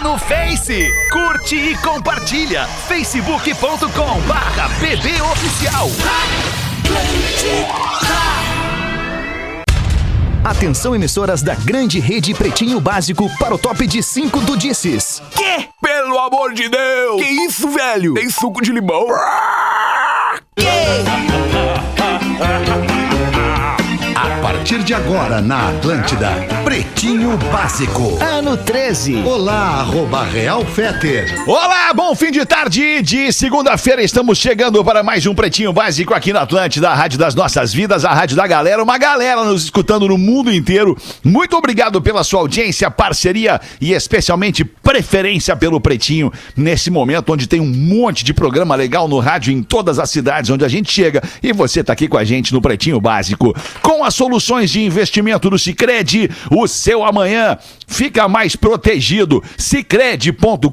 no 0.00 0.18
Face. 0.18 0.92
Curte 1.10 1.56
e 1.56 1.76
compartilha. 1.78 2.66
facebook.com 2.66 4.20
barra 4.26 4.68
bbOficial. 4.80 5.88
Atenção 10.44 10.94
emissoras 10.94 11.42
da 11.42 11.54
grande 11.54 11.98
rede 11.98 12.32
Pretinho 12.32 12.80
Básico 12.80 13.28
para 13.38 13.54
o 13.54 13.58
top 13.58 13.86
de 13.86 14.02
5 14.02 14.40
do 14.40 14.56
Disses. 14.56 15.20
Quê? 15.34 15.68
Pelo 15.82 16.18
amor 16.18 16.54
de 16.54 16.68
Deus! 16.68 17.20
Que 17.20 17.28
isso, 17.28 17.68
velho? 17.68 18.14
Tem 18.14 18.30
suco 18.30 18.62
de 18.62 18.72
limão? 18.72 19.06
A 19.12 20.36
partir 24.66 24.82
de 24.82 24.94
agora 24.94 25.40
na 25.40 25.68
Atlântida, 25.68 26.28
Pretinho 26.64 27.36
Básico. 27.52 28.18
Ano 28.20 28.56
13. 28.56 29.22
Olá, 29.24 29.78
arroba 29.78 30.24
Real 30.24 30.64
Feter. 30.64 31.32
Olá, 31.46 31.94
bom 31.94 32.16
fim 32.16 32.32
de 32.32 32.44
tarde 32.44 33.00
de 33.00 33.32
segunda-feira. 33.32 34.02
Estamos 34.02 34.38
chegando 34.38 34.84
para 34.84 35.04
mais 35.04 35.24
um 35.24 35.36
Pretinho 35.36 35.72
Básico 35.72 36.12
aqui 36.12 36.32
na 36.32 36.40
Atlântida, 36.40 36.90
a 36.90 36.94
Rádio 36.96 37.16
das 37.16 37.32
Nossas 37.32 37.72
Vidas, 37.72 38.04
a 38.04 38.12
Rádio 38.12 38.36
da 38.36 38.44
Galera. 38.44 38.82
Uma 38.82 38.98
galera 38.98 39.44
nos 39.44 39.62
escutando 39.62 40.08
no 40.08 40.18
mundo 40.18 40.52
inteiro. 40.52 40.98
Muito 41.22 41.56
obrigado 41.56 42.02
pela 42.02 42.24
sua 42.24 42.40
audiência, 42.40 42.90
parceria 42.90 43.60
e 43.80 43.92
especialmente 43.92 44.64
preferência 44.64 45.54
pelo 45.54 45.80
Pretinho 45.80 46.32
nesse 46.56 46.90
momento 46.90 47.32
onde 47.32 47.46
tem 47.46 47.60
um 47.60 47.72
monte 47.72 48.24
de 48.24 48.34
programa 48.34 48.74
legal 48.74 49.06
no 49.06 49.20
rádio 49.20 49.52
em 49.52 49.62
todas 49.62 50.00
as 50.00 50.10
cidades 50.10 50.50
onde 50.50 50.64
a 50.64 50.68
gente 50.68 50.92
chega 50.92 51.22
e 51.40 51.52
você 51.52 51.82
está 51.82 51.92
aqui 51.92 52.08
com 52.08 52.18
a 52.18 52.24
gente 52.24 52.52
no 52.52 52.60
Pretinho 52.60 53.00
Básico. 53.00 53.54
Com 53.80 54.02
as 54.02 54.12
soluções 54.12 54.55
de 54.64 54.82
investimento 54.82 55.50
do 55.50 55.58
Sicredi, 55.58 56.30
o 56.50 56.66
seu 56.66 57.04
amanhã 57.04 57.58
fica 57.86 58.28
mais 58.28 58.56
protegido. 58.56 59.42
Sicredi.com.br. 59.56 60.70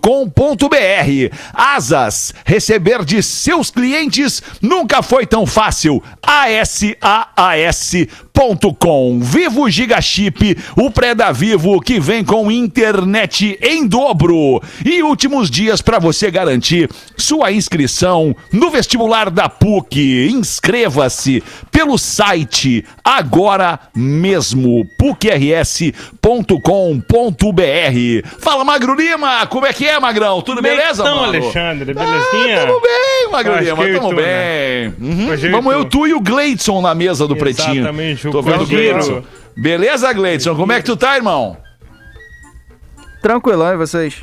Asas, 1.54 2.34
receber 2.46 3.06
de 3.06 3.22
seus 3.22 3.70
clientes 3.70 4.42
nunca 4.62 5.02
foi 5.02 5.26
tão 5.26 5.46
fácil. 5.46 6.02
ASAAS.com. 6.22 6.94
Vivo 9.22 9.70
Giga 9.70 10.02
Chip, 10.02 10.58
o 10.76 10.90
pré 10.90 11.14
da 11.14 11.32
Vivo 11.32 11.80
que 11.80 12.00
vem 12.00 12.24
com 12.24 12.52
internet 12.52 13.58
em 13.62 13.86
dobro. 13.88 14.62
E 14.84 15.04
últimos 15.04 15.52
dias 15.52 15.82
para 15.82 16.00
você 16.00 16.32
garantir 16.32 16.90
sua 17.16 17.52
inscrição 17.52 18.36
no 18.52 18.72
vestibular 18.72 19.30
da 19.30 19.48
PUC. 19.48 20.30
Inscreva-se 20.32 21.44
pelo 21.72 21.98
site 21.98 22.84
agora 23.04 23.80
mesmo 23.96 24.86
pucrs.com.br. 24.98 27.03
Fala 28.40 28.64
Magro 28.64 28.96
Lima, 28.96 29.46
como 29.48 29.66
é 29.66 29.74
que 29.74 29.86
é, 29.88 30.00
Magrão? 30.00 30.42
Tudo 30.42 30.62
beleza, 30.62 31.02
Então, 31.04 31.16
mano? 31.18 31.28
Alexandre, 31.34 31.92
Ah, 31.92 32.04
belezinha? 32.04 32.66
tamo 32.68 32.80
bem, 32.82 33.30
Magro 33.32 33.54
Acho 33.54 33.64
Lima, 33.64 33.76
tamo 34.00 34.10
tu, 34.10 34.16
bem. 34.16 34.26
né? 34.26 34.94
Uhum. 35.00 35.52
Vamos 35.52 35.74
eu, 35.74 35.86
tu 35.86 36.08
e 36.08 36.14
o 36.14 36.20
Gleidson 36.20 36.82
na 36.82 36.94
mesa 36.96 37.28
do 37.28 37.36
Pretinho. 37.36 37.78
Exatamente, 37.84 38.28
o 38.28 38.32
Tô 38.32 38.42
vendo 38.42 38.64
o. 38.64 38.68
Gleidson. 38.68 39.24
Beleza, 39.56 40.12
Gleidson? 40.14 40.56
Como 40.56 40.72
é 40.72 40.78
que 40.80 40.86
tu 40.86 40.96
tá, 40.98 41.16
irmão? 41.16 41.58
Tranquilão, 43.22 43.74
e 43.74 43.78
vocês? 43.78 44.16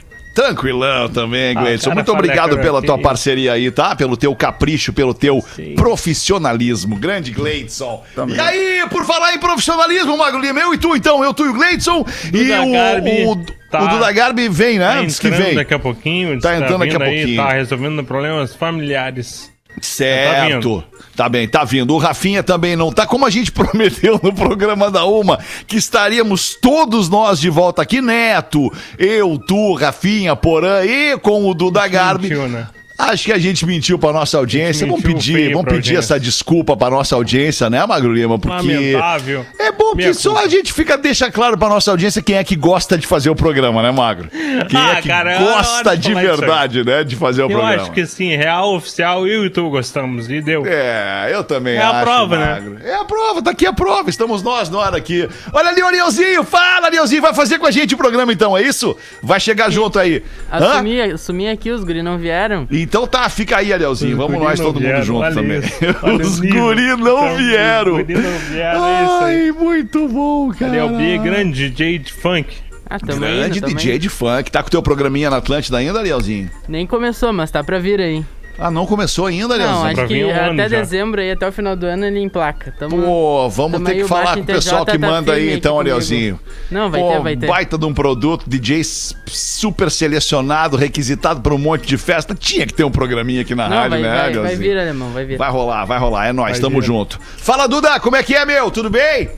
Tranquilão 0.42 1.08
também, 1.08 1.54
Gleidson. 1.54 1.90
cara 1.90 1.94
Muito 1.94 2.12
obrigado 2.12 2.58
pela 2.58 2.80
tua 2.82 2.98
parceria 2.98 3.52
aí, 3.52 3.70
tá? 3.70 3.94
Pelo 3.94 4.16
teu 4.16 4.34
capricho, 4.34 4.92
pelo 4.92 5.12
teu 5.12 5.44
Sim. 5.54 5.74
profissionalismo. 5.74 6.96
Grande 6.96 7.30
Gleidson. 7.30 8.02
Também. 8.14 8.36
E 8.36 8.40
aí, 8.40 8.88
por 8.88 9.04
falar 9.04 9.34
em 9.34 9.38
profissionalismo, 9.38 10.16
Magro 10.16 10.40
Lima, 10.40 10.60
eu 10.60 10.72
e 10.74 10.78
tu 10.78 10.94
então, 10.96 11.22
eu, 11.22 11.34
tu 11.34 11.44
e 11.44 11.48
o 11.48 11.52
Gleidson. 11.52 12.04
E 12.32 12.52
o, 12.52 12.72
Garbi 12.72 13.24
o, 13.26 13.36
tá- 13.70 13.82
o 13.84 13.88
Duda 13.88 14.10
Garbi 14.12 14.48
vem, 14.48 14.78
né? 14.78 14.94
Tá 14.94 15.02
Diz 15.02 15.18
que 15.18 15.28
entrando 15.28 15.44
vem. 15.44 15.54
daqui 15.54 15.74
a 15.74 15.78
pouquinho. 15.78 16.34
diz 16.34 16.42
Tá 16.42 16.50
que 16.56 16.62
entrando 16.62 16.78
daqui 16.80 16.96
a 16.96 16.98
vindo 16.98 17.02
aí, 17.04 17.16
pouquinho. 17.18 17.42
Tá 17.42 17.52
resolvendo 17.52 18.04
problemas 18.04 18.54
familiares. 18.54 19.49
Certo. 19.80 20.84
Tá 21.16 21.28
bem, 21.28 21.46
tá 21.46 21.64
vindo. 21.64 21.94
O 21.94 21.98
Rafinha 21.98 22.42
também 22.42 22.76
não 22.76 22.90
tá. 22.92 23.06
Como 23.06 23.26
a 23.26 23.30
gente 23.30 23.52
prometeu 23.52 24.18
no 24.22 24.32
programa 24.32 24.90
da 24.90 25.04
Uma, 25.04 25.38
que 25.66 25.76
estaríamos 25.76 26.54
todos 26.54 27.08
nós 27.08 27.38
de 27.38 27.50
volta 27.50 27.82
aqui, 27.82 28.00
Neto, 28.00 28.72
eu, 28.98 29.38
tu, 29.38 29.74
Rafinha, 29.74 30.34
Porã 30.34 30.84
e 30.84 31.18
com 31.18 31.48
o 31.48 31.54
Duda 31.54 31.86
Garbi. 31.86 32.28
Mentiu, 32.28 32.48
né? 32.48 32.66
Acho 33.08 33.24
que 33.24 33.32
a 33.32 33.38
gente 33.38 33.64
mentiu 33.66 33.98
pra 33.98 34.12
nossa 34.12 34.36
audiência. 34.38 34.84
A 34.86 34.88
Vamos 34.90 35.02
pedir, 35.04 35.52
vamos 35.52 35.64
pedir 35.64 35.74
audiência. 35.96 35.98
essa 35.98 36.20
desculpa 36.20 36.76
pra 36.76 36.90
nossa 36.90 37.14
audiência, 37.14 37.68
né, 37.70 37.84
Magro 37.86 38.12
Lima? 38.12 38.38
Porque 38.38 38.56
Lamentável. 38.72 39.46
é 39.58 39.72
bom 39.72 39.90
que 39.92 39.96
Minha 39.98 40.14
só 40.14 40.30
culpa. 40.30 40.44
a 40.44 40.48
gente 40.48 40.72
fica 40.72 40.96
deixa 40.98 41.30
claro 41.30 41.56
pra 41.58 41.68
nossa 41.68 41.90
audiência 41.90 42.20
quem 42.22 42.36
é 42.36 42.44
que 42.44 42.54
gosta 42.56 42.96
de 42.98 43.06
fazer 43.06 43.30
o 43.30 43.34
programa, 43.34 43.82
né, 43.82 43.90
Magro? 43.90 44.28
Quem 44.28 44.80
é 44.80 44.92
Ah, 44.92 45.02
que 45.02 45.08
cara, 45.08 45.32
é 45.32 45.38
gosta 45.38 45.96
de 45.96 46.14
verdade, 46.14 46.84
né, 46.84 47.02
de 47.04 47.16
fazer 47.16 47.42
o 47.42 47.44
Eu 47.46 47.50
programa. 47.50 47.82
acho 47.82 47.92
que 47.92 48.06
sim, 48.06 48.34
real 48.36 48.74
oficial, 48.74 49.26
eu 49.26 49.44
e 49.46 49.50
tu 49.50 49.68
gostamos. 49.70 50.28
E 50.30 50.40
deu. 50.40 50.64
É, 50.66 51.30
eu 51.32 51.42
também 51.42 51.76
É 51.76 51.82
a 51.82 51.90
acho, 51.90 52.02
prova, 52.04 52.36
né? 52.38 52.46
Magro. 52.54 52.78
É 52.84 52.94
a 52.94 53.04
prova, 53.04 53.42
tá 53.42 53.50
aqui 53.50 53.66
a 53.66 53.72
prova, 53.72 54.10
estamos 54.10 54.42
nós 54.42 54.68
na 54.68 54.78
hora 54.78 54.96
aqui. 54.96 55.28
Olha 55.52 55.68
ali, 55.70 55.80
Arielzinho, 55.80 56.44
fala, 56.44 56.86
Arielzinho, 56.86 57.22
vai 57.22 57.34
fazer 57.34 57.58
com 57.58 57.66
a 57.66 57.70
gente 57.70 57.94
o 57.94 57.98
programa 57.98 58.32
então, 58.32 58.56
é 58.56 58.62
isso? 58.62 58.96
Vai 59.22 59.40
chegar 59.40 59.70
junto 59.70 59.98
aí. 59.98 60.22
Hã? 60.52 60.56
Assumi, 60.74 61.00
assumi 61.00 61.48
aqui, 61.48 61.70
os 61.70 61.82
guri 61.84 62.02
não 62.02 62.18
vieram. 62.18 62.66
Então 62.70 62.89
tá, 63.06 63.28
fica 63.28 63.58
aí, 63.58 63.72
Arielzinho, 63.72 64.12
Os 64.12 64.18
vamos 64.18 64.42
nós 64.42 64.58
todo 64.58 64.74
mundo 64.74 64.80
vieram, 64.80 65.02
junto 65.04 65.20
olha 65.20 65.34
também. 65.34 65.58
Os 66.20 66.40
guri 66.40 66.96
não 66.96 67.32
Os 67.32 67.38
vieram. 67.38 67.92
guri 67.92 68.14
não 68.14 68.38
vieram, 68.50 68.86
é. 68.86 69.06
Ai, 69.22 69.52
muito 69.52 70.08
bom, 70.08 70.50
cara. 70.52 70.76
É 70.76 70.84
o 70.84 70.96
B, 70.96 71.18
grande 71.18 71.70
DJ 71.70 71.98
de 71.98 72.12
funk. 72.12 72.56
Ah, 72.92 72.98
tamo 72.98 73.20
Grande 73.20 73.58
indo, 73.58 73.66
tamo 73.66 73.76
DJ 73.76 73.98
de 74.00 74.08
funk. 74.08 74.50
Tá 74.50 74.62
com 74.62 74.66
o 74.66 74.70
teu 74.70 74.82
programinha 74.82 75.30
na 75.30 75.36
Atlântida 75.36 75.78
ainda, 75.78 76.00
Arielzinho? 76.00 76.50
Nem 76.68 76.84
começou, 76.86 77.32
mas 77.32 77.48
tá 77.50 77.62
pra 77.62 77.78
vir 77.78 78.00
aí. 78.00 78.24
Ah, 78.62 78.70
não 78.70 78.84
começou 78.84 79.24
ainda, 79.24 79.56
Não, 79.56 79.84
Arielzinho? 79.84 79.94
pra 79.94 80.04
acho 80.04 80.12
que 80.14 80.24
um 80.24 80.30
até 80.30 80.68
já. 80.68 80.78
dezembro 80.80 81.20
aí, 81.20 81.30
até 81.30 81.48
o 81.48 81.52
final 81.52 81.74
do 81.74 81.86
ano, 81.86 82.04
ele 82.04 82.20
emplaca. 82.20 82.74
Tamo... 82.78 83.00
Pô, 83.00 83.48
vamos 83.48 83.72
Tamo 83.72 83.86
ter 83.86 83.94
que 83.94 84.04
falar 84.04 84.34
com 84.34 84.40
o 84.42 84.44
pessoal 84.44 84.84
que 84.84 84.98
tá 84.98 85.06
manda 85.08 85.32
aí, 85.32 85.54
então. 85.54 85.80
Arielzinho. 85.80 86.38
Não, 86.70 86.90
vai 86.90 87.00
Pô, 87.00 87.12
ter, 87.12 87.20
vai 87.20 87.36
ter. 87.36 87.46
baita 87.46 87.78
de 87.78 87.86
um 87.86 87.94
produto, 87.94 88.44
DJ 88.46 88.82
super 89.26 89.90
selecionado, 89.90 90.76
requisitado 90.76 91.40
para 91.40 91.54
um 91.54 91.58
monte 91.58 91.86
de 91.86 91.96
festa. 91.96 92.34
Tinha 92.34 92.66
que 92.66 92.74
ter 92.74 92.84
um 92.84 92.90
programinha 92.90 93.40
aqui 93.40 93.54
na 93.54 93.66
Não, 93.66 93.76
rádio, 93.78 93.90
vai, 93.90 94.00
né, 94.02 94.10
vai, 94.10 94.32
vai 94.34 94.56
vir, 94.56 94.78
alemão, 94.78 95.10
vai 95.10 95.24
vir. 95.24 95.38
Vai 95.38 95.50
rolar, 95.50 95.84
vai 95.86 95.98
rolar. 95.98 96.26
É 96.26 96.32
nóis, 96.32 96.52
Vai 96.52 96.60
tamo 96.60 96.80
vir. 96.80 96.86
junto. 96.86 97.18
Fala, 97.38 97.66
Duda, 97.66 97.98
como 97.98 98.16
é 98.16 98.22
que 98.22 98.34
é, 98.34 98.44
meu? 98.44 98.70
Tudo 98.70 98.90
bem? 98.90 99.30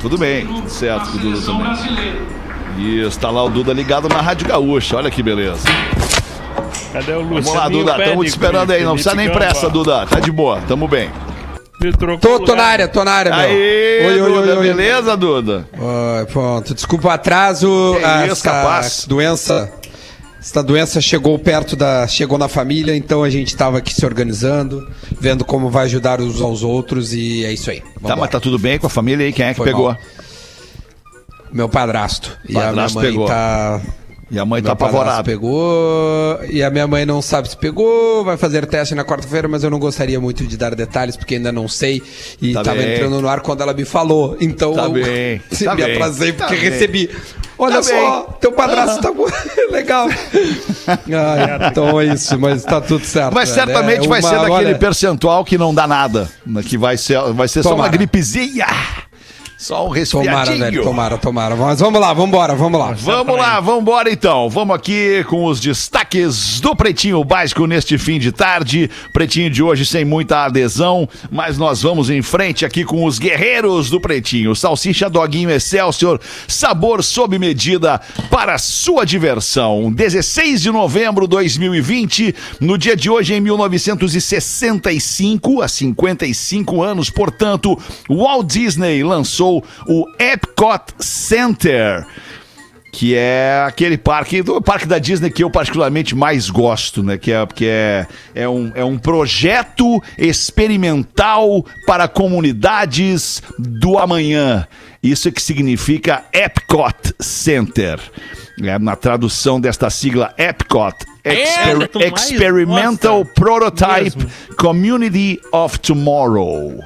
Tudo 0.00 0.16
bem, 0.16 0.46
tudo 0.46 0.68
certo 0.70 1.10
com 1.10 1.16
o 1.18 1.20
Duda 1.20 1.40
também. 1.44 2.38
Isso, 2.78 3.18
tá 3.18 3.30
lá 3.30 3.42
o 3.42 3.50
Duda 3.50 3.72
ligado 3.72 4.08
na 4.08 4.20
Rádio 4.20 4.46
Gaúcha, 4.46 4.96
olha 4.96 5.10
que 5.10 5.22
beleza. 5.22 5.68
Cadê 6.92 7.12
o 7.12 7.20
Luciano? 7.20 7.42
Vamos 7.42 7.54
lá, 7.54 7.68
Duda, 7.68 7.98
estamos 7.98 8.26
te 8.26 8.28
esperando 8.28 8.70
aí, 8.70 8.84
não 8.84 8.92
precisa 8.94 9.14
nem 9.14 9.30
pressa, 9.30 9.68
Duda, 9.68 10.06
tá 10.06 10.20
de 10.20 10.30
boa, 10.30 10.60
tamo 10.68 10.86
bem. 10.86 11.10
Tô, 12.20 12.40
tô 12.40 12.56
na 12.56 12.64
área, 12.64 12.88
tô 12.88 13.04
na 13.04 13.12
área, 13.12 13.30
meu. 13.30 13.40
Aê, 13.40 14.06
Oi, 14.06 14.18
Duda, 14.18 14.40
oi, 14.40 14.56
oi. 14.56 14.62
beleza, 14.62 15.16
Duda? 15.16 15.68
Oi, 15.78 16.26
pronto, 16.26 16.74
desculpa 16.74 17.08
o 17.08 17.10
atraso. 17.10 17.96
Que 17.98 18.04
ah, 18.04 18.26
essa 18.26 18.42
capaz. 18.42 19.06
doença. 19.06 19.72
Essa 20.40 20.62
doença 20.62 21.00
chegou 21.00 21.36
perto 21.38 21.74
da. 21.76 22.06
chegou 22.06 22.38
na 22.38 22.48
família, 22.48 22.96
então 22.96 23.22
a 23.24 23.30
gente 23.30 23.56
tava 23.56 23.78
aqui 23.78 23.92
se 23.92 24.04
organizando, 24.06 24.88
vendo 25.20 25.44
como 25.44 25.68
vai 25.68 25.84
ajudar 25.86 26.20
uns 26.20 26.40
aos 26.40 26.62
outros 26.62 27.12
e 27.12 27.44
é 27.44 27.52
isso 27.52 27.70
aí. 27.70 27.80
Tá, 27.80 27.86
Vambora. 28.00 28.20
mas 28.20 28.30
tá 28.30 28.40
tudo 28.40 28.58
bem 28.58 28.78
com 28.78 28.86
a 28.86 28.90
família 28.90 29.26
aí? 29.26 29.32
Quem 29.32 29.46
é 29.46 29.50
que 29.50 29.56
Foi 29.56 29.66
pegou? 29.66 29.86
mal. 29.88 29.98
Meu 31.52 31.68
padrasto. 31.68 32.36
E 32.48 32.52
a 32.52 32.60
minha 32.60 32.66
Padrasto 32.66 32.98
mãe 32.98 33.10
pegou. 33.10 33.26
tá. 33.26 33.80
E 34.30 34.38
a 34.38 34.44
mãe 34.44 34.60
tá 34.60 34.68
Meu 34.68 34.76
padrasto 34.76 34.98
apavorada. 34.98 35.24
pegou 35.24 36.38
e 36.50 36.62
a 36.62 36.68
minha 36.68 36.86
mãe 36.86 37.06
não 37.06 37.22
sabe 37.22 37.48
se 37.48 37.56
pegou, 37.56 38.22
vai 38.22 38.36
fazer 38.36 38.66
teste 38.66 38.94
na 38.94 39.02
quarta-feira, 39.02 39.48
mas 39.48 39.64
eu 39.64 39.70
não 39.70 39.78
gostaria 39.78 40.20
muito 40.20 40.46
de 40.46 40.54
dar 40.54 40.74
detalhes 40.74 41.16
porque 41.16 41.36
ainda 41.36 41.50
não 41.50 41.66
sei 41.66 42.02
e 42.42 42.52
Tá 42.52 42.62
tava 42.62 42.76
bem. 42.76 42.92
entrando 42.92 43.22
no 43.22 43.26
ar 43.28 43.40
quando 43.40 43.62
ela 43.62 43.72
me 43.72 43.86
falou. 43.86 44.36
Então 44.38 44.74
Tá 44.74 44.82
eu 44.82 44.90
bem, 44.92 45.40
tá 45.64 45.74
me 45.74 45.82
bem, 45.82 45.94
atrasei 45.94 46.32
tá 46.34 46.46
porque 46.46 46.60
bem. 46.60 46.70
recebi. 46.70 47.10
Olha 47.56 47.76
Tá 47.76 47.82
só, 47.84 48.22
bem. 48.26 48.34
teu 48.38 48.52
padrasto 48.52 49.00
tá 49.00 49.10
legal. 49.72 50.08
Então 51.70 52.00
é 52.00 52.04
isso, 52.06 52.38
mas 52.38 52.62
tá 52.64 52.80
tudo 52.82 53.04
certo. 53.04 53.32
Mas 53.34 53.50
velho. 53.50 53.66
certamente 53.66 54.04
É 54.04 54.08
vai 54.08 54.20
uma- 54.20 54.28
ser 54.28 54.36
daquele 54.36 54.52
olha, 54.54 54.78
percentual 54.78 55.44
que 55.44 55.56
não 55.58 55.74
dá 55.74 55.86
nada. 55.86 56.28
né, 56.46 56.62
Que 56.62 56.76
vai 56.76 56.96
ser, 56.96 57.18
vai 57.32 57.48
ser 57.48 57.62
só 57.62 57.74
uma 57.74 57.88
gripezinha. 57.88 58.66
Só 59.58 59.88
um 59.88 59.92
Tomara, 59.92 59.98
resfriadinho. 59.98 60.58
velho, 60.60 60.82
tomara, 60.84 61.18
tomara. 61.18 61.56
Mas 61.56 61.80
vamos 61.80 62.00
lá, 62.00 62.14
vambora, 62.14 62.54
vamos 62.54 62.78
lá. 62.78 62.92
Vamos 62.92 63.36
lá, 63.36 63.58
vamos 63.58 63.82
embora 63.82 64.08
então. 64.08 64.48
Vamos 64.48 64.76
aqui 64.76 65.24
com 65.24 65.46
os 65.46 65.58
destaques 65.58 66.60
do 66.60 66.76
Pretinho 66.76 67.24
Básico 67.24 67.66
neste 67.66 67.98
fim 67.98 68.20
de 68.20 68.30
tarde. 68.30 68.88
Pretinho 69.12 69.50
de 69.50 69.60
hoje 69.60 69.84
sem 69.84 70.04
muita 70.04 70.44
adesão, 70.44 71.08
mas 71.28 71.58
nós 71.58 71.82
vamos 71.82 72.08
em 72.08 72.22
frente 72.22 72.64
aqui 72.64 72.84
com 72.84 73.04
os 73.04 73.18
guerreiros 73.18 73.90
do 73.90 74.00
Pretinho. 74.00 74.54
Salsicha 74.54 75.10
Doguinho 75.10 75.50
Excelsior, 75.50 76.20
sabor 76.46 77.02
sob 77.02 77.36
medida 77.36 78.00
para 78.30 78.58
sua 78.58 79.04
diversão. 79.04 79.90
16 79.90 80.62
de 80.62 80.70
novembro 80.70 81.26
de 81.26 81.30
2020, 81.30 82.32
no 82.60 82.78
dia 82.78 82.94
de 82.94 83.10
hoje 83.10 83.34
em 83.34 83.40
1965, 83.40 85.62
há 85.62 85.66
55 85.66 86.80
anos, 86.80 87.10
portanto, 87.10 87.76
Walt 88.08 88.46
Disney 88.46 89.02
lançou 89.02 89.47
o 89.86 90.04
Epcot 90.18 90.94
Center. 90.98 92.06
que 92.90 93.14
é 93.14 93.62
aquele 93.66 93.96
parque, 93.98 94.42
do 94.42 94.60
parque 94.62 94.86
da 94.86 94.98
Disney 94.98 95.30
que 95.30 95.44
eu 95.44 95.50
particularmente 95.50 96.16
mais 96.16 96.50
gosto, 96.50 97.02
né? 97.02 97.16
Que 97.18 97.30
é, 97.32 97.46
que 97.46 97.66
é, 97.66 98.06
é, 98.34 98.48
um, 98.48 98.72
é 98.74 98.82
um 98.84 98.98
projeto 98.98 100.02
experimental 100.16 101.64
para 101.86 102.08
comunidades 102.08 103.42
do 103.58 103.98
amanhã. 103.98 104.66
Isso 105.02 105.28
é 105.28 105.30
que 105.30 105.40
significa 105.42 106.24
Epcot 106.32 107.14
Center. 107.20 108.00
É, 108.60 108.76
na 108.80 108.96
tradução 108.96 109.60
desta 109.60 109.88
sigla 109.90 110.34
Epcot, 110.36 110.96
Exper- 111.22 111.76
quanto 111.76 111.98
mais- 112.00 112.30
Experimental 112.32 113.24
Prototype 113.24 114.16
mesmo. 114.16 114.30
Community 114.56 115.38
of 115.52 115.78
Tomorrow. 115.78 116.82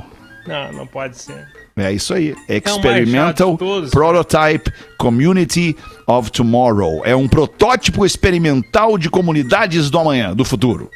Não, 0.47 0.73
não 0.73 0.87
pode 0.87 1.17
ser. 1.17 1.47
É 1.77 1.91
isso 1.93 2.13
aí. 2.13 2.35
É 2.49 2.59
Experimental 2.59 3.57
todos, 3.57 3.91
Prototype 3.91 4.71
Community 4.99 5.77
of 6.07 6.31
Tomorrow. 6.31 7.03
É 7.05 7.17
um 7.17 7.27
protótipo 7.27 8.05
experimental 8.05 8.99
de 8.99 9.09
comunidades 9.09 9.89
do 9.89 9.99
amanhã, 9.99 10.35
do 10.35 10.45
futuro. 10.45 10.91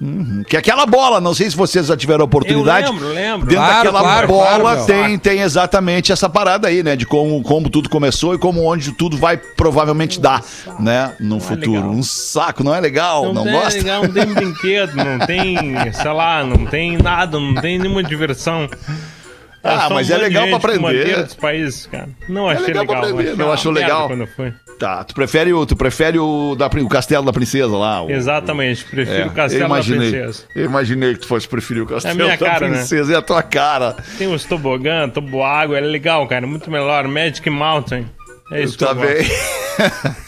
Uhum. 0.00 0.44
Que 0.46 0.56
é 0.56 0.58
aquela 0.58 0.84
bola, 0.84 1.20
não 1.20 1.32
sei 1.32 1.48
se 1.48 1.56
vocês 1.56 1.86
já 1.86 1.96
tiveram 1.96 2.22
a 2.22 2.24
oportunidade. 2.24 2.86
Eu 2.86 2.92
lembro, 2.92 3.08
lembro. 3.08 3.46
Dentro 3.46 3.64
Claro, 3.64 3.76
daquela 3.76 4.00
claro, 4.00 4.28
bola 4.28 4.60
claro, 4.60 4.86
tem, 4.86 5.18
tem 5.18 5.40
exatamente 5.40 6.12
essa 6.12 6.28
parada 6.28 6.68
aí, 6.68 6.82
né? 6.82 6.94
De 6.96 7.06
como, 7.06 7.42
como 7.42 7.70
tudo 7.70 7.88
começou 7.88 8.34
e 8.34 8.38
como 8.38 8.62
onde 8.64 8.92
tudo 8.92 9.16
vai 9.16 9.38
provavelmente 9.38 10.20
dar, 10.20 10.44
né? 10.78 11.14
No 11.18 11.40
futuro. 11.40 11.72
legal. 11.72 11.90
Um 11.90 12.02
saco, 12.02 12.62
não 12.62 12.74
é 12.74 12.80
legal? 12.80 13.32
Não, 13.32 13.42
tem, 13.44 13.52
gosta? 13.52 13.78
legal, 13.78 14.02
não 14.02 14.12
tem 14.12 14.26
brinquedo, 14.26 14.96
não 14.96 15.18
tem, 15.26 15.56
sei 15.92 16.12
lá, 16.12 16.44
não 16.44 16.66
tem 16.66 16.98
nada, 16.98 17.40
não 17.40 17.54
tem 17.54 17.78
nenhuma 17.78 18.02
diversão. 18.02 18.68
Ah, 19.64 19.88
só 19.88 19.94
mas 19.94 20.10
é 20.10 20.16
legal 20.16 20.46
pra 20.46 20.56
aprender. 20.56 21.28
países, 21.40 21.86
cara. 21.86 22.08
Não 22.28 22.48
achei 22.48 22.66
legal 22.66 22.86
pra 22.86 23.00
legal. 23.00 23.10
aprender, 23.12 23.30
achei 23.32 23.44
não 23.44 23.52
achou 23.52 23.72
merda 23.72 23.86
legal? 23.88 24.08
Quando 24.08 24.26
fui. 24.26 24.52
Tá, 24.78 25.02
tu 25.04 25.14
prefere 25.14 25.52
o, 25.54 25.64
tu 25.64 25.74
prefere 25.74 26.18
o, 26.18 26.54
da, 26.54 26.66
o 26.66 26.88
castelo 26.88 27.24
da 27.24 27.32
princesa 27.32 27.74
lá? 27.74 28.02
O, 28.02 28.10
Exatamente, 28.10 28.84
prefiro 28.84 29.22
É, 29.22 29.26
o 29.26 29.30
Castelo 29.30 29.62
eu 29.64 29.68
da 29.68 29.74
imaginei, 29.74 30.10
Princesa. 30.10 30.44
Eu 30.54 30.64
imaginei 30.66 31.14
que 31.14 31.20
tu 31.20 31.26
fosse 31.26 31.48
preferir 31.48 31.82
o 31.82 31.86
castelo 31.86 32.14
minha 32.14 32.28
da 32.28 32.36
cara, 32.36 32.68
né? 32.68 32.76
princesa. 32.76 33.14
É 33.14 33.16
a 33.16 33.22
tua 33.22 33.42
cara. 33.42 33.96
Tem 34.18 34.32
os 34.32 34.44
tobogã, 34.44 35.08
toboágua, 35.08 35.78
é 35.78 35.80
legal, 35.80 36.26
cara, 36.26 36.46
muito 36.46 36.70
melhor. 36.70 37.08
Magic 37.08 37.48
Mountain. 37.48 38.06
É 38.52 38.62
isso 38.62 38.76
que 38.76 38.84
Tá 38.84 38.90
eu 38.90 38.94
bem. 38.96 39.26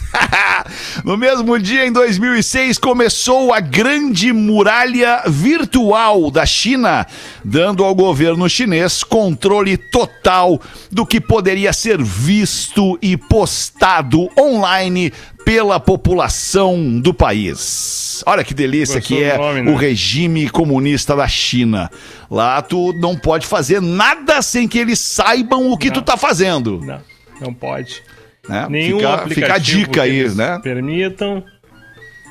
no 1.03 1.17
mesmo 1.17 1.57
dia, 1.59 1.85
em 1.85 1.91
2006, 1.91 2.77
começou 2.77 3.53
a 3.53 3.59
Grande 3.59 4.31
Muralha 4.33 5.23
Virtual 5.27 6.31
da 6.31 6.45
China, 6.45 7.05
dando 7.43 7.83
ao 7.83 7.95
governo 7.95 8.49
chinês 8.49 9.03
controle 9.03 9.77
total 9.77 10.59
do 10.91 11.05
que 11.05 11.21
poderia 11.21 11.73
ser 11.73 12.01
visto 12.01 12.97
e 13.01 13.17
postado 13.17 14.29
online 14.37 15.11
pela 15.45 15.79
população 15.79 16.99
do 16.99 17.13
país. 17.13 18.23
Olha 18.25 18.43
que 18.43 18.53
delícia 18.53 19.01
que 19.01 19.23
é 19.23 19.37
nome, 19.37 19.61
né? 19.63 19.71
o 19.71 19.75
regime 19.75 20.49
comunista 20.49 21.15
da 21.15 21.27
China. 21.27 21.89
Lá 22.29 22.61
tu 22.61 22.93
não 22.93 23.17
pode 23.17 23.47
fazer 23.47 23.81
nada 23.81 24.41
sem 24.41 24.67
que 24.67 24.77
eles 24.77 24.99
saibam 24.99 25.71
o 25.71 25.77
que 25.77 25.89
tu 25.89 26.01
tá 26.01 26.15
fazendo. 26.15 26.79
Não, 26.85 27.01
não 27.41 27.53
pode. 27.53 28.03
Né? 28.47 28.67
Nenhum 28.69 28.97
fica, 28.97 29.13
aplicativo 29.13 29.39
fica 29.39 29.53
a 29.53 29.57
dica 29.57 30.01
aí, 30.03 30.35
né? 30.35 30.59
Permitam. 30.63 31.43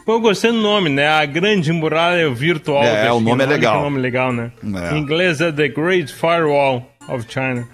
Pô, 0.04 0.14
eu 0.14 0.20
gostei 0.20 0.50
do 0.50 0.56
nome, 0.56 0.88
né? 0.88 1.06
A 1.06 1.26
Grande 1.26 1.70
Muralha 1.72 2.30
Virtual. 2.30 2.82
É, 2.82 3.12
o 3.12 3.20
nome 3.20 3.44
é 3.44 3.46
legal. 3.46 3.76
Que 3.76 3.84
nome 3.84 4.00
legal, 4.00 4.32
né? 4.32 4.50
É. 4.62 4.94
Em 4.94 5.00
inglês 5.00 5.40
é 5.40 5.52
The 5.52 5.68
Great 5.68 6.12
Firewall 6.12 6.90
of 7.08 7.26
China. 7.28 7.68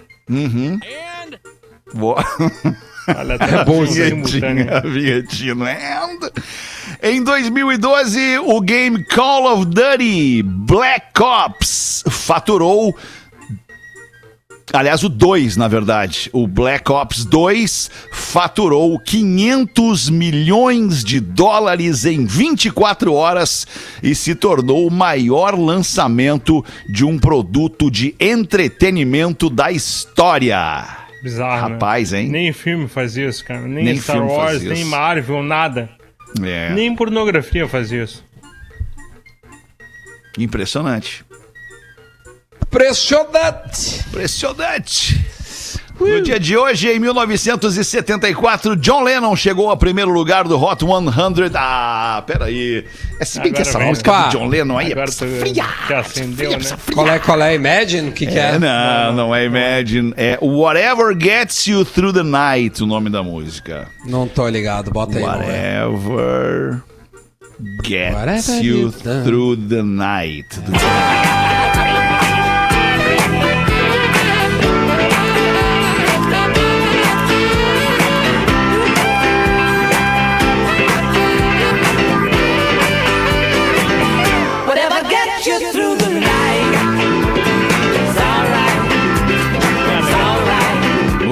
Boa. 1.95 2.25
Olha, 3.17 3.35
até 3.35 3.65
bom 3.65 3.77
bom 3.77 3.85
isso 3.85 4.03
aí. 4.03 4.11
Vinhetinha, 4.11 4.81
vinhetinha. 4.81 5.55
And... 5.55 6.19
Em 7.03 7.23
2012, 7.23 8.39
o 8.39 8.61
game 8.61 9.05
Call 9.05 9.53
of 9.53 9.67
Duty 9.67 10.43
Black 10.43 11.23
Ops 11.23 12.03
faturou. 12.09 12.97
Aliás, 14.73 15.05
o 15.05 15.09
2, 15.09 15.57
na 15.57 15.69
verdade. 15.69 16.31
O 16.33 16.47
Black 16.49 16.91
Ops 16.91 17.25
2 17.25 17.91
faturou 18.13 18.99
500 18.99 20.09
milhões 20.11 21.05
de 21.05 21.21
dólares 21.21 22.05
em 22.05 22.25
24 22.25 23.13
horas 23.13 23.67
e 24.03 24.15
se 24.15 24.35
tornou 24.35 24.87
o 24.87 24.91
maior 24.91 25.57
lançamento 25.59 26.65
de 26.89 27.05
um 27.05 27.19
produto 27.19 27.91
de 27.91 28.17
entretenimento 28.19 29.49
da 29.51 29.71
história. 29.71 30.87
Bizarro, 31.23 31.73
Rapaz, 31.73 32.13
né? 32.13 32.23
hein? 32.23 32.29
Nem 32.29 32.53
filme 32.53 32.89
faz 32.89 33.17
isso, 33.17 33.45
cara. 33.45 33.63
Nem, 33.63 33.85
Nem 33.85 33.97
Star 33.99 34.27
Wars, 34.27 34.63
nem. 34.63 34.85
Marvel, 34.85 35.43
nada. 35.43 35.89
É. 36.43 36.71
Nem 36.75 36.95
pornografia 36.97 37.69
faz 37.69 37.93
isso. 37.93 38.25
Impressionante. 40.39 41.25
Impressionante. 42.75 44.01
Impressionante. 44.09 45.25
No 46.01 46.21
dia 46.21 46.41
de 46.41 46.57
hoje, 46.57 46.89
em 46.89 46.99
1974, 46.99 48.75
John 48.75 49.05
Lennon 49.05 49.37
chegou 49.37 49.71
ao 49.71 49.77
primeiro 49.77 50.11
lugar 50.11 50.43
do 50.43 50.61
Hot 50.61 50.85
100. 50.85 51.53
Ah, 51.55 52.21
peraí. 52.27 52.85
É 53.21 53.25
se 53.25 53.39
bem 53.39 53.53
que 53.53 53.63
essa 53.63 53.79
vem, 53.79 53.87
música 53.87 54.11
né? 54.11 54.25
do 54.25 54.31
John 54.33 54.49
Lennon 54.49 54.77
aí 54.77 54.89
é 54.89 54.93
Agora 54.93 55.07
tu 55.07 55.25
fria. 55.25 55.65
acendeu, 55.97 56.51
né? 56.51 56.77
Qual 56.93 57.07
é, 57.09 57.19
qual 57.21 57.41
é? 57.41 57.55
Imagine? 57.55 58.09
O 58.09 58.13
que, 58.13 58.27
que 58.27 58.37
é? 58.37 58.57
É, 58.57 58.59
não, 58.59 59.13
não 59.13 59.33
é 59.35 59.45
Imagine. 59.45 60.13
É 60.17 60.37
Whatever 60.43 61.17
Gets 61.17 61.69
You 61.69 61.85
Through 61.85 62.13
the 62.13 62.25
Night, 62.25 62.83
o 62.83 62.87
nome 62.87 63.09
da 63.09 63.23
música. 63.23 63.87
Não 64.05 64.27
tô 64.27 64.49
ligado, 64.49 64.91
bota 64.91 65.17
aí. 65.17 65.23
ver. 65.23 65.87
Whatever 65.87 66.83
Gets 67.85 68.15
Whatever 68.17 68.65
You. 68.65 68.93
Through 68.93 69.69
the 69.69 69.83
Night. 69.83 70.49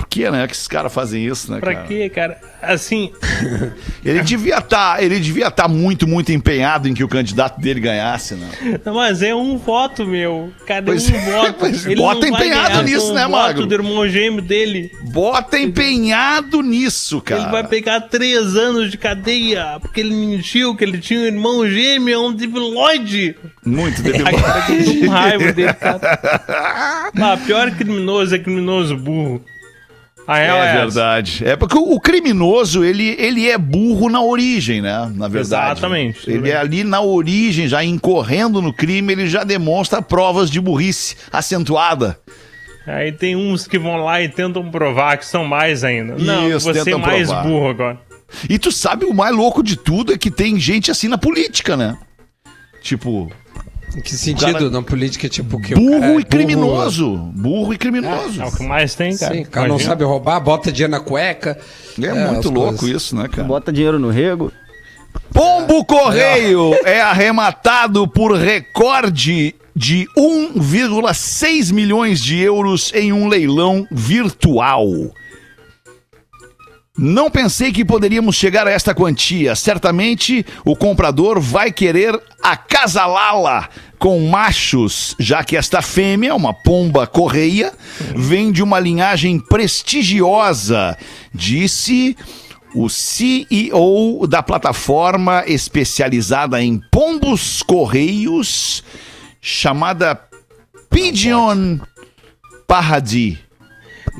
Que, 0.09 0.29
né, 0.29 0.45
que 0.47 0.53
esses 0.53 0.67
caras 0.67 0.93
fazem 0.93 1.25
isso, 1.25 1.51
né, 1.51 1.59
Pra 1.59 1.73
cara? 1.75 1.87
quê, 1.87 2.09
cara? 2.09 2.37
Assim, 2.61 3.11
Ele 4.05 4.21
devia 4.21 4.57
estar, 4.57 5.01
ele 5.01 5.19
devia 5.19 5.47
estar 5.47 5.67
muito, 5.67 6.07
muito 6.07 6.31
empenhado 6.31 6.87
em 6.87 6.93
que 6.93 7.03
o 7.03 7.07
candidato 7.07 7.59
dele 7.59 7.79
ganhasse, 7.79 8.35
né? 8.35 8.49
mas 8.85 9.21
é 9.21 9.33
um 9.33 9.57
voto, 9.57 10.05
meu. 10.05 10.51
Cadê 10.65 10.85
Pois 10.85 11.09
um 11.09 11.15
é, 11.15 11.19
voto? 11.31 11.65
Ele 11.87 11.95
bota 11.95 12.21
não 12.21 12.27
empenhado 12.27 12.83
nisso, 12.83 13.13
né, 13.13 13.25
o 13.25 13.29
voto 13.29 13.41
Magro? 13.41 13.65
do 13.65 13.73
irmão 13.73 14.07
gêmeo 14.07 14.41
dele. 14.41 14.91
Bota 15.11 15.59
empenhado 15.59 16.61
nisso, 16.61 17.21
cara. 17.21 17.41
Ele 17.41 17.51
vai 17.51 17.63
pegar 17.67 18.01
três 18.01 18.55
anos 18.55 18.91
de 18.91 18.97
cadeia, 18.97 19.77
porque 19.81 19.99
ele 19.99 20.13
mentiu 20.13 20.75
que 20.75 20.83
ele 20.83 20.97
tinha 20.99 21.19
um 21.19 21.25
irmão 21.25 21.67
gêmeo, 21.67 22.13
é 22.13 22.17
um 22.17 22.33
debiloide. 22.33 23.35
Muito 23.65 24.01
debilóide. 24.03 24.99
com 24.99 25.07
raiva 25.09 25.51
dele, 25.51 25.73
cara. 25.73 27.11
Ah, 27.15 27.37
pior 27.45 27.71
criminoso 27.71 28.35
é 28.35 28.39
criminoso 28.39 28.95
burro. 28.97 29.43
A 30.31 30.35
real 30.37 30.57
é, 30.57 30.69
É 30.69 30.85
verdade. 30.85 31.43
É 31.45 31.55
porque 31.55 31.77
o, 31.77 31.99
criminoso, 31.99 32.83
ele, 32.83 33.15
ele 33.19 33.49
é 33.49 33.57
burro 33.57 34.09
na 34.09 34.21
origem, 34.21 34.81
né? 34.81 35.11
Na 35.13 35.27
verdade. 35.27 35.71
Exatamente. 35.71 36.29
Ele 36.29 36.49
é 36.49 36.55
ali 36.55 36.83
na 36.83 37.01
origem, 37.01 37.67
já 37.67 37.83
incorrendo 37.83 38.61
no 38.61 38.71
crime, 38.71 39.11
ele 39.13 39.27
já 39.27 39.43
demonstra 39.43 40.01
provas 40.01 40.49
de 40.49 40.59
burrice 40.61 41.17
acentuada. 41.31 42.17
Aí 42.87 43.11
tem 43.11 43.35
uns 43.35 43.67
que 43.67 43.77
vão 43.77 43.97
lá 43.97 44.21
e 44.21 44.29
tentam 44.29 44.69
provar 44.71 45.17
que 45.17 45.25
são 45.25 45.45
mais 45.45 45.83
ainda. 45.83 46.15
Não, 46.17 46.49
Isso, 46.49 46.73
você 46.73 46.91
é 46.91 46.97
mais 46.97 47.27
provar. 47.27 47.43
burro 47.43 47.69
agora. 47.69 47.99
E 48.49 48.57
tu 48.57 48.71
sabe 48.71 49.05
o 49.05 49.13
mais 49.13 49.35
louco 49.35 49.61
de 49.61 49.75
tudo 49.75 50.13
é 50.13 50.17
que 50.17 50.31
tem 50.31 50.59
gente 50.59 50.89
assim 50.89 51.07
na 51.07 51.17
política, 51.17 51.75
né? 51.75 51.97
Tipo, 52.81 53.31
Em 53.95 54.01
que 54.01 54.15
sentido? 54.15 54.53
cara- 54.53 54.69
Na 54.69 54.81
política, 54.81 55.27
tipo, 55.27 55.59
que 55.61 55.73
o 55.73 55.77
burro 55.77 55.99
cara 55.99 56.13
é 56.13 56.19
e 56.19 56.23
criminoso. 56.23 57.15
Burro 57.35 57.73
e 57.73 57.77
criminoso. 57.77 58.41
É 58.41 58.45
o 58.45 58.51
que 58.51 58.63
mais 58.63 58.95
tem, 58.95 59.17
cara. 59.17 59.35
Sim, 59.35 59.41
o 59.41 59.47
cara 59.47 59.67
não 59.67 59.79
sabe 59.79 60.03
roubar, 60.03 60.39
bota 60.39 60.71
dinheiro 60.71 60.91
na 60.91 60.99
cueca. 60.99 61.57
É, 62.01 62.05
É, 62.05 62.31
muito 62.31 62.49
louco 62.49 62.79
coisas. 62.79 63.01
isso, 63.01 63.15
né, 63.15 63.27
cara? 63.27 63.47
Bota 63.47 63.71
dinheiro 63.71 63.99
no 63.99 64.09
rego. 64.09 64.51
Pombo 65.33 65.83
Correio 65.83 66.73
é 66.85 67.01
arrematado 67.01 68.07
por 68.07 68.33
recorde 68.35 69.55
de 69.75 70.05
1,6 70.17 71.71
milhões 71.71 72.21
de 72.21 72.37
euros 72.39 72.91
em 72.93 73.11
um 73.11 73.27
leilão 73.27 73.85
virtual. 73.91 74.87
Não 77.03 77.31
pensei 77.31 77.71
que 77.71 77.83
poderíamos 77.83 78.35
chegar 78.35 78.67
a 78.67 78.71
esta 78.71 78.93
quantia. 78.93 79.55
Certamente 79.55 80.45
o 80.63 80.75
comprador 80.75 81.39
vai 81.39 81.71
querer 81.71 82.15
acasalá-la 82.43 83.67
com 83.97 84.19
machos, 84.29 85.15
já 85.17 85.43
que 85.43 85.57
esta 85.57 85.81
fêmea, 85.81 86.35
uma 86.35 86.53
pomba 86.53 87.07
correia, 87.07 87.73
vem 88.15 88.51
de 88.51 88.61
uma 88.61 88.79
linhagem 88.79 89.39
prestigiosa, 89.39 90.95
disse 91.33 92.15
o 92.75 92.87
CEO 92.87 94.27
da 94.27 94.43
plataforma 94.43 95.43
especializada 95.47 96.61
em 96.61 96.79
pombos 96.91 97.63
correios, 97.63 98.83
chamada 99.41 100.21
Pigeon 100.87 101.79
Paradis. 102.67 103.50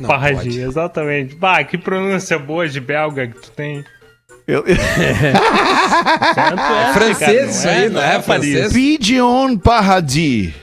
Não, 0.02 0.10
pode. 0.10 0.60
exatamente. 0.62 1.36
Bah, 1.36 1.64
que 1.64 1.78
pronúncia 1.78 2.38
boa 2.40 2.68
de 2.68 2.80
belga 2.80 3.28
que 3.28 3.40
tu 3.40 3.52
tem. 3.52 3.84
Eu- 4.48 4.64
Certo 6.34 6.60
é, 6.60 6.94
francês 6.94 7.18
cara, 7.20 7.46
isso 7.46 7.68
aí, 7.68 7.90
não 7.90 8.02
é 8.02 8.20
Paris. 8.20 8.26
francês? 8.54 8.74
Pigeon 8.74 9.58
Paradis. 9.58 10.54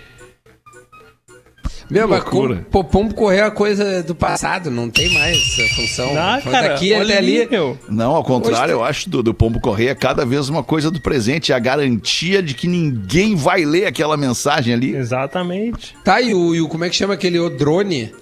Meu, 1.90 2.06
mas 2.06 2.20
loucura. 2.22 2.66
com- 2.70 2.84
pombo 2.84 3.14
correr 3.14 3.38
é 3.38 3.44
uma 3.44 3.50
coisa 3.50 4.02
do 4.02 4.14
passado, 4.14 4.70
não 4.70 4.90
tem 4.90 5.08
mais 5.14 5.38
essa 5.38 5.74
função. 5.74 6.18
Ah, 6.18 6.38
Foi 6.42 6.52
cara, 6.52 6.68
daqui 6.68 6.92
olha 6.92 7.02
até 7.04 7.16
ali. 7.16 7.48
meu. 7.50 7.78
Não, 7.88 8.14
ao 8.14 8.22
contrário, 8.22 8.74
Hoje 8.74 8.82
eu 8.82 8.84
acho 8.84 9.08
do, 9.08 9.22
do 9.22 9.32
Pombo 9.32 9.58
Correia 9.58 9.94
cada 9.94 10.26
vez 10.26 10.50
uma 10.50 10.62
coisa 10.62 10.90
do 10.90 11.00
presente, 11.00 11.50
é 11.50 11.54
a 11.54 11.58
garantia 11.58 12.42
de 12.42 12.52
que 12.52 12.66
ninguém 12.68 13.34
vai 13.34 13.64
ler 13.64 13.86
aquela 13.86 14.18
mensagem 14.18 14.74
ali. 14.74 14.94
Exatamente. 14.94 15.96
Tá, 16.04 16.20
e 16.20 16.34
o, 16.34 16.54
e 16.54 16.60
o- 16.60 16.68
como 16.68 16.84
é 16.84 16.90
que 16.90 16.96
chama 16.96 17.14
aquele 17.14 17.38
o 17.38 17.48
drone? 17.48 18.12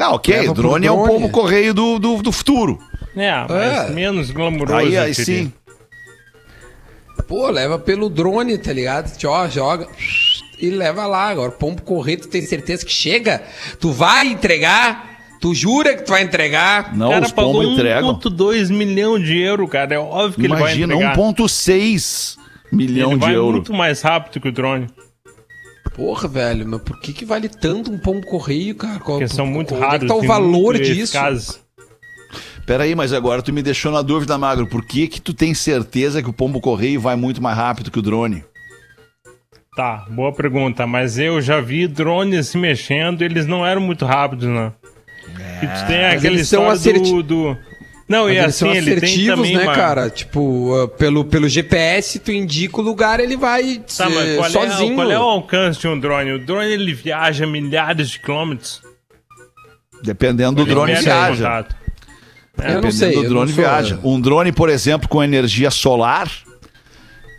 Ah, 0.00 0.14
ok, 0.14 0.44
pro 0.44 0.54
drone 0.54 0.86
é 0.86 0.90
o 0.90 0.96
drone. 0.96 1.08
Pombo 1.12 1.28
Correio 1.30 1.74
do, 1.74 1.98
do, 1.98 2.22
do 2.22 2.32
futuro. 2.32 2.78
É, 3.16 3.32
mas 3.48 3.90
É. 3.90 3.90
menos 3.92 4.30
glamuroso. 4.30 4.74
Aí, 4.78 4.96
aí 4.96 5.14
sim. 5.14 5.52
Pô, 7.28 7.48
leva 7.50 7.78
pelo 7.78 8.08
drone, 8.08 8.58
tá 8.58 8.72
ligado? 8.72 9.12
Ó, 9.26 9.48
joga 9.48 9.86
e 10.58 10.70
leva 10.70 11.06
lá. 11.06 11.28
Agora, 11.28 11.52
pombo 11.52 11.82
correr, 11.82 12.16
tu 12.16 12.28
tem 12.28 12.42
certeza 12.42 12.84
que 12.84 12.92
chega? 12.92 13.42
Tu 13.78 13.92
vai 13.92 14.26
entregar? 14.28 15.08
Tu 15.40 15.54
jura 15.54 15.96
que 15.96 16.02
tu 16.02 16.10
vai 16.10 16.22
entregar? 16.22 16.94
Não, 16.96 17.08
O 17.08 17.10
cara 17.12 17.24
os 17.26 17.32
pombos 17.32 17.66
entregam. 17.66 18.18
1.2 18.18 18.70
milhão 18.70 19.18
de 19.18 19.38
euro, 19.40 19.66
cara. 19.68 19.94
É 19.94 19.98
óbvio 19.98 20.40
que 20.40 20.44
Imagina, 20.46 20.92
ele 20.94 21.02
vai 21.04 21.12
entregar. 21.12 21.16
1,6 21.16 22.36
milhão 22.72 23.10
ele 23.12 23.20
de 23.20 23.26
vai 23.26 23.34
euros. 23.36 23.52
muito 23.52 23.72
mais 23.74 24.02
rápido 24.02 24.40
que 24.40 24.48
o 24.48 24.52
drone. 24.52 24.86
Porra, 25.94 26.28
velho, 26.28 26.66
mas 26.66 26.80
por 26.82 27.00
que 27.00 27.12
que 27.12 27.24
vale 27.24 27.48
tanto 27.48 27.90
um 27.92 27.98
pombo 27.98 28.24
correio, 28.26 28.74
cara? 28.74 29.00
Qual, 29.00 29.18
Porque 29.18 29.32
são 29.32 29.46
muito 29.46 29.74
onde 29.74 29.82
é 29.82 29.86
raros. 29.86 30.02
que 30.02 30.06
tá 30.08 30.14
o 30.14 30.22
valor 30.22 30.78
disso? 30.78 31.16
eficazes. 31.16 31.60
Peraí, 32.64 32.94
mas 32.94 33.12
agora 33.12 33.42
tu 33.42 33.52
me 33.52 33.62
deixou 33.62 33.90
na 33.90 34.00
dúvida, 34.00 34.38
Magro. 34.38 34.66
Por 34.66 34.84
que 34.84 35.08
que 35.08 35.20
tu 35.20 35.34
tem 35.34 35.52
certeza 35.54 36.22
que 36.22 36.30
o 36.30 36.32
Pombo 36.32 36.60
Correio 36.60 37.00
vai 37.00 37.16
muito 37.16 37.42
mais 37.42 37.56
rápido 37.56 37.90
que 37.90 37.98
o 37.98 38.02
drone? 38.02 38.44
Tá, 39.74 40.06
boa 40.08 40.32
pergunta. 40.32 40.86
Mas 40.86 41.18
eu 41.18 41.40
já 41.40 41.60
vi 41.60 41.88
drones 41.88 42.48
se 42.48 42.58
mexendo 42.58 43.22
e 43.22 43.24
eles 43.24 43.46
não 43.46 43.66
eram 43.66 43.80
muito 43.80 44.04
rápidos, 44.06 44.46
não. 44.46 44.72
E 45.62 45.66
tu 45.66 45.86
tem 45.86 46.04
aquele 46.06 46.36
eles 46.36 46.48
são 46.48 46.64
do, 46.72 47.22
do... 47.22 47.58
Não, 48.10 48.24
Mas 48.24 48.32
e 48.34 48.36
eles 48.38 48.46
assim, 48.48 48.58
são 48.58 48.74
ele 48.74 48.86
tem 48.86 48.94
assertivos, 48.96 49.36
também 49.36 49.56
né, 49.56 49.64
cara? 49.74 50.10
Tipo, 50.10 50.74
ah, 50.82 50.88
pelo, 50.88 51.24
pelo 51.24 51.48
GPS, 51.48 52.18
tu 52.18 52.32
indica 52.32 52.80
o 52.80 52.82
lugar, 52.82 53.20
ele 53.20 53.36
vai 53.36 53.80
Tá, 53.96 54.10
mas 54.10 54.34
qual, 54.36 54.46
é, 54.46 54.50
sozinho. 54.50 54.94
qual 54.96 55.12
é 55.12 55.18
o 55.18 55.22
alcance 55.22 55.78
de 55.78 55.86
um 55.86 55.98
drone? 55.98 56.32
O 56.32 56.44
drone, 56.44 56.72
ele 56.72 56.92
viaja 56.92 57.46
milhares 57.46 58.10
de 58.10 58.18
quilômetros. 58.18 58.82
Dependendo 60.02 60.56
do 60.56 60.62
Ele 60.62 60.70
drone 60.70 60.94
viaja. 60.94 61.36
contato. 61.44 61.76
Eu 62.58 62.64
não 62.64 62.66
Dependendo 62.80 62.92
sei, 62.92 63.12
do 63.14 63.22
eu 63.24 63.28
drone 63.28 63.52
sou- 63.52 63.62
viaja. 63.62 63.98
Um 64.02 64.20
drone, 64.20 64.50
por 64.52 64.68
exemplo, 64.68 65.08
com 65.08 65.22
energia 65.22 65.70
solar, 65.70 66.28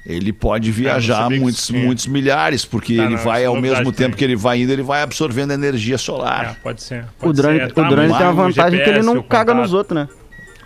ele 0.06 0.32
pode 0.32 0.72
viajar 0.72 1.24
sabia 1.24 1.38
que 1.38 1.44
muitos, 1.44 1.70
muitos 1.70 2.08
milhares, 2.08 2.64
porque 2.66 2.96
Tá, 2.96 3.04
ele 3.04 3.16
não, 3.16 3.24
vai, 3.24 3.44
é 3.44 3.46
ao 3.48 3.56
mesmo 3.60 3.92
tempo 3.92 3.96
também. 3.96 4.18
que 4.18 4.24
ele 4.24 4.36
vai 4.36 4.62
indo, 4.62 4.72
ele 4.72 4.84
vai 4.84 5.02
absorvendo 5.02 5.52
energia 5.52 5.96
É, 5.96 5.98
solar. 5.98 6.58
pode 6.64 6.82
ser. 6.82 7.04
O 7.20 7.26
pode 7.26 7.42
drone, 7.42 7.60
ser. 7.60 7.66
o 7.66 7.74
Tá, 7.74 7.90
drone 7.90 8.14
tem 8.18 8.26
a 8.26 8.32
o 8.32 8.36
vantagem 8.36 8.72
que 8.80 8.90
ele 8.90 8.96
GPS, 9.02 9.06
não 9.06 9.18
o 9.18 9.24
caga 9.24 9.52
contato. 9.52 9.62
nos 9.64 9.74
outros, 9.74 9.96
né? 9.96 10.08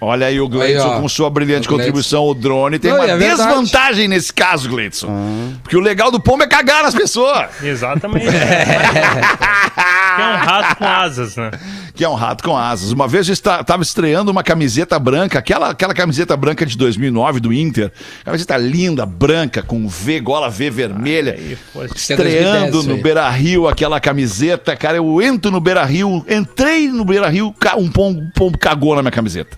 Olha 0.01 0.27
aí 0.27 0.39
o 0.39 0.47
Gleidson 0.47 0.83
Aí, 0.91 0.97
ó. 0.97 1.01
com 1.01 1.07
sua 1.09 1.29
brilhante 1.29 1.67
O 1.67 1.71
contribuição. 1.71 2.23
O 2.25 2.33
drone 2.33 2.77
tem 2.79 2.91
Não, 2.91 2.97
uma 2.99 3.09
é 3.09 3.17
desvantagem 3.17 4.07
nesse 4.07 4.33
caso, 4.33 4.69
Gleidson. 4.69 5.07
Ah. 5.09 5.53
Porque 5.63 5.77
o 5.77 5.79
legal 5.79 6.11
do 6.11 6.19
pombo 6.19 6.43
é 6.43 6.47
cagar 6.47 6.83
nas 6.83 6.93
pessoas. 6.93 7.47
Exatamente. 7.63 8.25
que 8.25 10.21
é 10.21 10.27
um 10.27 10.35
rato 10.37 10.75
com 10.77 10.85
asas, 10.85 11.35
né? 11.35 11.51
Que 11.95 12.03
é 12.03 12.09
um 12.09 12.13
rato 12.13 12.43
com 12.43 12.57
asas. 12.57 12.91
Uma 12.91 13.07
vez 13.07 13.27
eu 13.27 13.33
esta- 13.33 13.63
tava 13.63 13.83
estreando 13.83 14.31
uma 14.31 14.43
camiseta 14.43 14.97
branca, 14.99 15.39
aquela, 15.39 15.69
aquela 15.69 15.93
camiseta 15.93 16.35
branca 16.35 16.65
de 16.65 16.77
2009 16.77 17.39
do 17.39 17.53
Inter. 17.53 17.91
Camiseta 18.23 18.57
linda, 18.57 19.05
branca, 19.05 19.61
com 19.61 19.87
V, 19.87 20.19
gola 20.19 20.49
V 20.49 20.69
vermelha. 20.69 21.31
É 21.39 21.55
Estreando 21.95 22.71
2010 22.71 22.75
isso 22.75 22.89
no. 22.89 22.97
Beira 23.01 23.29
Rio 23.29 23.67
aquela 23.67 23.99
camiseta, 23.99 24.75
cara. 24.75 24.97
Eu 24.97 25.21
entro 25.21 25.51
no 25.51 25.59
Beira 25.59 25.83
Rio, 25.85 26.25
entrei 26.29 26.87
no 26.89 27.05
Beira 27.05 27.29
Rio, 27.29 27.53
um 27.77 27.89
pombo, 27.89 28.19
um 28.21 28.29
pombo 28.35 28.57
cagou 28.57 28.95
na 28.95 29.01
minha 29.01 29.11
camiseta. 29.11 29.57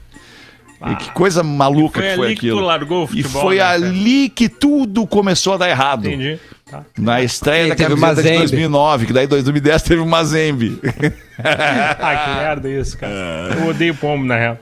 E 0.85 0.95
que 0.95 1.11
coisa 1.11 1.41
maluca 1.43 1.99
Ah. 1.99 2.03
foi 2.03 2.09
que 2.11 2.15
foi 2.15 2.25
ali 2.25 2.35
que 2.35 2.39
aquilo. 2.47 2.59
tu 2.59 2.65
largou 2.65 3.01
o 3.01 3.03
e 3.05 3.07
futebol, 3.23 3.41
foi 3.41 3.55
né, 3.57 3.61
ali 3.63 4.29
que 4.29 4.47
tudo 4.47 5.07
começou 5.07 5.53
a 5.53 5.57
dar 5.57 5.69
errado. 5.69 6.07
Entendi. 6.07 6.39
Tá. 6.69 6.83
Na 6.97 7.21
estreia 7.23 7.67
E 7.67 7.69
da 7.69 7.75
camiseta 7.75 8.21
de 8.21 8.29
Mazembe. 8.29 8.37
2009, 8.39 9.05
que 9.07 9.13
daí 9.13 9.25
em 9.25 9.27
2010 9.29 9.81
teve 9.83 10.01
uma 10.01 10.23
Zembe. 10.23 10.79
Ah, 11.39 12.15
que 12.25 12.29
merda 12.41 12.67
isso, 12.69 12.97
cara. 12.97 13.13
Eu 13.59 13.67
odeio 13.69 13.93
pombo, 13.93 14.25
na 14.25 14.35
real. 14.35 14.57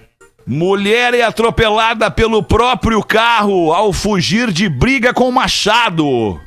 Mulher 0.46 1.14
é 1.14 1.24
atropelada 1.24 2.12
pelo 2.12 2.44
próprio 2.44 3.02
carro 3.02 3.72
ao 3.74 3.92
fugir 3.94 4.52
de 4.52 4.68
briga 4.70 5.14
com 5.14 5.32
Machado. 5.32 6.40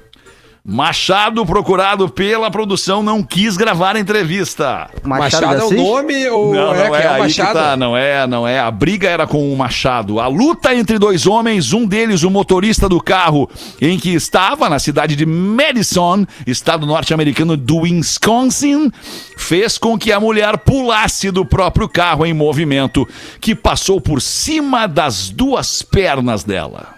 Machado, 0.70 1.46
procurado 1.46 2.10
pela 2.10 2.50
produção, 2.50 3.02
não 3.02 3.22
quis 3.22 3.56
gravar 3.56 3.96
a 3.96 4.00
entrevista. 4.00 4.90
Machado, 5.02 5.56
de 5.56 5.62
é 5.62 5.80
o 5.80 5.82
nome 5.82 6.28
ou 6.28 6.54
Não, 6.54 6.74
é, 6.74 6.84
não 6.84 6.90
que 6.90 6.96
é, 6.98 7.04
é 7.04 7.08
o 7.08 7.12
aí 7.12 7.20
Machado? 7.22 7.48
que 7.48 7.54
tá, 7.54 7.74
não 7.74 7.96
é, 7.96 8.26
não 8.26 8.46
é. 8.46 8.60
A 8.60 8.70
briga 8.70 9.08
era 9.08 9.26
com 9.26 9.50
o 9.50 9.56
Machado. 9.56 10.20
A 10.20 10.26
luta 10.26 10.74
entre 10.74 10.98
dois 10.98 11.26
homens, 11.26 11.72
um 11.72 11.86
deles 11.86 12.22
o 12.22 12.30
motorista 12.30 12.86
do 12.86 13.00
carro 13.00 13.48
em 13.80 13.98
que 13.98 14.10
estava, 14.10 14.68
na 14.68 14.78
cidade 14.78 15.16
de 15.16 15.24
Madison, 15.24 16.26
estado 16.46 16.84
norte-americano 16.84 17.56
do 17.56 17.78
Wisconsin, 17.78 18.92
fez 19.38 19.78
com 19.78 19.98
que 19.98 20.12
a 20.12 20.20
mulher 20.20 20.58
pulasse 20.58 21.30
do 21.30 21.46
próprio 21.46 21.88
carro 21.88 22.26
em 22.26 22.34
movimento, 22.34 23.08
que 23.40 23.54
passou 23.54 24.02
por 24.02 24.20
cima 24.20 24.86
das 24.86 25.30
duas 25.30 25.80
pernas 25.80 26.44
dela. 26.44 26.88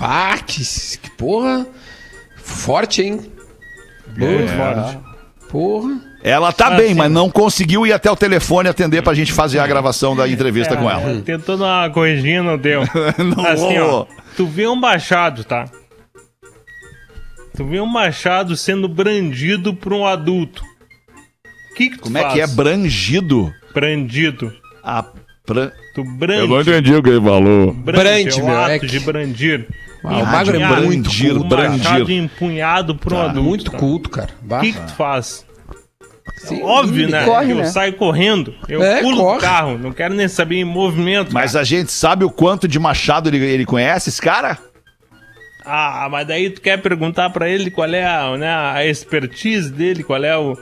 Ah, 0.00 0.36
que, 0.44 0.64
que 0.98 1.10
porra. 1.10 1.64
Forte, 2.50 3.02
hein? 3.02 3.20
Muito 4.16 4.52
forte. 4.52 4.98
Porra. 5.48 6.00
Ela 6.22 6.52
tá 6.52 6.66
Ah, 6.66 6.76
bem, 6.76 6.88
sim. 6.88 6.94
mas 6.94 7.10
não 7.10 7.30
conseguiu 7.30 7.86
ir 7.86 7.92
até 7.92 8.10
o 8.10 8.16
telefone 8.16 8.68
atender 8.68 9.02
pra 9.02 9.14
gente 9.14 9.32
fazer 9.32 9.58
a 9.58 9.66
gravação 9.66 10.14
da 10.14 10.28
entrevista 10.28 10.76
com 10.76 10.90
ela. 10.90 11.10
É, 11.12 11.20
tentou 11.22 11.56
dar 11.56 11.84
uma 11.86 11.90
corrigida, 11.90 12.42
não 12.42 12.58
deu. 12.58 12.82
Não 13.18 13.46
assim, 13.46 13.78
ó, 13.78 14.04
tu 14.36 14.46
vê 14.46 14.66
um 14.68 14.76
machado, 14.76 15.42
tá? 15.44 15.64
Tu 17.56 17.64
vê 17.64 17.80
um 17.80 17.86
machado 17.86 18.56
sendo 18.56 18.88
brandido 18.88 19.74
por 19.74 19.92
um 19.92 20.06
adulto. 20.06 20.62
Que 21.76 21.90
que 21.90 21.96
tu 21.96 22.02
Como 22.04 22.18
é 22.18 22.22
faz? 22.22 22.34
que 22.34 22.40
é 22.40 22.46
brandido? 22.46 23.52
Brandido. 23.72 24.52
A 24.84 25.04
bran... 25.54 25.70
Tu 25.94 26.04
brande. 26.04 26.52
entendi 26.70 26.94
o 26.94 27.02
que 27.02 27.10
ele 27.10 27.20
falou. 27.20 27.72
Brande, 27.72 28.30
é 28.30 28.42
o 28.42 28.46
meu, 28.46 28.58
ato 28.58 28.70
é 28.70 28.78
que- 28.78 28.86
de 28.86 29.00
brandir. 29.00 29.66
Ah, 30.02 30.16
o 30.18 30.26
magro 30.26 30.56
é 30.56 30.60
Empunhar, 30.62 30.82
muito 30.82 31.10
brandir, 31.44 31.84
brandir. 31.84 32.16
empunhado 32.16 32.94
por 32.94 33.12
um 33.12 33.18
adulto. 33.20 33.42
Muito 33.42 33.70
tá? 33.70 33.76
culto, 33.78 34.08
cara. 34.08 34.30
O 34.48 34.60
que, 34.60 34.72
que 34.72 34.80
tu 34.80 34.94
faz? 34.94 35.44
Sim, 36.38 36.62
Óbvio, 36.62 37.02
ele 37.04 37.12
né? 37.12 37.24
corre, 37.26 37.52
eu 37.52 37.56
né? 37.56 37.66
saio 37.66 37.92
correndo. 37.94 38.54
Eu 38.66 38.82
É, 38.82 39.02
pulo 39.02 39.16
corre. 39.18 39.34
do 39.38 39.40
carro. 39.42 39.76
Não 39.78 39.92
quero 39.92 40.14
nem 40.14 40.26
saber 40.26 40.56
em 40.56 40.64
movimento. 40.64 41.34
Mas 41.34 41.52
cara. 41.52 41.60
a 41.62 41.64
gente 41.64 41.92
sabe 41.92 42.24
o 42.24 42.30
quanto 42.30 42.66
de 42.66 42.78
machado 42.78 43.28
ele, 43.28 43.36
ele 43.44 43.66
conhece, 43.66 44.08
esse 44.08 44.22
cara? 44.22 44.56
Ah, 45.66 46.08
mas 46.10 46.26
daí 46.26 46.48
tu 46.48 46.62
quer 46.62 46.80
perguntar 46.80 47.28
pra 47.30 47.46
ele 47.48 47.70
qual 47.70 47.88
é 47.92 48.04
a, 48.06 48.36
né, 48.38 48.48
a 48.50 48.86
expertise 48.86 49.70
dele, 49.70 50.02
qual 50.02 50.24
é 50.24 50.36
o, 50.36 50.56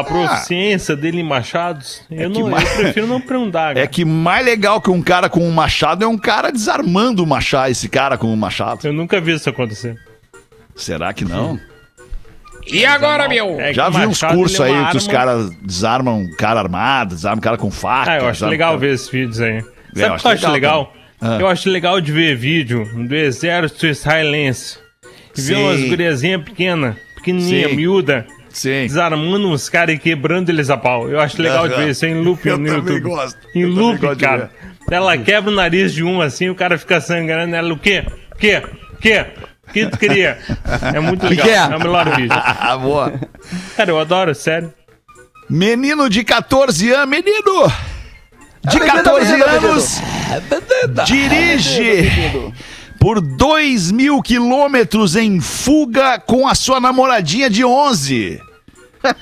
a 0.00 0.04
proficiência 0.04 0.96
dele 0.96 1.20
em 1.20 1.24
machados. 1.24 2.02
Eu, 2.10 2.30
que 2.30 2.40
não, 2.40 2.48
ma- 2.50 2.62
eu 2.62 2.76
prefiro 2.76 3.06
não 3.06 3.20
perguntar. 3.20 3.72
É 3.72 3.74
cara. 3.74 3.86
que 3.86 4.04
mais 4.04 4.44
legal 4.44 4.80
que 4.80 4.90
um 4.90 5.02
cara 5.02 5.28
com 5.28 5.46
um 5.46 5.50
machado 5.50 6.04
é 6.04 6.06
um 6.08 6.16
cara 6.18 6.50
desarmando 6.50 7.22
o 7.22 7.26
machado, 7.26 7.70
esse 7.70 7.88
cara 7.88 8.16
com 8.16 8.28
um 8.32 8.36
machado. 8.36 8.86
Eu 8.86 8.92
nunca 8.92 9.20
vi 9.20 9.32
isso 9.34 9.48
acontecer. 9.50 9.96
Será 10.74 11.12
que 11.12 11.24
não? 11.24 11.58
E 12.66 12.86
agora, 12.86 13.28
meu? 13.28 13.60
É 13.60 13.72
Já 13.74 13.88
vi 13.90 14.06
uns 14.06 14.20
cursos 14.22 14.60
é 14.60 14.64
aí 14.66 14.70
uma 14.72 14.90
que 14.90 14.96
os 14.96 15.08
arma- 15.08 15.18
caras 15.18 15.50
desarmam 15.62 16.20
um 16.20 16.36
cara 16.36 16.60
armado, 16.60 17.14
desarmam 17.14 17.38
um 17.38 17.42
cara 17.42 17.56
com 17.58 17.70
faca. 17.70 18.12
Ah, 18.12 18.18
eu 18.18 18.28
acho 18.28 18.46
legal 18.46 18.70
cara- 18.70 18.80
ver 18.80 18.94
esses 18.94 19.08
vídeos 19.08 19.40
aí. 19.40 19.60
Sabe 19.60 19.72
o 19.72 20.14
eu 20.14 20.16
que 20.18 20.26
eu 20.26 20.30
acho 20.30 20.50
legal. 20.50 20.92
Ah. 21.20 21.38
Eu 21.40 21.46
acho 21.48 21.68
legal 21.68 22.00
de 22.00 22.10
ver 22.12 22.36
vídeo 22.36 22.88
do 23.06 23.14
exército 23.14 23.86
israelense. 23.86 24.78
E 25.36 25.40
ver 25.40 25.54
Sim. 25.56 25.62
umas 25.62 25.80
guriazinhas 25.88 26.42
pequenas, 26.42 26.96
pequenininha, 27.16 27.68
Sim. 27.68 27.76
miúda, 27.76 28.26
Sim. 28.52 28.86
desarmando 28.86 29.48
uns 29.48 29.68
caras 29.68 29.94
e 29.96 29.98
quebrando 29.98 30.50
eles 30.50 30.70
a 30.70 30.76
pau. 30.76 31.08
Eu 31.08 31.20
acho 31.20 31.40
legal 31.40 31.68
de 31.68 31.74
ver 31.76 31.88
isso 31.90 32.04
em 32.06 32.14
loop 32.22 32.46
Eu 32.46 32.58
no 32.58 32.66
também 32.66 32.94
YouTube. 32.94 33.00
gosto. 33.10 33.38
Em 33.54 33.60
Eu 33.62 33.68
loop, 33.68 34.16
cara. 34.16 34.50
Ela 34.90 35.16
quebra 35.16 35.50
o 35.50 35.54
nariz 35.54 35.92
de 35.94 36.02
um 36.04 36.20
assim, 36.20 36.48
o 36.50 36.54
cara 36.54 36.76
fica 36.78 37.00
sangrando. 37.00 37.54
Ela, 37.56 37.72
o 37.72 37.78
quê? 37.78 38.04
O 38.32 38.36
quê? 38.36 38.62
O 38.92 38.96
quê? 38.98 39.26
O 39.68 39.72
que 39.72 39.86
tu 39.86 39.96
queria? 39.98 40.38
É 40.94 41.00
muito 41.00 41.24
legal. 41.28 41.46
que 41.46 41.52
é? 41.52 41.56
é 41.56 41.66
o 41.76 41.78
melhor 41.78 42.16
vídeo. 42.16 42.32
Ah, 42.32 42.76
boa. 42.80 43.12
Cara, 43.76 43.90
eu 43.90 43.98
adoro, 43.98 44.34
sério. 44.34 44.72
Menino 45.48 46.08
de 46.10 46.22
14 46.24 46.90
anos, 46.92 47.08
menino! 47.10 47.72
De 48.70 48.78
14 48.78 49.32
anos, 49.42 50.00
dirige 51.04 52.52
por 53.02 53.20
2 53.20 53.90
mil 53.90 54.22
quilômetros 54.22 55.16
em 55.16 55.40
fuga 55.40 56.20
com 56.20 56.46
a 56.46 56.54
sua 56.54 56.78
namoradinha 56.78 57.50
de 57.50 57.64
11. 57.64 58.40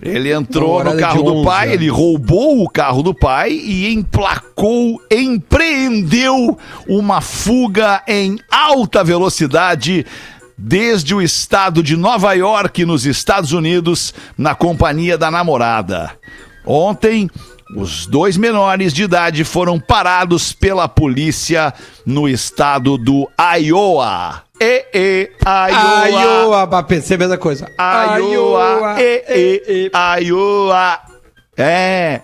Ele 0.00 0.32
entrou 0.32 0.84
no 0.84 0.96
carro 0.96 1.24
do 1.24 1.34
11 1.34 1.44
pai, 1.44 1.72
ele 1.74 1.88
roubou 1.88 2.62
o 2.64 2.70
carro 2.70 3.02
do 3.02 3.12
pai 3.12 3.50
e 3.50 3.92
emplacou, 3.92 4.98
empreendeu 5.10 6.56
uma 6.88 7.20
fuga 7.20 8.02
em 8.08 8.38
alta 8.50 9.04
velocidade 9.04 10.06
desde 10.56 11.14
o 11.14 11.20
estado 11.20 11.82
de 11.82 11.98
Nova 11.98 12.32
York, 12.32 12.86
nos 12.86 13.04
Estados 13.04 13.52
Unidos, 13.52 14.14
na 14.38 14.54
companhia 14.54 15.18
da 15.18 15.30
namorada. 15.30 16.12
Ontem, 16.64 17.28
os 17.76 18.06
dois 18.06 18.36
menores 18.36 18.92
de 18.92 19.04
idade 19.04 19.44
foram 19.44 19.78
parados 19.78 20.52
pela 20.52 20.88
polícia 20.88 21.72
no 22.04 22.28
estado 22.28 22.98
do 22.98 23.28
Iowa. 23.60 24.42
E, 24.60 24.84
e, 24.92 25.30
Iowa. 25.46 26.08
Iowa, 26.22 26.66
pra 26.66 26.82
pensar 26.82 27.14
a 27.14 27.18
mesma 27.18 27.38
coisa. 27.38 27.66
Iowa, 28.18 28.96
e, 29.00 29.90
e, 29.92 30.24
Iowa. 30.26 30.98
É. 31.56 32.22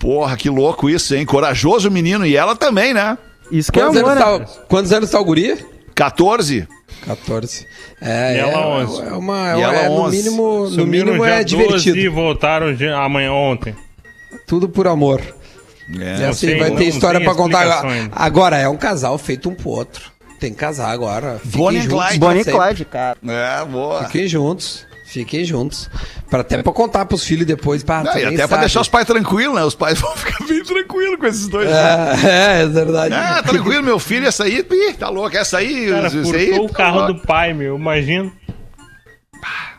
Porra, 0.00 0.36
que 0.36 0.50
louco 0.50 0.88
isso, 0.90 1.14
hein? 1.14 1.24
Corajoso 1.24 1.90
menino. 1.90 2.26
E 2.26 2.36
ela 2.36 2.54
também, 2.56 2.92
né? 2.92 3.16
Isso 3.50 3.70
que 3.70 3.78
é 3.78 3.82
Quantos, 3.84 3.98
amor, 4.00 4.10
anos 4.18 4.40
né? 4.40 4.46
tá, 4.46 4.60
quantos 4.68 4.92
anos 4.92 5.10
tá 5.10 5.20
o 5.20 5.24
guri? 5.24 5.56
14? 5.94 6.66
14. 7.06 7.66
É, 8.00 8.34
E 8.34 8.36
é, 8.36 8.40
ela 8.40 8.66
11. 8.82 9.02
é 9.02 9.12
uma. 9.12 9.52
É 9.52 9.58
E 9.58 9.62
ela 9.62 9.74
é, 9.74 9.88
no 9.88 9.94
11. 10.02 10.16
mínimo, 10.16 10.68
no 10.70 10.86
mínimo 10.86 11.24
é 11.24 11.42
12 11.42 11.44
divertido. 11.44 11.98
e 11.98 12.08
voltaram 12.08 12.74
de- 12.74 12.88
amanhã, 12.88 13.32
ontem. 13.32 13.74
Tudo 14.46 14.68
por 14.68 14.86
amor. 14.86 15.20
É. 15.98 16.20
E 16.20 16.24
assim, 16.24 16.46
sei, 16.48 16.58
vai 16.58 16.70
não 16.70 16.76
ter 16.76 16.84
história 16.84 17.20
pra 17.20 17.34
contar 17.34 17.60
agora. 17.62 18.08
Agora, 18.12 18.56
é 18.58 18.68
um 18.68 18.76
casal 18.76 19.18
feito 19.18 19.48
um 19.48 19.54
pro 19.54 19.70
outro. 19.70 20.12
Tem 20.40 20.52
que 20.52 20.58
casar 20.58 20.90
agora. 20.90 21.38
Fiquem 21.44 21.58
Bonnie 21.60 21.80
juntos 21.82 21.98
Clyde. 21.98 22.18
pra 22.18 22.28
Bonnie 22.28 22.40
e. 22.42 22.44
Clyde, 22.44 22.84
cara. 22.84 23.16
É, 23.26 23.64
boa. 23.64 24.04
Fiquem 24.04 24.26
juntos. 24.28 24.86
Fiquem 25.06 25.44
juntos. 25.44 25.88
Pra, 26.28 26.40
até 26.40 26.60
pra 26.62 26.72
contar 26.72 27.04
pros 27.06 27.22
filhos 27.24 27.46
depois. 27.46 27.84
Pá, 27.84 28.02
Não, 28.02 28.16
e 28.18 28.24
até 28.24 28.36
pra 28.38 28.48
sabe. 28.48 28.60
deixar 28.60 28.80
os 28.80 28.88
pais 28.88 29.06
tranquilos, 29.06 29.54
né? 29.54 29.62
Os 29.62 29.74
pais 29.74 29.98
vão 30.00 30.14
ficar 30.16 30.44
bem 30.44 30.62
tranquilos 30.64 31.18
com 31.20 31.26
esses 31.26 31.46
dois. 31.48 31.68
É, 31.70 32.16
é, 32.24 32.62
é 32.62 32.66
verdade. 32.66 33.14
Ah, 33.14 33.42
tranquilo, 33.42 33.82
meu 33.82 33.98
filho, 33.98 34.26
essa 34.26 34.44
aí, 34.44 34.66
ih, 34.68 34.92
tá 34.94 35.08
louco, 35.08 35.36
essa 35.36 35.58
aí, 35.58 35.88
Cara, 35.88 36.10
furtou 36.10 36.34
aí. 36.34 36.58
o 36.58 36.66
tá 36.68 36.74
carro 36.74 36.98
louco. 36.98 37.12
do 37.12 37.20
pai, 37.20 37.52
meu. 37.54 37.76
Imagina. 37.76 38.32
Ah, 39.42 39.73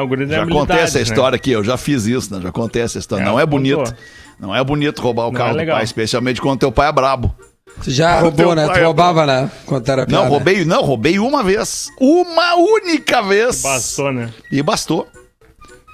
o 0.00 0.06
guri 0.06 0.26
tem 0.26 0.36
Já 0.36 0.42
contei 0.42 0.56
habilidades, 0.58 0.84
essa 0.84 0.98
né? 0.98 1.02
história 1.04 1.36
aqui, 1.36 1.50
eu 1.50 1.62
já 1.64 1.76
fiz 1.76 2.06
isso, 2.06 2.34
né? 2.34 2.40
Já 2.40 2.52
contei 2.52 2.82
essa 2.82 2.98
história. 2.98 3.22
É, 3.22 3.26
não 3.26 3.38
é 3.38 3.42
contou. 3.44 3.58
bonito. 3.58 3.94
Não 4.40 4.54
é 4.54 4.64
bonito 4.64 5.00
roubar 5.02 5.28
o 5.28 5.32
Não 5.32 5.38
carro 5.38 5.58
é 5.58 5.64
do 5.64 5.70
pai, 5.70 5.84
especialmente 5.84 6.40
quando 6.40 6.60
teu 6.60 6.72
pai 6.72 6.88
é 6.88 6.92
brabo. 6.92 7.34
Tu 7.82 7.90
já 7.90 8.20
roubou, 8.20 8.54
né? 8.54 8.68
Tu 8.68 8.78
é 8.78 8.84
roubava, 8.84 9.24
né? 9.26 9.50
Quando 9.66 9.88
era 9.88 10.02
Não, 10.02 10.06
piada. 10.08 10.28
roubei, 10.28 10.64
não, 10.64 10.82
roubei 10.82 11.18
uma 11.18 11.42
vez. 11.42 11.88
Uma 12.00 12.54
única 12.56 13.22
vez. 13.22 13.62
Bastou, 13.62 14.12
né? 14.12 14.30
E 14.50 14.62
bastou. 14.62 15.06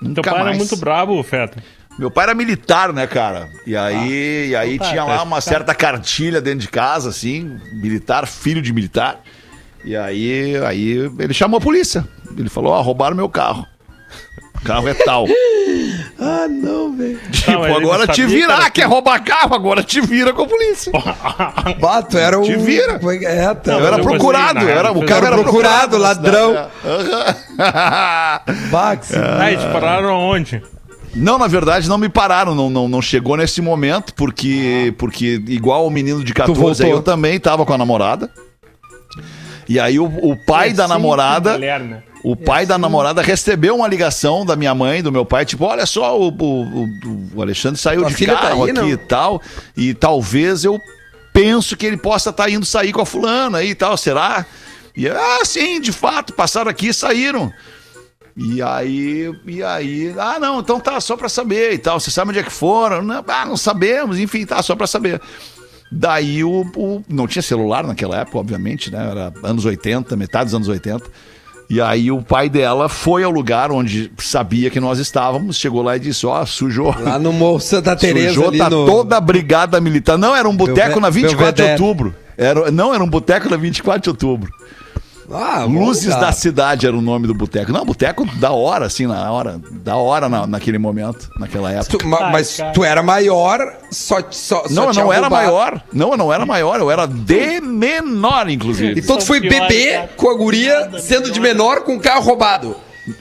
Nunca 0.00 0.22
Teu 0.22 0.32
pai 0.32 0.42
mais. 0.44 0.46
era 0.48 0.56
muito 0.58 0.76
brabo, 0.76 1.22
Feta. 1.22 1.62
Meu 1.98 2.10
pai 2.10 2.24
era 2.24 2.34
militar, 2.34 2.92
né, 2.92 3.06
cara? 3.08 3.48
E 3.66 3.76
aí, 3.76 4.48
e 4.50 4.56
aí 4.56 4.78
tá, 4.78 4.88
tinha 4.88 5.04
tá 5.04 5.08
lá 5.16 5.22
uma 5.22 5.40
certa 5.40 5.74
cartilha 5.74 6.40
dentro 6.40 6.60
de 6.60 6.68
casa, 6.68 7.08
assim, 7.08 7.58
militar, 7.82 8.26
filho 8.26 8.62
de 8.62 8.72
militar. 8.72 9.20
E 9.84 9.96
aí, 9.96 10.56
aí 10.64 11.10
ele 11.18 11.34
chamou 11.34 11.58
a 11.58 11.60
polícia. 11.60 12.06
Ele 12.36 12.48
falou: 12.48 12.72
Ó, 12.72 12.80
roubaram 12.80 13.16
meu 13.16 13.28
carro. 13.28 13.66
Carro 14.64 14.88
é 14.88 14.94
tal. 14.94 15.26
Ah, 16.20 16.48
não, 16.48 16.96
velho. 16.96 17.20
tipo, 17.30 17.50
ele 17.64 17.72
agora 17.76 18.04
te 18.08 18.22
sabia 18.22 18.26
que 18.26 18.26
vira. 18.26 18.52
era 18.54 18.64
Ah, 18.66 18.70
quer 18.70 18.86
roubar 18.88 19.22
carro? 19.22 19.54
Agora 19.54 19.84
te 19.84 20.00
vira 20.00 20.32
com 20.32 20.42
a 20.42 20.46
polícia. 20.48 20.90
Bato, 21.80 22.18
era 22.18 22.36
o. 22.40 22.42
Te 22.42 22.56
vira. 22.56 22.98
Foi- 22.98 23.24
É, 23.24 23.54
tá. 23.54 23.74
Eu 23.74 23.78
Não, 23.78 23.86
era 23.86 23.98
eu 23.98 24.02
procurado, 24.02 24.54
gostei, 24.54 24.74
na 24.74 24.80
era, 24.80 24.90
o 24.92 25.06
cara 25.06 25.26
Era 25.26 25.36
era 25.36 25.42
procurado, 25.44 25.96
ladrão. 25.96 26.56
é. 27.56 28.52
Bax. 28.70 29.12
Aí, 29.38 29.56
te 29.56 29.66
pararam 29.66 30.08
aonde? 30.10 30.60
Não, 31.14 31.38
na 31.38 31.46
verdade, 31.46 31.88
não 31.88 31.98
me 31.98 32.08
pararam, 32.08 32.52
não, 32.54 32.68
não, 32.68 32.88
não 32.88 33.00
chegou 33.00 33.36
nesse 33.36 33.62
momento, 33.62 34.12
porque, 34.14 34.92
porque 34.98 35.40
igual 35.46 35.86
o 35.86 35.90
menino 35.90 36.24
de 36.24 36.34
14 36.34 36.60
voltou. 36.60 36.84
aí, 36.86 36.90
eu 36.92 37.02
também 37.02 37.38
tava 37.38 37.64
com 37.64 37.72
a 37.72 37.78
namorada. 37.78 38.28
E 39.68 39.78
aí 39.78 39.98
o, 40.00 40.06
o 40.06 40.36
pai 40.46 40.72
da 40.72 40.84
Sempre 40.84 40.94
namorada, 40.94 41.52
mulher, 41.52 41.80
né? 41.80 42.02
O 42.32 42.36
pai 42.36 42.66
da 42.66 42.76
namorada 42.76 43.22
recebeu 43.22 43.76
uma 43.76 43.88
ligação 43.88 44.44
da 44.44 44.54
minha 44.56 44.74
mãe, 44.74 45.02
do 45.02 45.10
meu 45.12 45.24
pai, 45.24 45.44
tipo, 45.44 45.64
olha 45.64 45.86
só, 45.86 46.18
o, 46.18 46.28
o, 46.28 46.84
o- 47.34 47.42
Alexandre 47.42 47.80
saiu 47.80 48.00
Tua 48.02 48.10
de 48.10 48.26
tá 48.26 48.34
carro 48.36 48.64
aí, 48.64 48.70
aqui 48.70 48.80
não? 48.80 48.88
e 48.88 48.96
tal, 48.96 49.42
e 49.76 49.94
talvez 49.94 50.64
eu 50.64 50.80
penso 51.32 51.76
que 51.76 51.86
ele 51.86 51.96
possa 51.96 52.30
estar 52.30 52.50
indo 52.50 52.66
sair 52.66 52.92
com 52.92 53.00
a 53.00 53.06
fulana 53.06 53.58
aí 53.58 53.70
e 53.70 53.74
tal, 53.74 53.96
será? 53.96 54.44
E 54.96 55.08
ah, 55.08 55.40
sim, 55.44 55.80
de 55.80 55.92
fato, 55.92 56.32
passaram 56.32 56.70
aqui 56.70 56.88
e 56.88 56.94
saíram. 56.94 57.52
E 58.36 58.60
aí, 58.62 59.32
e 59.46 59.62
aí, 59.62 60.14
ah, 60.18 60.38
não, 60.38 60.60
então 60.60 60.78
tá, 60.78 61.00
só 61.00 61.16
pra 61.16 61.28
saber 61.28 61.72
e 61.72 61.78
tal. 61.78 61.98
Você 61.98 62.10
sabe 62.10 62.30
onde 62.30 62.38
é 62.38 62.42
que 62.42 62.52
foram? 62.52 63.02
Não, 63.02 63.24
ah, 63.26 63.44
não 63.46 63.56
sabemos, 63.56 64.18
enfim, 64.18 64.44
tá, 64.46 64.62
só 64.62 64.76
pra 64.76 64.86
saber. 64.86 65.20
Daí 65.90 66.44
o, 66.44 66.62
o- 66.76 67.02
Não 67.08 67.26
tinha 67.26 67.42
celular 67.42 67.84
naquela 67.84 68.18
época, 68.20 68.38
obviamente, 68.38 68.90
né? 68.90 69.08
Era 69.10 69.32
anos 69.42 69.64
80, 69.64 70.14
metade 70.16 70.44
dos 70.46 70.54
anos 70.54 70.68
80. 70.68 71.04
E 71.70 71.82
aí 71.82 72.10
o 72.10 72.22
pai 72.22 72.48
dela 72.48 72.88
foi 72.88 73.22
ao 73.22 73.30
lugar 73.30 73.70
onde 73.70 74.10
sabia 74.16 74.70
que 74.70 74.80
nós 74.80 74.98
estávamos, 74.98 75.58
chegou 75.58 75.82
lá 75.82 75.96
e 75.96 76.00
disse: 76.00 76.26
Ó, 76.26 76.44
sujou. 76.46 76.94
Lá 76.98 77.18
no 77.18 77.30
Morro 77.30 77.60
Santa 77.60 77.94
Teresa 77.94 78.34
Sujou, 78.34 78.56
tá 78.56 78.70
no... 78.70 78.86
toda 78.86 79.18
a 79.18 79.20
brigada 79.20 79.78
militar. 79.80 80.16
Não, 80.16 80.34
era 80.34 80.48
um 80.48 80.56
boteco 80.56 80.98
na 80.98 81.10
24 81.10 81.52
de 81.52 81.62
Belvedere. 81.62 81.82
outubro. 81.82 82.14
Era, 82.38 82.70
não, 82.70 82.94
era 82.94 83.04
um 83.04 83.08
boteco 83.08 83.50
na 83.50 83.56
24 83.56 84.00
de 84.00 84.08
outubro. 84.08 84.50
Ah, 85.30 85.64
Luzes 85.64 86.14
da 86.16 86.32
Cidade 86.32 86.86
era 86.86 86.96
o 86.96 87.02
nome 87.02 87.26
do 87.26 87.34
boteco. 87.34 87.70
Não, 87.70 87.84
boteco 87.84 88.24
da 88.36 88.50
hora, 88.52 88.86
assim, 88.86 89.06
na 89.06 89.30
hora. 89.30 89.60
Da 89.70 89.96
hora 89.96 90.28
na, 90.28 90.46
naquele 90.46 90.78
momento, 90.78 91.30
naquela 91.38 91.70
época. 91.70 91.98
Tu- 91.98 92.06
ma- 92.08 92.30
mas 92.30 92.56
cara. 92.56 92.72
tu 92.72 92.82
era 92.82 93.02
maior, 93.02 93.60
só, 93.90 94.20
só, 94.30 94.64
só 94.66 94.70
não, 94.70 94.88
eu 94.88 94.94
não 94.94 95.12
era 95.12 95.28
roubado. 95.28 95.46
maior. 95.46 95.82
Não, 95.92 96.10
eu 96.12 96.16
não 96.16 96.32
era 96.32 96.46
maior. 96.46 96.80
Eu 96.80 96.90
era 96.90 97.06
de 97.06 97.60
menor, 97.60 98.48
inclusive. 98.48 98.98
Então 98.98 99.18
tu 99.18 99.26
foi 99.26 99.40
cara. 99.46 100.08
com 100.16 100.30
a 100.30 100.34
guria, 100.34 100.90
sendo 100.98 101.30
de 101.30 101.40
menor, 101.40 101.82
com 101.82 101.96
o 101.96 102.00
carro 102.00 102.22
roubado. 102.22 102.74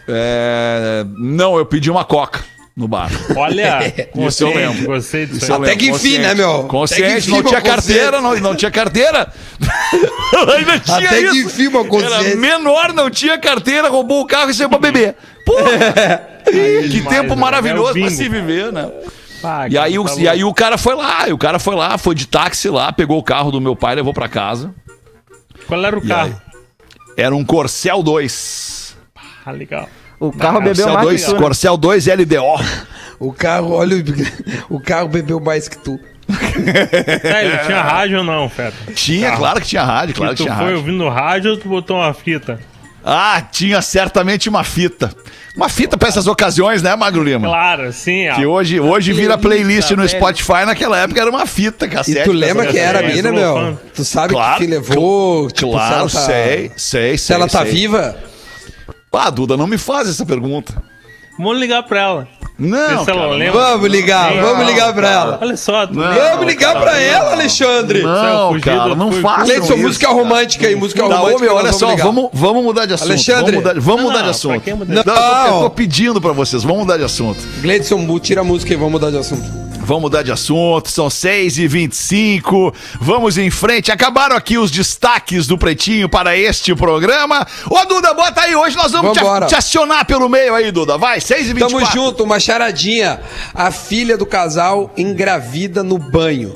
É, 0.07 1.05
não, 1.17 1.57
eu 1.57 1.65
pedi 1.65 1.89
uma 1.91 2.03
coca 2.05 2.43
no 2.77 2.87
bar. 2.87 3.09
Olha, 3.35 3.79
Isso 4.15 4.43
eu 4.43 4.51
consciente, 4.51 4.57
lembro. 4.57 4.85
gostei 4.85 5.25
disso 5.25 5.51
aí. 5.51 5.61
Até 5.63 5.75
que 5.75 5.85
enfim, 5.85 5.91
consciente. 5.91 6.19
né, 6.19 6.33
meu? 6.35 6.63
Consciente, 6.65 7.29
não 7.31 7.41
tinha 7.43 7.61
carteira, 7.61 8.21
não, 8.21 8.35
não 8.39 8.55
tinha 8.55 8.69
carteira. 8.71 9.33
Ainda 10.55 10.79
tinha 10.79 10.97
Até 11.09 11.21
que 11.29 11.39
enfim, 11.39 11.67
uma 11.67 11.79
Era 11.79 11.89
consciência. 11.89 12.35
menor, 12.35 12.93
não 12.93 13.09
tinha 13.09 13.37
carteira, 13.39 13.89
roubou 13.89 14.21
o 14.21 14.27
carro 14.27 14.51
e 14.51 14.53
saiu 14.53 14.69
pra 14.69 14.77
beber. 14.77 15.15
Porra! 15.43 16.37
que 16.45 16.87
demais, 16.87 17.15
tempo 17.17 17.35
né? 17.35 17.41
maravilhoso 17.41 17.97
É 17.97 18.01
pra 18.01 18.09
se 18.11 18.29
viver, 18.29 18.71
né? 18.71 18.89
Ah, 19.43 19.67
E 19.67 19.77
aí, 19.77 19.97
o, 19.99 20.03
tá 20.05 20.13
e 20.15 20.27
aí 20.27 20.43
o 20.43 20.53
cara 20.53 20.77
foi 20.77 20.95
lá, 20.95 21.27
e 21.27 21.33
o 21.33 21.37
cara 21.37 21.59
foi 21.59 21.75
lá, 21.75 21.97
foi 21.97 22.13
de 22.15 22.27
táxi 22.27 22.69
lá, 22.69 22.91
pegou 22.91 23.17
o 23.17 23.23
carro 23.23 23.51
do 23.51 23.59
meu 23.61 23.75
pai, 23.75 23.95
levou 23.95 24.13
pra 24.13 24.27
casa. 24.29 24.73
Qual 25.67 25.83
era 25.83 25.97
o 25.97 26.03
E 26.03 26.07
carro? 26.07 26.41
Era 27.17 27.35
um 27.35 27.43
Corcel 27.43 28.01
2. 28.03 28.95
Ah, 29.45 29.51
legal. 29.51 29.89
O 30.19 30.31
carro 30.31 30.59
bebeu 30.61 30.85
Corcel 30.87 30.93
mais 30.93 31.05
2, 31.07 31.21
que 31.21 31.27
tu, 31.27 31.33
né? 31.33 31.39
Corcel 31.41 31.77
2 31.77 32.07
LDO. 32.07 32.65
O 33.19 33.33
carro, 33.33 33.71
olha, 33.73 33.95
o, 33.97 34.03
o 34.75 34.79
carro 34.79 35.07
bebeu 35.07 35.39
mais 35.39 35.67
que 35.67 35.77
tu. 35.77 35.99
É, 37.23 37.45
ele 37.45 37.57
tinha 37.59 37.81
rádio 37.81 38.17
ou 38.19 38.23
não, 38.23 38.49
Feta? 38.49 38.75
Tinha, 38.93 39.27
Carro. 39.29 39.39
claro 39.39 39.61
que 39.61 39.67
tinha 39.67 39.83
rádio, 39.83 40.15
claro 40.15 40.31
que 40.33 40.37
tu 40.37 40.43
tinha 40.43 40.55
foi 40.55 40.65
rádio. 40.65 40.77
ouvindo 40.79 41.07
rádio 41.07 41.51
ou 41.51 41.57
tu 41.57 41.69
botou 41.69 41.97
uma 41.97 42.13
fita? 42.13 42.59
Ah, 43.05 43.41
tinha 43.49 43.81
certamente 43.81 44.49
uma 44.49 44.63
fita. 44.63 45.09
Uma 45.55 45.69
fita 45.69 45.97
pra 45.97 46.09
essas 46.09 46.27
ocasiões, 46.27 46.81
né, 46.81 46.93
Magro 46.95 47.23
Lima? 47.23 47.47
Claro, 47.47 47.93
sim. 47.93 48.27
Que 48.35 48.43
a- 48.43 48.47
hoje, 48.47 48.79
hoje 48.79 49.13
vira 49.13 49.37
playlist 49.37 49.91
no. 49.91 50.05
Spotify, 50.07 50.65
naquela 50.65 50.97
época 50.99 51.21
era 51.21 51.29
uma 51.29 51.45
fita, 51.45 51.85
E 51.85 51.89
cassete. 51.89 52.23
tu 52.25 52.31
lembra 52.33 52.63
dessas 52.65 52.71
quem 52.73 52.81
era 52.81 52.99
a 52.99 53.01
ocasiões. 53.01 53.23
mina, 53.23 53.31
Mas 53.31 53.63
meu? 53.65 53.79
Tu 53.95 54.03
sabe 54.03 54.33
Claro, 54.33 54.57
que 54.59 54.67
levou? 54.67 55.49
tipo, 55.49 55.71
Claro, 55.71 56.09
se 56.09 56.17
ela 56.17 56.25
tá, 56.25 56.31
sei, 56.33 56.43
sei, 56.43 56.71
sei. 56.75 57.17
Se 57.17 57.33
ela 57.33 57.47
tá 57.47 57.61
sei. 57.63 57.71
viva? 57.71 58.17
Ah, 59.19 59.29
Duda, 59.29 59.57
não 59.57 59.67
me 59.67 59.77
faz 59.77 60.07
essa 60.09 60.25
pergunta. 60.25 60.73
Vamos 61.37 61.59
ligar 61.59 61.83
pra 61.83 61.99
ela. 62.01 62.27
Não, 62.57 63.05
cara. 63.05 63.51
Vamos 63.51 63.87
ligar, 63.87 64.31
Sim. 64.33 64.41
vamos 64.41 64.65
ligar 64.65 64.91
pra 64.93 65.09
ela. 65.11 65.37
Olha 65.39 65.55
só, 65.55 65.85
Não. 65.85 66.01
Vamos 66.13 66.45
ligar 66.47 66.79
pra 66.81 66.99
ela, 66.99 67.33
Alexandre. 67.33 68.01
Não, 68.01 68.47
fugido, 68.49 68.65
cara, 68.65 68.95
não 68.95 69.09
Leite, 69.45 69.61
isso. 69.63 69.77
música 69.77 70.07
cara. 70.07 70.17
romântica 70.19 70.67
aí, 70.67 70.75
música 70.75 71.07
Tá, 71.07 71.15
romântica. 71.17 71.53
olha 71.53 71.71
só, 71.71 71.95
vamos, 71.95 72.29
vamos 72.33 72.63
mudar 72.63 72.87
de 72.87 72.95
assunto. 72.95 73.09
Alexandre. 73.09 73.51
Vamos 73.51 73.63
mudar, 73.63 73.79
vamos 73.79 74.01
Não, 74.01 74.09
mudar 74.09 74.21
de 74.23 74.29
assunto. 74.29 74.69
mudar 74.75 74.85
Não, 74.95 75.03
de 75.03 75.09
eu, 75.09 75.15
tô, 75.15 75.21
eu 75.21 75.51
Não. 75.51 75.59
tô 75.61 75.69
pedindo 75.69 76.19
pra 76.19 76.31
vocês, 76.31 76.63
vamos 76.63 76.79
mudar 76.79 76.97
de 76.97 77.03
assunto. 77.03 77.39
Gleidson, 77.61 78.19
tira 78.19 78.41
a 78.41 78.43
música 78.43 78.73
aí, 78.73 78.77
vamos 78.77 78.93
mudar 78.93 79.11
de 79.11 79.17
assunto. 79.19 79.66
Vamos 79.87 80.01
mudar 80.01 80.21
de 80.21 80.33
assunto, 80.33 80.89
são 80.91 81.09
6 81.09 81.59
e 81.59 81.65
25 81.65 82.73
Vamos 82.99 83.37
em 83.37 83.49
frente. 83.49 83.89
Acabaram 83.89 84.35
aqui 84.35 84.57
os 84.57 84.69
destaques 84.69 85.47
do 85.47 85.57
Pretinho 85.57 86.09
para 86.09 86.35
este 86.35 86.75
programa. 86.75 87.47
Ô, 87.69 87.85
Duda, 87.85 88.13
bota 88.13 88.41
aí. 88.41 88.53
Hoje 88.53 88.75
nós 88.75 88.91
vamos 88.91 89.13
te, 89.13 89.19
Vambora. 89.21 89.45
te 89.45 89.55
acionar 89.55 90.05
pelo 90.05 90.27
meio 90.27 90.53
aí, 90.53 90.73
Duda. 90.73 90.97
Vai, 90.97 91.21
6 91.21 91.51
e 91.51 91.53
24 91.53 91.79
Tamo 91.79 91.91
junto, 91.93 92.23
uma 92.25 92.37
charadinha. 92.37 93.21
A 93.53 93.71
filha 93.71 94.17
do 94.17 94.25
casal 94.25 94.91
engravida 94.97 95.81
no 95.83 95.97
banho 95.97 96.53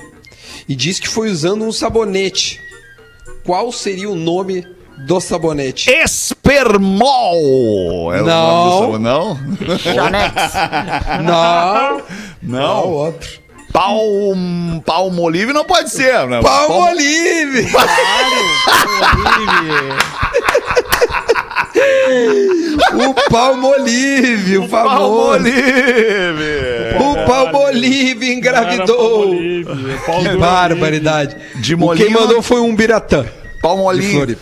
e 0.68 0.76
diz 0.76 1.00
que 1.00 1.08
foi 1.08 1.30
usando 1.30 1.64
um 1.64 1.72
sabonete. 1.72 2.60
Qual 3.46 3.72
seria 3.72 4.10
o 4.10 4.16
nome 4.16 4.68
do 5.00 5.20
sabonete? 5.20 5.90
Espermol. 5.90 7.04
É 8.14 8.22
o 8.22 8.26
Não. 8.26 8.48
nome 8.48 8.70
do 8.70 8.80
sabor, 8.80 9.00
não? 9.00 9.40
Não, 11.24 11.98
não, 12.42 12.60
Não. 12.60 12.88
outro. 12.90 13.42
Palm, 13.74 14.80
palmolive 14.86 15.54
não 15.54 15.64
pode 15.64 15.90
ser, 15.92 16.28
né? 16.28 16.42
Palmolive! 16.42 17.68
o 22.94 23.14
Palmolive, 23.30 24.58
o 24.58 24.68
famoso. 24.68 24.98
Palmolive. 24.98 26.52
O 27.00 27.26
Palmolive 27.26 28.34
engravidou. 28.34 29.32
Que 29.32 30.38
barbaridade. 30.38 31.36
De 31.56 31.76
O 31.76 31.78
molinho- 31.80 32.08
Quem 32.08 32.14
mandou 32.16 32.42
foi 32.42 32.60
um 32.62 32.76
Biratã. 32.76 33.24
De 33.24 33.30
Palmolive. 33.62 34.38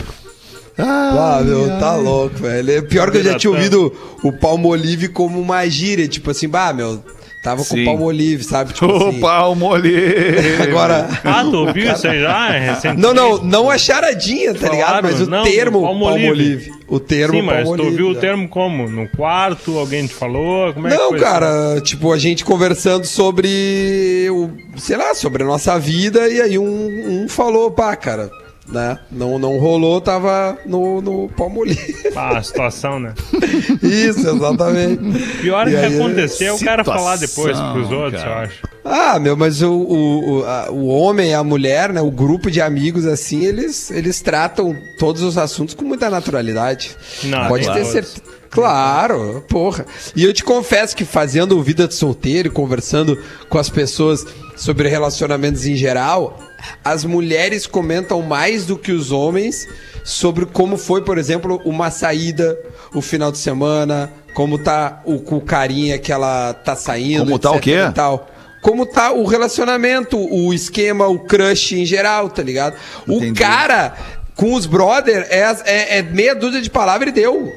Ah, 0.79 1.41
meu, 1.43 1.67
tá 1.79 1.95
louco, 1.95 2.37
velho. 2.37 2.71
É 2.71 2.81
pior 2.81 3.11
que 3.11 3.17
eu 3.17 3.23
já 3.23 3.35
tinha 3.35 3.51
ouvido 3.51 3.93
o 4.23 4.31
Palmolive 4.31 5.09
como 5.09 5.39
uma 5.39 5.67
gíria, 5.67 6.07
tipo 6.07 6.31
assim, 6.31 6.47
bah, 6.47 6.71
meu, 6.71 7.03
tava 7.43 7.57
com 7.65 7.75
Sim. 7.75 7.81
o 7.83 7.85
Palmolive, 7.85 8.43
sabe? 8.43 8.73
Tipo 8.73 8.87
O 8.91 9.09
assim. 9.09 9.19
palmolive. 9.19 10.63
Agora. 10.63 11.07
Ah, 11.23 11.43
tu 11.43 11.57
ouviu 11.57 11.91
isso 11.91 12.07
aí 12.07 12.21
já? 12.21 12.55
É 12.55 12.59
recentemente? 12.59 13.01
Não, 13.01 13.13
não, 13.13 13.43
não 13.43 13.69
a 13.69 13.77
charadinha, 13.77 14.53
tá 14.53 14.69
ligado? 14.69 15.03
Mas 15.03 15.19
o 15.19 15.29
não, 15.29 15.43
termo 15.43 15.81
Palmolive. 15.81 16.71
O 16.87 16.99
termo 16.99 17.35
Sim, 17.35 17.41
mas 17.43 17.69
tu 17.69 17.83
ouviu 17.83 18.07
o 18.07 18.13
né? 18.13 18.19
termo 18.19 18.47
como? 18.47 18.89
No 18.89 19.07
quarto? 19.09 19.77
Alguém 19.77 20.07
te 20.07 20.13
falou? 20.13 20.73
Como 20.73 20.87
é 20.87 20.91
que 20.91 20.97
Não, 20.97 21.09
foi 21.09 21.19
cara, 21.19 21.79
tipo, 21.81 22.11
a 22.11 22.17
gente 22.17 22.43
conversando 22.43 23.05
sobre 23.05 24.27
o, 24.31 24.49
sei 24.77 24.97
lá, 24.97 25.13
sobre 25.13 25.43
a 25.43 25.45
nossa 25.45 25.77
vida, 25.77 26.27
e 26.29 26.41
aí 26.41 26.57
um, 26.57 27.23
um 27.23 27.29
falou, 27.29 27.69
pá, 27.69 27.95
cara, 27.95 28.31
né? 28.71 28.99
Não, 29.11 29.37
não 29.39 29.57
rolou, 29.57 29.99
tava 29.99 30.57
no, 30.65 31.01
no 31.01 31.29
Palmolive. 31.29 31.95
Ah, 32.15 32.37
a 32.37 32.43
situação, 32.43 32.99
né? 32.99 33.13
Isso, 33.81 34.27
exatamente. 34.29 35.01
Pior 35.41 35.67
E 35.67 35.71
que 35.71 35.77
aí, 35.77 35.95
acontecer 35.95 36.45
é 36.45 36.53
o 36.53 36.59
cara 36.59 36.83
falar 36.83 37.15
depois 37.17 37.57
pros 37.59 37.91
outros, 37.91 38.21
cara. 38.21 38.35
eu 38.35 38.43
acho. 38.45 38.61
Ah, 38.85 39.19
meu, 39.19 39.35
mas 39.35 39.61
o, 39.61 39.71
o, 39.71 40.29
o, 40.39 40.45
a- 40.45 40.71
o 40.71 40.87
homem 40.87 41.31
e 41.31 41.33
a 41.33 41.43
mulher, 41.43 41.91
né? 41.91 42.01
O 42.01 42.09
grupo 42.11 42.49
de 42.49 42.61
amigos, 42.61 43.05
assim, 43.05 43.43
eles, 43.43 43.91
eles 43.91 44.21
tratam 44.21 44.75
todos 44.97 45.21
os 45.21 45.37
assuntos 45.37 45.73
com 45.75 45.83
muita 45.85 46.09
naturalidade. 46.09 46.95
Não, 47.23 47.47
Pode 47.47 47.71
ter 47.71 47.85
certeza. 47.85 48.21
Claro, 48.49 49.43
porra. 49.47 49.85
E 50.15 50.23
eu 50.23 50.33
te 50.33 50.43
confesso 50.43 50.95
que 50.95 51.05
fazendo 51.05 51.61
vida 51.61 51.87
de 51.87 51.93
solteiro 51.93 52.47
e 52.47 52.51
conversando 52.51 53.17
com 53.47 53.57
as 53.59 53.69
pessoas 53.69 54.25
sobre 54.55 54.89
relacionamentos 54.89 55.65
em 55.67 55.75
geral, 55.75 56.39
as 56.83 57.03
mulheres 57.05 57.65
comentam 57.67 58.21
mais 58.21 58.65
do 58.65 58.77
que 58.77 58.91
os 58.91 59.11
homens 59.11 59.67
sobre 60.03 60.45
como 60.45 60.77
foi, 60.77 61.03
por 61.03 61.17
exemplo, 61.17 61.61
uma 61.65 61.91
saída, 61.91 62.57
o 62.93 63.01
final 63.01 63.31
de 63.31 63.37
semana, 63.37 64.11
como 64.33 64.57
tá 64.57 65.01
o, 65.05 65.15
o 65.15 65.41
carinha 65.41 65.97
que 65.97 66.11
ela 66.11 66.53
tá 66.53 66.75
saindo. 66.75 67.25
Como 67.25 67.39
tá 67.39 67.51
o 67.51 67.59
quê? 67.59 67.77
tal. 67.93 68.29
Como 68.61 68.85
tá 68.85 69.11
o 69.11 69.23
relacionamento, 69.25 70.17
o 70.17 70.53
esquema, 70.53 71.07
o 71.07 71.19
crush 71.19 71.73
em 71.73 71.85
geral, 71.85 72.29
tá 72.29 72.43
ligado? 72.43 72.75
O 73.07 73.13
Entendi. 73.13 73.39
cara 73.39 73.95
com 74.35 74.53
os 74.53 74.65
brother 74.65 75.25
é, 75.29 75.39
é- 75.65 75.97
é 75.99 76.01
meia 76.01 76.33
dúzia 76.35 76.61
de 76.61 76.69
palavras 76.69 77.09
e 77.09 77.13
deu. 77.13 77.53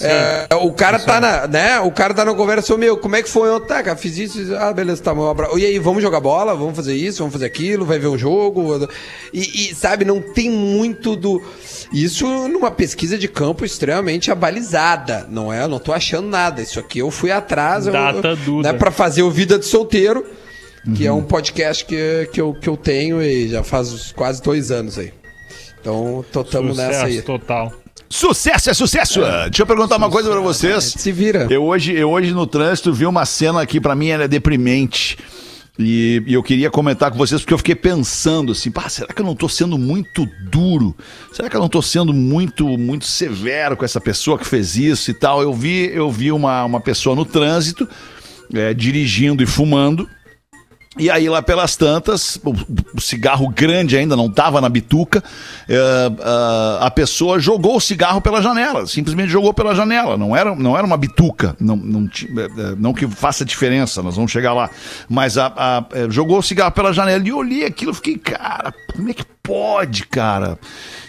É, 0.00 0.48
o 0.54 0.72
cara 0.72 0.98
tá 0.98 1.20
na, 1.20 1.46
né? 1.46 1.80
O 1.80 1.90
cara 1.90 2.14
tá 2.14 2.24
na 2.24 2.34
conversa, 2.34 2.76
meu, 2.76 2.96
como 2.96 3.16
é 3.16 3.22
que 3.22 3.28
foi 3.28 3.50
ontem? 3.50 3.66
Tá, 3.66 3.82
cara, 3.82 3.96
fiz 3.96 4.16
isso, 4.18 4.40
isso. 4.40 4.56
ah, 4.56 4.72
beleza, 4.72 5.02
tá, 5.02 5.14
meu 5.14 5.28
abraço. 5.28 5.58
E 5.58 5.64
aí, 5.64 5.78
vamos 5.78 6.02
jogar 6.02 6.20
bola, 6.20 6.54
vamos 6.54 6.76
fazer 6.76 6.94
isso, 6.94 7.18
vamos 7.18 7.32
fazer 7.32 7.46
aquilo, 7.46 7.84
vai 7.84 7.98
ver 7.98 8.08
um 8.08 8.18
jogo. 8.18 8.88
E, 9.32 9.40
e, 9.40 9.74
sabe, 9.74 10.04
não 10.04 10.20
tem 10.20 10.50
muito 10.50 11.16
do. 11.16 11.42
Isso 11.92 12.26
numa 12.48 12.70
pesquisa 12.70 13.16
de 13.16 13.28
campo 13.28 13.64
extremamente 13.64 14.30
abalizada, 14.30 15.26
não 15.30 15.52
é? 15.52 15.62
Eu 15.62 15.68
não 15.68 15.78
tô 15.78 15.92
achando 15.92 16.28
nada. 16.28 16.60
Isso 16.60 16.78
aqui 16.78 16.98
eu 16.98 17.10
fui 17.10 17.30
atrás, 17.30 17.86
eu, 17.86 17.92
Data 17.92 18.36
Duda. 18.36 18.72
né, 18.72 18.78
pra 18.78 18.90
fazer 18.90 19.22
o 19.22 19.30
Vida 19.30 19.58
de 19.58 19.64
Solteiro, 19.64 20.24
que 20.94 21.06
é 21.06 21.12
um 21.12 21.22
podcast 21.22 21.84
que, 21.84 22.28
que, 22.32 22.40
eu, 22.40 22.54
que 22.54 22.68
eu 22.68 22.76
tenho 22.76 23.22
e 23.22 23.48
já 23.48 23.62
faz 23.62 24.12
quase 24.12 24.42
dois 24.42 24.70
anos 24.70 24.98
aí. 24.98 25.12
Então, 25.80 26.24
tô, 26.32 26.44
tamo 26.44 26.74
nessa 26.74 27.06
aí. 27.06 27.22
Total. 27.22 27.72
Sucesso 28.10 28.70
é 28.70 28.74
sucesso. 28.74 29.20
Deixa 29.20 29.62
eu 29.62 29.66
perguntar 29.66 29.96
uma 29.96 30.10
coisa 30.10 30.30
pra 30.30 30.40
vocês. 30.40 30.94
Se 30.96 31.12
vira. 31.12 31.46
Eu 31.50 31.64
hoje, 31.64 31.92
eu 31.92 32.10
hoje 32.10 32.32
no 32.32 32.46
trânsito 32.46 32.92
vi 32.92 33.06
uma 33.06 33.26
cena 33.26 33.64
que 33.66 33.80
pra 33.80 33.94
mim 33.94 34.08
era 34.08 34.26
deprimente. 34.26 35.18
E, 35.78 36.22
e 36.26 36.34
eu 36.34 36.42
queria 36.42 36.70
comentar 36.70 37.10
com 37.10 37.16
vocês 37.16 37.40
porque 37.40 37.54
eu 37.54 37.58
fiquei 37.58 37.74
pensando 37.74 38.50
assim, 38.50 38.68
pá, 38.68 38.88
será 38.88 39.12
que 39.12 39.22
eu 39.22 39.24
não 39.24 39.36
tô 39.36 39.48
sendo 39.48 39.78
muito 39.78 40.28
duro? 40.50 40.96
Será 41.32 41.48
que 41.48 41.54
eu 41.54 41.60
não 41.60 41.68
tô 41.68 41.80
sendo 41.80 42.12
muito 42.12 42.66
muito 42.76 43.06
severo 43.06 43.76
com 43.76 43.84
essa 43.84 44.00
pessoa 44.00 44.36
que 44.36 44.44
fez 44.44 44.76
isso 44.76 45.10
e 45.12 45.14
tal? 45.14 45.40
Eu 45.40 45.52
vi, 45.52 45.88
eu 45.94 46.10
vi 46.10 46.32
uma, 46.32 46.64
uma 46.64 46.80
pessoa 46.80 47.14
no 47.14 47.24
trânsito 47.24 47.88
é, 48.52 48.74
dirigindo 48.74 49.40
e 49.40 49.46
fumando. 49.46 50.08
E 50.98 51.10
aí, 51.10 51.28
lá 51.28 51.40
pelas 51.40 51.76
tantas, 51.76 52.40
o, 52.44 53.00
cigarro 53.00 53.48
grande 53.48 53.96
ainda 53.96 54.16
não 54.16 54.26
estava 54.26 54.60
na 54.60 54.68
bituca, 54.68 55.22
é, 55.68 55.78
a- 56.22 56.86
a 56.86 56.90
pessoa 56.90 57.38
jogou 57.38 57.76
o 57.76 57.80
cigarro 57.80 58.20
pela 58.20 58.42
janela, 58.42 58.86
simplesmente 58.86 59.28
jogou 59.30 59.54
pela 59.54 59.74
janela. 59.74 60.16
Não 60.16 60.34
era, 60.36 60.54
não 60.56 60.76
era 60.76 60.86
uma 60.86 60.96
bituca, 60.96 61.56
não, 61.60 61.76
não, 61.76 62.04
é, 62.06 62.74
não 62.76 62.92
que 62.92 63.06
faça 63.06 63.44
diferença, 63.44 64.02
nós 64.02 64.16
vamos 64.16 64.32
chegar 64.32 64.52
lá. 64.52 64.68
Mas 65.08 65.38
a, 65.38 65.46
a- 65.56 65.84
jogou 66.10 66.38
o 66.38 66.42
cigarro 66.42 66.72
pela 66.72 66.92
janela 66.92 67.22
e 67.24 67.28
eu 67.28 67.36
olhei 67.36 67.64
aquilo 67.64 67.92
e 67.92 67.94
fiquei, 67.94 68.18
cara, 68.18 68.74
como 68.92 69.08
é 69.08 69.14
que 69.14 69.24
pode, 69.42 70.04
cara? 70.06 70.58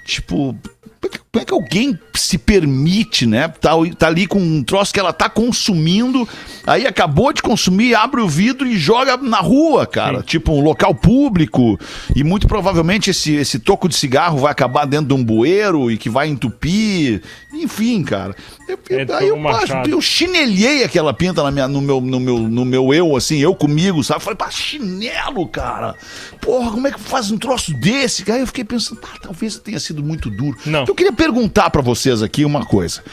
Tipo, 0.06 0.56
Como 1.01 1.13
é 1.13 1.17
que- 1.17 1.19
como 1.31 1.41
é 1.41 1.45
que 1.45 1.53
alguém 1.53 1.99
se 2.15 2.38
permite, 2.38 3.25
né? 3.25 3.47
Tá, 3.47 3.71
tá 3.97 4.07
ali 4.07 4.27
com 4.27 4.39
um 4.39 4.62
troço 4.63 4.93
que 4.93 4.99
ela 4.99 5.13
tá 5.13 5.29
consumindo, 5.29 6.27
aí 6.67 6.85
acabou 6.85 7.31
de 7.31 7.41
consumir, 7.41 7.95
abre 7.95 8.19
o 8.19 8.27
vidro 8.27 8.67
e 8.67 8.77
joga 8.77 9.15
na 9.15 9.39
rua, 9.39 9.85
cara. 9.88 10.21
Tipo 10.21 10.51
um 10.53 10.62
local 10.62 10.93
público. 10.93 11.79
E 12.15 12.23
muito 12.23 12.47
provavelmente 12.47 13.12
esse, 13.12 13.33
esse 13.35 13.59
toco 13.59 13.88
de 13.88 13.95
cigarro 13.95 14.39
vai 14.39 14.51
acabar 14.51 14.85
dentro 14.85 15.07
de 15.07 15.13
um 15.13 15.23
bueiro 15.23 15.89
e 15.89 15.97
que 15.97 16.09
vai 16.09 16.27
entupir. 16.27 17.21
Enfim, 17.53 18.03
cara. 18.03 18.35
Eu, 18.69 19.15
aí 19.15 19.27
eu, 19.27 19.38
machado. 19.38 19.89
eu 19.89 20.01
chinelhei 20.01 20.84
aquela 20.84 21.13
pinta 21.13 21.41
na 21.41 21.51
minha, 21.51 21.67
no, 21.67 21.82
meu, 21.82 21.99
no, 21.99 22.19
meu, 22.19 22.39
no 22.39 22.65
meu 22.65 22.93
eu, 22.93 23.15
assim, 23.15 23.38
eu 23.39 23.55
comigo, 23.55 24.03
sabe? 24.03 24.21
Falei, 24.21 24.38
pá, 24.38 24.51
chinelo, 24.51 25.47
cara. 25.47 25.95
Porra, 26.41 26.71
como 26.71 26.88
é 26.88 26.91
que 26.91 26.99
faz 26.99 27.32
um 27.32 27.38
troço 27.38 27.73
desse? 27.73 28.29
Aí 28.32 28.41
eu 28.41 28.47
fiquei 28.47 28.63
pensando, 28.63 28.99
pá, 28.99 29.10
talvez 29.21 29.58
tenha 29.58 29.79
sido 29.79 30.03
muito 30.03 30.29
duro. 30.29 30.58
Não. 30.65 30.84
Então 30.84 30.91
eu 30.91 30.95
queria 30.95 31.13
perguntar 31.13 31.69
pra 31.69 31.82
vocês 31.82 32.21
aqui 32.21 32.45
uma 32.45 32.65
coisa. 32.65 33.03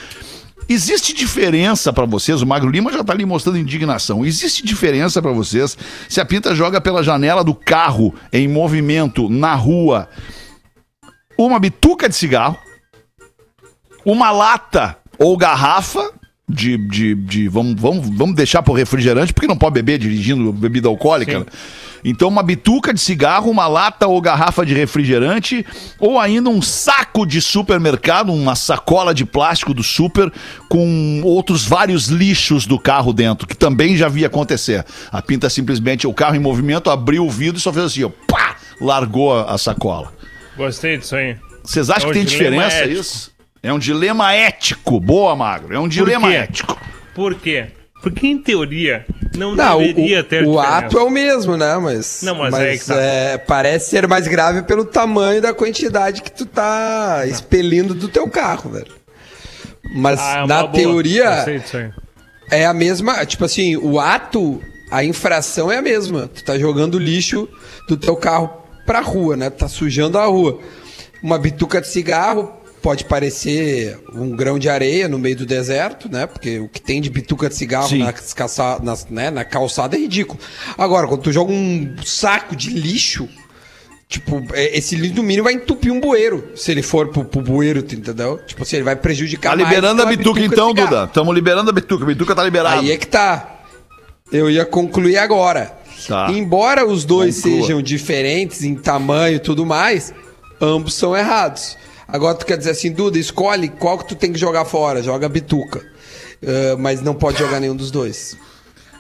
Existe 0.69 1.14
diferença 1.14 1.92
pra 1.92 2.05
vocês? 2.05 2.42
O 2.42 2.47
Magro 2.47 2.69
Lima 2.69 2.92
já 2.92 3.05
tá 3.05 3.12
ali 3.12 3.25
mostrando 3.25 3.59
indignação. 3.59 4.25
Existe 4.25 4.64
diferença 4.64 5.23
pra 5.23 5.31
vocês 5.31 5.79
se 6.09 6.21
a 6.21 6.25
pinta 6.25 6.55
joga 6.55 6.81
pela 6.81 7.05
janela 7.05 7.45
do 7.45 7.55
carro 7.55 8.12
em 8.33 8.49
movimento 8.49 9.29
na 9.29 9.55
rua 9.55 10.09
uma 11.38 11.61
bituca 11.61 12.09
de 12.09 12.16
cigarro, 12.16 12.59
uma 14.05 14.31
lata 14.31 14.97
ou 15.18 15.37
garrafa 15.37 16.11
de. 16.48 16.76
de, 16.76 17.14
de 17.14 17.48
vamos, 17.48 17.81
vamos, 17.81 18.09
vamos 18.16 18.35
deixar 18.37 18.62
pro 18.62 18.72
refrigerante, 18.74 19.33
porque 19.33 19.48
não 19.48 19.57
pode 19.57 19.74
beber 19.74 19.98
dirigindo 19.98 20.52
bebida 20.52 20.88
alcoólica. 20.88 21.40
Né? 21.40 21.46
Então, 22.05 22.29
uma 22.29 22.42
bituca 22.42 22.94
de 22.94 23.00
cigarro, 23.00 23.50
uma 23.50 23.66
lata 23.66 24.07
ou 24.07 24.20
garrafa 24.20 24.64
de 24.64 24.72
refrigerante, 24.72 25.66
ou 25.98 26.20
ainda 26.20 26.48
um 26.48 26.62
saco 26.62 27.26
de 27.26 27.40
supermercado, 27.40 28.33
uma 28.33 28.55
sacola 28.55 29.12
de 29.12 29.24
plástico 29.24 29.74
do 29.74 29.83
super, 29.83 30.33
com 30.68 31.20
outros 31.24 31.66
vários 31.66 32.07
lixos 32.07 32.64
do 32.64 32.79
carro 32.79 33.12
dentro, 33.12 33.46
que 33.48 33.57
também 33.57 33.96
já 33.96 34.09
via 34.09 34.29
acontecer. 34.29 34.85
A 35.11 35.20
pinta 35.20 35.50
simplesmente, 35.50 36.07
o 36.07 36.14
carro 36.14 36.37
em 36.37 36.40
movimento, 36.40 36.90
abriu 36.90 37.26
o 37.26 37.31
vidro 37.31 37.59
e 37.59 37.61
só 37.61 37.72
fez 37.72 37.87
assim, 37.87 38.05
ó, 38.05 38.11
pá, 38.29 38.55
largou 38.81 39.37
a 39.37 39.59
sacola. 39.59 40.12
Gostei 40.57 40.98
disso 40.98 41.16
aí. 41.16 41.37
Vocês 41.64 41.90
acham 41.90 42.11
É 42.11 42.12
que 42.12 42.18
tem 42.20 42.24
diferença 42.24 42.76
ético. 42.76 43.00
isso? 43.00 43.36
É 43.66 43.72
um 43.72 43.79
dilema 43.79 44.33
ético. 44.33 45.00
Boa, 45.00 45.35
Magro. 45.35 45.74
É 45.74 45.79
um 45.81 45.88
dilema 45.88 46.29
quê? 46.29 46.35
ético. 46.37 46.79
Por 47.14 47.35
quê? 47.35 47.66
Porque 48.02 48.26
em 48.26 48.38
teoria 48.38 49.05
não, 49.35 49.57
Não, 49.57 49.79
deveria 49.79 50.20
o, 50.20 50.24
ter 50.24 50.42
o 50.46 50.52
diferença. 50.52 50.76
ato 50.76 50.98
é 50.98 51.02
o 51.02 51.11
mesmo, 51.11 51.57
né? 51.57 51.76
Mas, 51.79 52.20
Não, 52.22 52.35
mas 52.37 52.55
aí 52.55 52.79
que 52.79 52.85
tá. 52.87 52.94
é, 52.94 53.38
parece 53.38 53.90
ser 53.90 54.07
mais 54.07 54.29
grave 54.29 54.62
pelo 54.62 54.85
tamanho 54.85 55.42
da 55.42 55.52
quantidade 55.52 56.22
que 56.22 56.31
tu 56.31 56.46
tá 56.46 57.24
expelindo 57.26 57.94
do 57.94 58.07
teu 58.09 58.29
carro, 58.29 58.70
velho. 58.70 58.92
Mas 59.96 60.20
Ah, 60.20 60.42
é 60.44 60.46
na 60.46 60.62
boa. 60.62 60.72
teoria 60.72 61.35
Gostei 61.37 61.59
disso 61.59 61.76
aí. 61.79 61.90
é 62.50 62.66
a 62.66 62.72
mesma, 62.74 63.24
tipo 63.26 63.44
assim, 63.44 63.76
o 63.76 63.98
ato, 63.98 64.61
a 64.90 65.02
infração 65.02 65.72
é 65.72 65.79
a 65.79 65.83
mesma. 65.83 66.29
Tu 66.33 66.44
tá 66.44 66.57
jogando 66.59 66.98
lixo 66.98 67.48
do 67.88 67.96
teu 67.96 68.14
carro 68.16 68.50
pra 68.85 69.00
rua, 69.00 69.37
né? 69.37 69.50
Tu 69.50 69.59
tá 69.59 69.68
sujando 69.68 70.18
a 70.18 70.26
rua. 70.26 70.61
Uma 71.22 71.38
bituca 71.38 71.81
de 71.81 71.88
cigarro 71.88 72.52
pode 72.87 73.05
parecer 73.05 73.99
um 74.14 74.31
grão 74.31 74.61
de 74.61 74.68
areia 74.68 75.09
no 75.09 75.18
meio 75.18 75.35
do 75.35 75.44
deserto, 75.44 76.09
né? 76.09 76.25
Porque 76.25 76.61
o 76.61 76.68
que 76.68 76.81
tem 76.81 77.01
de 77.01 77.11
bituca 77.11 77.49
de 77.49 77.57
cigarro 77.57 77.88
Sim. 77.88 77.99
nas 77.99 78.33
calça- 78.33 78.79
nas- 78.81 79.05
né? 79.11 79.29
na 79.29 79.44
calçada 79.44 79.96
é 79.96 79.99
ridículo. 79.99 80.38
Agora, 80.79 81.09
quando 81.09 81.22
tu 81.22 81.33
joga 81.33 81.51
um 81.53 81.96
saco 82.05 82.55
de 82.55 82.70
lixo, 82.70 83.29
tipo, 84.09 84.40
é- 84.53 84.79
esse 84.79 84.94
lixo 84.94 85.16
no 85.16 85.25
mínimo 85.25 85.42
vai 85.42 85.55
entupir 85.55 85.90
um 85.92 85.99
bueiro, 85.99 86.53
se 86.55 86.70
ele 86.70 86.81
for 86.81 87.09
pro, 87.09 87.25
pro 87.25 87.40
bueiro, 87.40 87.81
entendeu? 87.81 88.38
Tipo 88.46 88.62
assim, 88.62 88.77
ele 88.77 88.85
vai 88.85 88.94
prejudicar 88.94 89.51
Tá 89.51 89.57
liberando 89.57 90.03
a 90.03 90.07
bituca, 90.07 90.38
de 90.38 90.46
então. 90.46 90.72
Duda. 90.72 91.07
Estamos 91.07 91.35
liberando 91.35 91.68
a 91.68 91.72
bituca. 91.72 92.05
A 92.05 92.07
bituca 92.07 92.37
tá 92.37 92.44
liberada. 92.44 92.81
Aí 92.83 92.92
é 92.92 92.96
que 92.96 93.09
tá. 93.09 93.62
Eu 94.31 94.49
ia 94.49 94.64
concluir 94.64 95.16
agora. 95.18 95.77
Tá. 96.07 96.31
Embora 96.31 96.87
os 96.87 97.05
dois 97.05 97.40
Conclua. 97.42 97.62
sejam 97.62 97.83
diferentes 97.83 98.62
em 98.62 98.77
tamanho 98.77 99.38
e 99.38 99.40
tudo 99.40 99.66
mais, 99.66 100.14
ambos 100.61 100.94
são 100.94 101.16
errados. 101.16 101.77
Agora 102.09 102.37
tu 102.37 102.47
quer 102.47 102.57
dizer 102.57 102.71
assim, 102.71 102.92
Duda, 102.92 103.19
escolhe 103.19 103.69
qual 103.69 103.99
que 103.99 104.07
tu 104.09 104.14
tem 104.14 104.33
que 104.33 104.38
jogar 104.38 104.64
fora. 104.64 105.03
Joga 105.03 105.27
a 105.27 105.29
bituca. 105.29 105.85
Ah, 106.45 106.77
mas 106.79 107.03
não 107.03 107.14
pode 107.14 107.38
jogar 107.38 107.61
nenhum 107.61 107.75
dos 107.77 107.90
dois. 107.90 108.37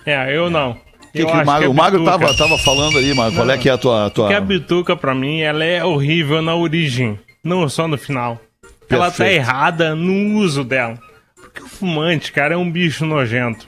É, 0.04 0.36
eu 0.36 0.48
não. 0.50 0.74
Que 1.12 1.22
Eu 1.22 1.26
que 1.28 1.32
o 1.32 1.44
Magro, 1.46 1.72
que 1.74 1.80
a 1.80 1.86
o 1.86 1.90
bituca- 1.90 2.18
tava, 2.18 2.36
tava 2.36 2.58
falando 2.58 2.98
ali, 2.98 3.14
Magro. 3.14 3.36
Qual 3.36 3.50
é 3.50 3.56
que 3.58 3.68
é 3.68 3.72
a 3.72 3.78
tua. 3.78 4.06
a 4.06 4.10
tua... 4.10 4.28
Que 4.28 4.34
a 4.34 4.40
bituca, 4.40 4.94
pra 4.96 5.14
mim, 5.14 5.40
ela 5.40 5.64
é 5.64 5.84
horrível 5.84 6.42
na 6.42 6.54
origem, 6.54 7.18
não 7.42 7.68
só 7.68 7.86
no 7.88 7.96
final. 7.96 8.40
Ela 8.88 9.10
tá 9.10 9.16
Perfeito. 9.16 9.40
errada 9.40 9.94
no 9.94 10.38
uso 10.38 10.62
dela. 10.62 10.98
Porque 11.34 11.62
o 11.62 11.66
fumante, 11.68 12.30
cara, 12.32 12.54
é 12.54 12.56
um 12.56 12.70
bicho 12.70 13.04
nojento. 13.06 13.66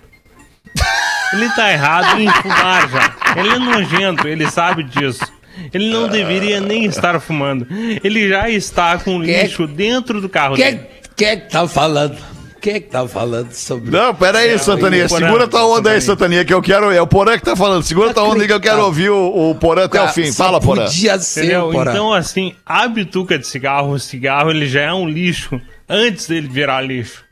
Ele 1.32 1.48
tá 1.50 1.72
errado 1.72 2.20
em 2.20 2.28
fumar 2.30 2.88
já. 2.88 3.16
Ele 3.36 3.48
é 3.50 3.58
nojento, 3.58 4.28
ele 4.28 4.50
sabe 4.50 4.82
disso. 4.82 5.24
Ele 5.72 5.90
não 5.90 6.08
deveria 6.08 6.60
nem 6.60 6.84
estar 6.84 7.20
fumando. 7.20 7.66
Ele 8.02 8.28
já 8.28 8.48
está 8.48 8.98
com 8.98 9.22
Quem 9.22 9.34
é- 9.34 9.42
lixo 9.44 9.66
dentro 9.66 10.20
do 10.20 10.28
carro 10.28 10.54
Quem 10.56 10.64
dele. 10.64 10.76
é, 10.78 10.88
quem 11.16 11.28
é 11.28 11.36
que 11.36 11.50
tá 11.50 11.66
falando? 11.68 12.16
Quem 12.60 12.74
é 12.74 12.80
que 12.80 12.88
tá 12.88 13.06
falando 13.06 13.52
sobre 13.52 13.88
Não, 13.90 14.12
pera 14.12 14.38
aí, 14.38 14.58
Santania. 14.58 15.06
o 15.06 15.08
Porã. 15.08 15.26
Segura 15.26 15.46
tua 15.46 15.64
onda 15.64 15.90
aí, 15.90 16.00
Santania, 16.00 16.44
que 16.44 16.52
eu 16.52 16.60
quero. 16.60 16.90
É 16.90 17.00
o 17.00 17.06
Porã 17.06 17.38
que 17.38 17.44
tá 17.44 17.54
falando. 17.54 17.84
Segura 17.84 18.12
tua 18.12 18.24
onda 18.24 18.40
aí 18.42 18.48
que 18.48 18.52
eu 18.52 18.60
quero 18.60 18.82
ouvir 18.84 19.10
o, 19.10 19.50
o 19.50 19.54
Porã 19.54 19.84
até 19.84 20.02
o 20.02 20.08
fim. 20.08 20.32
Fala, 20.32 20.60
Porã. 20.60 20.84
Podia 20.86 21.16
ser, 21.20 21.44
Entendeu? 21.44 21.70
Porã. 21.70 21.92
Então, 21.92 22.12
assim, 22.12 22.52
a 22.66 22.88
bituca 22.88 23.38
de 23.38 23.46
cigarro, 23.46 23.92
o 23.92 23.98
cigarro, 24.00 24.50
ele 24.50 24.66
já 24.66 24.80
é 24.80 24.92
um 24.92 25.08
lixo 25.08 25.60
antes 25.88 26.26
dele 26.26 26.48
virar 26.48 26.80
lixo. 26.80 27.22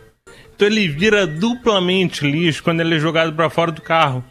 Então 0.55 0.69
ele 0.69 0.87
vira 0.89 1.27
duplamente 1.27 2.25
lixo 2.25 2.63
quando 2.63 2.81
ele 2.81 2.95
é 2.95 2.99
jogado 3.01 3.33
pra 3.33 3.51
fora 3.51 3.73
do 3.73 3.83
carro. 3.83 4.25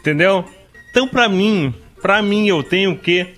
Entendeu? 0.00 0.44
Então, 0.90 1.06
pra 1.08 1.28
mim, 1.28 1.72
pra 2.02 2.20
mim, 2.20 2.46
eu 2.48 2.62
tenho 2.62 2.92
o 2.92 2.98
quê? 2.98 3.34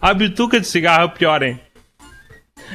A 0.00 0.14
bituca 0.14 0.58
de 0.60 0.66
cigarro 0.66 1.02
é 1.02 1.04
o 1.06 1.10
pior, 1.10 1.42
hein? 1.42 1.60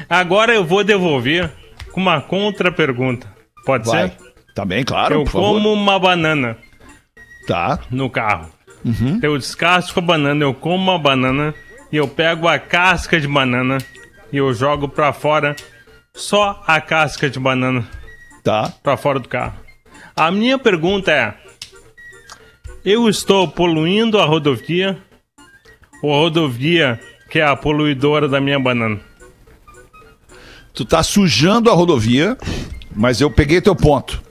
Agora 0.09 0.53
eu 0.53 0.63
vou 0.63 0.83
devolver 0.83 1.49
com 1.91 1.99
uma 2.01 2.21
contra-pergunta. 2.21 3.27
Pode 3.65 3.87
Vai. 3.87 4.09
ser? 4.09 4.17
Tá 4.53 4.65
bem, 4.65 4.83
claro, 4.83 5.15
eu 5.15 5.23
por 5.23 5.31
favor. 5.31 5.53
como 5.53 5.73
uma 5.73 5.97
banana 5.99 6.57
Tá. 7.47 7.79
no 7.89 8.09
carro. 8.09 8.49
Eu 9.21 9.37
descasco 9.37 9.99
a 9.99 10.01
banana, 10.01 10.43
eu 10.43 10.53
como 10.53 10.75
uma 10.75 10.97
banana 10.99 11.53
e 11.91 11.97
eu 11.97 12.07
pego 12.07 12.47
a 12.47 12.57
casca 12.57 13.19
de 13.19 13.27
banana 13.27 13.77
e 14.31 14.37
eu 14.37 14.53
jogo 14.53 14.87
pra 14.87 15.11
fora 15.11 15.55
só 16.13 16.63
a 16.65 16.79
casca 16.79 17.29
de 17.29 17.39
banana 17.39 17.85
Tá. 18.43 18.71
pra 18.81 18.95
fora 18.95 19.19
do 19.19 19.27
carro. 19.27 19.53
A 20.15 20.31
minha 20.31 20.57
pergunta 20.57 21.11
é: 21.11 21.33
eu 22.85 23.09
estou 23.09 23.47
poluindo 23.47 24.19
a 24.19 24.25
rodovia 24.25 24.97
rodovia 26.01 26.99
que 27.29 27.39
é 27.39 27.43
a 27.45 27.55
poluidora 27.55 28.27
da 28.27 28.39
minha 28.41 28.59
banana? 28.59 28.99
Tu 30.73 30.85
tá 30.85 31.03
sujando 31.03 31.69
a 31.69 31.73
rodovia, 31.73 32.37
mas 32.95 33.19
eu 33.21 33.29
peguei 33.29 33.59
teu 33.61 33.75
ponto. 33.75 34.21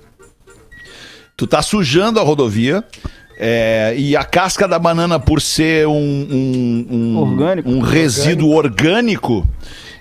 Tu 1.37 1.46
tá 1.46 1.62
sujando 1.62 2.18
a 2.18 2.22
rodovia. 2.22 2.83
é, 3.40 3.94
e 3.96 4.16
a 4.16 4.24
casca 4.24 4.66
da 4.66 4.78
banana, 4.81 5.20
por 5.20 5.40
ser 5.40 5.87
um, 5.87 5.92
um, 5.94 6.87
um- 6.90 7.16
Orgânico. 7.18 7.68
um 7.70 7.78
resíduo 7.81 8.50
orgânico, 8.52 9.48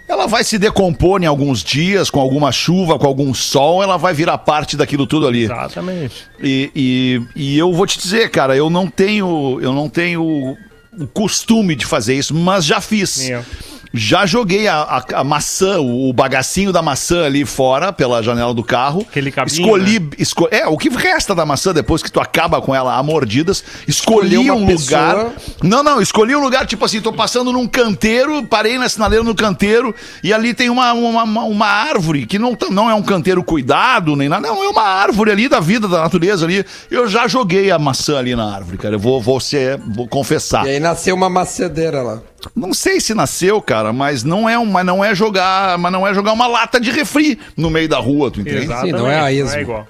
ela 0.09 0.25
vai 0.25 0.43
se 0.43 0.57
decompor 0.57 1.21
em 1.21 1.27
alguns 1.27 1.63
dias, 1.63 2.09
com 2.09 2.19
alguma 2.19 2.51
chuva, 2.51 2.97
com 2.97 3.05
algum 3.05 3.31
sol, 3.35 3.83
ela 3.83 3.95
vai 3.95 4.11
virar 4.11 4.39
parte 4.39 4.75
daquilo 4.75 5.05
tudo 5.05 5.27
ali. 5.27 5.43
Exatamente. 5.43 6.25
E, 6.41 6.71
e, 6.75 7.21
e 7.35 7.57
eu 7.59 7.71
vou 7.73 7.85
te 7.85 7.99
dizer, 7.99 8.31
cara, 8.31 8.55
eu 8.57 8.71
não 8.71 8.87
tenho, 8.87 9.59
eu 9.61 9.71
não 9.71 9.87
tenho 9.87 10.57
costume 11.05 11.75
de 11.75 11.85
fazer 11.85 12.15
isso, 12.15 12.33
mas 12.33 12.65
já 12.65 12.81
fiz. 12.81 13.17
Nem 13.17 13.29
eu. 13.31 13.45
Já 13.93 14.25
joguei 14.25 14.67
a, 14.67 14.75
a- 14.81 15.03
a 15.15 15.23
maçã, 15.23 15.79
o, 15.79 16.09
o 16.09 16.13
bagacinho 16.13 16.71
da 16.71 16.81
maçã 16.81 17.25
ali 17.25 17.45
fora, 17.45 17.91
pela 17.93 18.21
janela 18.21 18.53
do 18.53 18.63
carro. 18.63 19.05
Aquele 19.09 19.31
cabinho, 19.31 19.61
Escolhi. 19.61 19.99
né? 19.99 20.09
esco- 20.19 20.47
é, 20.51 20.67
o 20.67 20.77
que 20.77 20.89
resta 20.89 21.33
da 21.33 21.45
maçã 21.45 21.73
depois 21.73 22.03
que 22.03 22.11
tu 22.11 22.19
acaba 22.19 22.61
com 22.61 22.73
ela 22.75 22.95
a 22.97 23.03
mordidas. 23.03 23.63
Escolhi 23.87 24.35
Escolheu 24.35 24.53
um 24.55 24.65
lugar. 24.65 25.15
pessoa- 25.15 25.33
Não, 25.63 25.83
não, 25.83 26.01
escolhi 26.01 26.35
um 26.35 26.39
lugar, 26.41 26.65
tipo 26.65 26.83
assim, 26.85 27.01
tô 27.01 27.13
passando 27.13 27.51
num 27.51 27.67
canteiro, 27.67 28.43
parei 28.43 28.77
na 28.77 28.87
sinaleira 28.89 29.23
no 29.23 29.33
canteiro, 29.35 29.93
e 30.23 30.33
ali 30.33 30.53
tem 30.53 30.69
uma, 30.69 30.93
uma, 30.93 31.23
uma- 31.23 31.43
uma 31.45 31.67
árvore, 31.67 32.25
que 32.25 32.37
não, 32.37 32.57
não 32.69 32.89
é 32.89 32.93
um 32.93 33.01
canteiro 33.03 33.43
cuidado, 33.43 34.15
nem 34.15 34.27
nada, 34.29 34.47
não, 34.47 34.63
é 34.63 34.67
uma 34.69 34.83
árvore 34.83 35.31
ali 35.31 35.47
da 35.47 35.59
vida, 35.59 35.87
da 35.87 36.01
natureza 36.01 36.45
ali. 36.45 36.65
Eu 36.91 37.07
já 37.07 37.27
joguei 37.27 37.71
a 37.71 37.79
maçã 37.79 38.17
ali 38.17 38.35
na 38.35 38.53
árvore, 38.53 38.77
cara. 38.77 38.95
Eu 38.95 38.99
vou, 38.99 39.21
vou, 39.21 39.39
ser, 39.39 39.77
vou 39.77 40.07
confessar. 40.07 40.65
E 40.65 40.71
aí 40.71 40.79
nasceu 40.79 41.15
uma 41.15 41.29
macedeira 41.29 42.01
lá. 42.01 42.19
Não 42.55 42.73
sei 42.73 42.99
se 42.99 43.13
nasceu, 43.13 43.61
cara, 43.61 43.91
mas 43.93 44.23
não 44.23 44.47
é 44.49 44.57
uma, 44.57 44.83
não 44.83 45.03
é 45.03 45.13
jogar, 45.15 45.77
mas 45.77 45.91
não 45.91 46.05
é 46.07 46.13
jogar 46.13 46.33
uma 46.33 46.47
lata 46.47 46.79
de 46.79 46.91
refri 46.91 47.37
no 47.55 47.69
meio 47.69 47.87
da 47.89 47.97
rua, 47.99 48.31
tu 48.31 48.41
entende? 48.41 48.63
Exatamente. 48.65 48.93
não 48.93 49.09
é 49.09 49.19
a 49.19 49.31
esmo. 49.31 49.59
igual. 49.59 49.87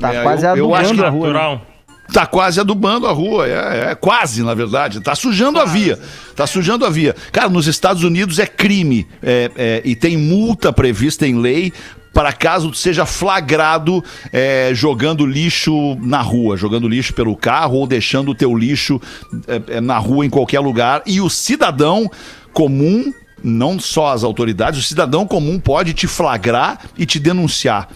Tá 0.00 0.14
É, 0.14 0.22
quase 0.22 0.46
eu- 0.46 0.56
eu 0.56 0.74
acho 0.74 0.90
adubando 0.92 1.02
que 1.02 1.04
a 1.06 1.10
rua. 1.10 1.26
né? 1.26 1.32
Natural. 1.34 1.66
Tá 2.12 2.26
quase 2.26 2.58
adubando 2.58 3.06
a 3.06 3.12
rua, 3.12 3.46
é, 3.46 3.90
é 3.92 3.94
quase, 3.94 4.42
na 4.42 4.52
verdade. 4.52 5.00
Tá 5.00 5.14
sujando 5.14 5.60
a 5.60 5.64
via. 5.64 5.96
Tá 6.34 6.44
sujando 6.44 6.84
a 6.84 6.90
via. 6.90 7.14
Cara, 7.30 7.48
nos 7.48 7.68
Estados 7.68 8.02
Unidos 8.02 8.40
é 8.40 8.46
crime 8.48 9.06
é, 9.22 9.48
é, 9.56 9.82
e 9.84 9.94
tem 9.94 10.16
multa 10.16 10.72
prevista 10.72 11.24
em 11.24 11.38
lei 11.38 11.72
para 12.12 12.32
caso 12.32 12.74
seja 12.74 13.06
flagrado 13.06 14.02
é, 14.32 14.70
jogando 14.74 15.24
lixo 15.24 15.96
na 16.00 16.20
rua, 16.20 16.56
jogando 16.56 16.88
lixo 16.88 17.14
pelo 17.14 17.36
carro 17.36 17.76
ou 17.78 17.86
deixando 17.86 18.30
o 18.30 18.34
teu 18.34 18.56
lixo 18.56 19.00
é, 19.46 19.76
é, 19.76 19.80
na 19.80 19.96
rua 19.98 20.26
em 20.26 20.30
qualquer 20.30 20.60
lugar. 20.60 21.02
E 21.06 21.20
o 21.20 21.30
cidadão 21.30 22.10
comum 22.52 23.12
não 23.42 23.78
só 23.78 24.08
as 24.12 24.22
autoridades, 24.24 24.80
o 24.80 24.82
cidadão 24.82 25.26
comum 25.26 25.58
pode 25.58 25.94
te 25.94 26.06
flagrar 26.06 26.80
e 26.98 27.06
te 27.06 27.18
denunciar. 27.18 27.88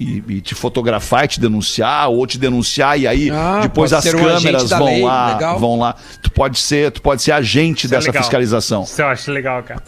E, 0.00 0.22
e 0.28 0.40
te 0.40 0.52
fotografar 0.54 1.24
e 1.26 1.28
te 1.28 1.38
denunciar, 1.40 2.08
ou 2.10 2.26
te 2.26 2.36
denunciar, 2.36 2.98
e 2.98 3.06
aí 3.06 3.30
Ah, 3.30 3.60
depois 3.62 3.92
as 3.92 4.04
um 4.06 4.18
câmeras 4.18 4.68
da 4.68 4.78
vão 4.78 4.86
lei, 4.86 5.02
lá, 5.04 5.32
legal. 5.34 5.58
vão 5.60 5.78
lá. 5.78 5.94
Tu 6.20 6.28
pode 6.32 6.58
ser, 6.58 6.90
tu 6.90 7.00
pode 7.00 7.22
ser 7.22 7.30
agente 7.30 7.86
Isso 7.86 7.94
é 7.94 7.96
dessa 7.98 8.08
legal. 8.08 8.22
fiscalização. 8.24 8.82
Isso 8.82 9.00
eu 9.00 9.06
acho 9.06 9.30
legal, 9.30 9.62
cara. 9.62 9.80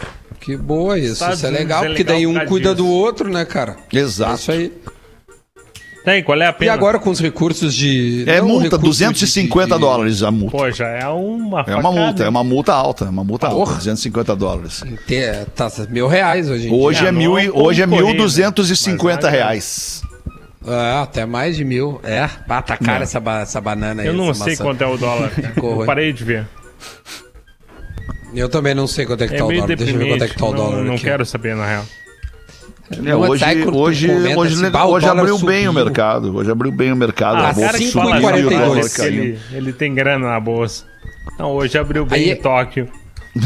Que 0.45 0.57
boa 0.57 0.99
isso. 0.99 1.15
Estados 1.15 1.39
isso 1.39 1.47
é 1.47 1.49
Unidos 1.49 1.65
legal, 1.67 1.85
é 1.85 1.87
porque 1.89 2.03
legal 2.03 2.17
daí 2.17 2.27
um 2.27 2.47
cuida 2.47 2.71
disso. 2.75 2.83
do 2.85 2.89
outro, 2.89 3.31
né, 3.31 3.45
cara? 3.45 3.77
É 3.93 3.97
Exato. 3.99 4.35
isso 4.35 4.53
aí. 4.53 4.73
Tem, 6.05 6.23
qual 6.23 6.39
é 6.39 6.47
a 6.47 6.51
E 6.51 6.53
pena? 6.53 6.73
agora 6.75 6.99
com 6.99 7.09
os 7.09 7.19
recursos 7.19 7.75
de. 7.75 8.25
É 8.29 8.39
não, 8.39 8.49
multa, 8.49 8.65
recurso 8.65 8.85
250 8.85 9.69
de- 9.69 9.75
de- 9.75 9.81
dólares 9.81 10.23
a 10.23 10.31
multa. 10.31 10.55
Pô, 10.59 10.71
já 10.71 10.87
é 10.87 11.09
uma 11.09 11.65
É 11.67 11.75
uma 11.75 11.91
multa, 11.91 12.25
é 12.25 12.29
uma 12.29 12.45
multa 12.45 12.75
alta, 12.75 13.05
é 13.07 13.09
uma 13.09 13.25
multa 13.25 13.47
alta, 13.47 13.59
Porra. 13.59 13.77
250 13.77 14.37
dólares. 14.37 14.83
Te- 15.07 15.47
Tá 15.57 15.71
mil 15.89 16.07
reais 16.07 16.51
hoje 16.51 16.69
em 16.69 16.75
Hoje 16.75 17.07
É, 17.07 17.09
é, 17.09 17.13
mil, 17.13 17.39
e- 17.39 17.47
não 17.49 17.57
hoje 17.57 17.81
é 17.81 17.87
né? 17.87 17.97
1.250 17.97 19.23
Mas, 19.23 19.33
reais. 19.33 20.03
É, 20.67 20.93
até 21.03 21.25
mais 21.25 21.57
de 21.57 21.65
mil. 21.65 21.99
É, 22.05 22.29
pá, 22.47 22.61
tá 22.61 22.77
cara 22.77 23.01
É. 23.01 23.03
essa, 23.05 23.19
ba- 23.19 23.41
essa 23.41 23.61
banana 23.63 24.03
aí. 24.03 24.09
Eu 24.09 24.13
não 24.13 24.35
sei 24.35 24.53
maçã. 24.53 24.63
quanto 24.65 24.83
é 24.85 24.87
o 24.87 24.99
dólar. 24.99 25.33
Eu 25.57 25.87
parei 25.87 26.13
de 26.13 26.23
ver. 26.23 26.47
Eu 28.35 28.49
também 28.49 28.75
não 28.75 28.87
sei 28.87 29.07
quanto 29.07 29.25
é 29.25 29.29
que 29.29 29.35
É 29.35 29.39
tá 29.39 29.45
o 29.45 29.53
dólar. 29.53 29.67
Deixa 29.77 29.93
eu 29.93 29.99
ver 29.99 30.09
quanto 30.09 30.25
é 30.25 30.29
que 30.29 30.37
tá 30.37 30.47
o 30.47 30.53
dólar 30.53 30.77
Não, 30.79 30.85
não 30.85 30.95
aqui. 30.95 31.05
quero 31.05 31.25
saber, 31.27 31.55
na 31.57 31.67
real. 31.67 31.85
É, 33.05 33.17
hoje 33.17 33.45
hoje, 33.73 34.11
hoje, 34.37 34.53
assim, 34.55 34.63
legal, 34.63 34.71
"Bah, 34.73 34.85
o 34.85 34.93
hoje 34.93 35.07
abriu 35.09 35.39
bem 35.39 35.67
o 35.67 35.71
subiu." 35.71 35.85
mercado. 35.85 36.37
Hoje 36.37 36.51
abriu 36.51 36.71
bem 36.73 36.93
o 36.93 36.97
mercado. 36.97 37.37
Ah, 37.37 37.49
a 37.49 37.53
bolsa 37.53 37.79
subiu, 37.79 38.75
ele, 39.07 39.39
ele 39.53 39.73
tem 39.73 39.95
grana 39.95 40.29
na 40.29 40.39
bolsa. 40.39 40.85
Não, 41.39 41.53
hoje 41.53 41.79
abriu 41.79 42.05
bem 42.05 42.25
Aí- 42.25 42.31
em 42.33 42.37
Tóquio. 42.37 42.89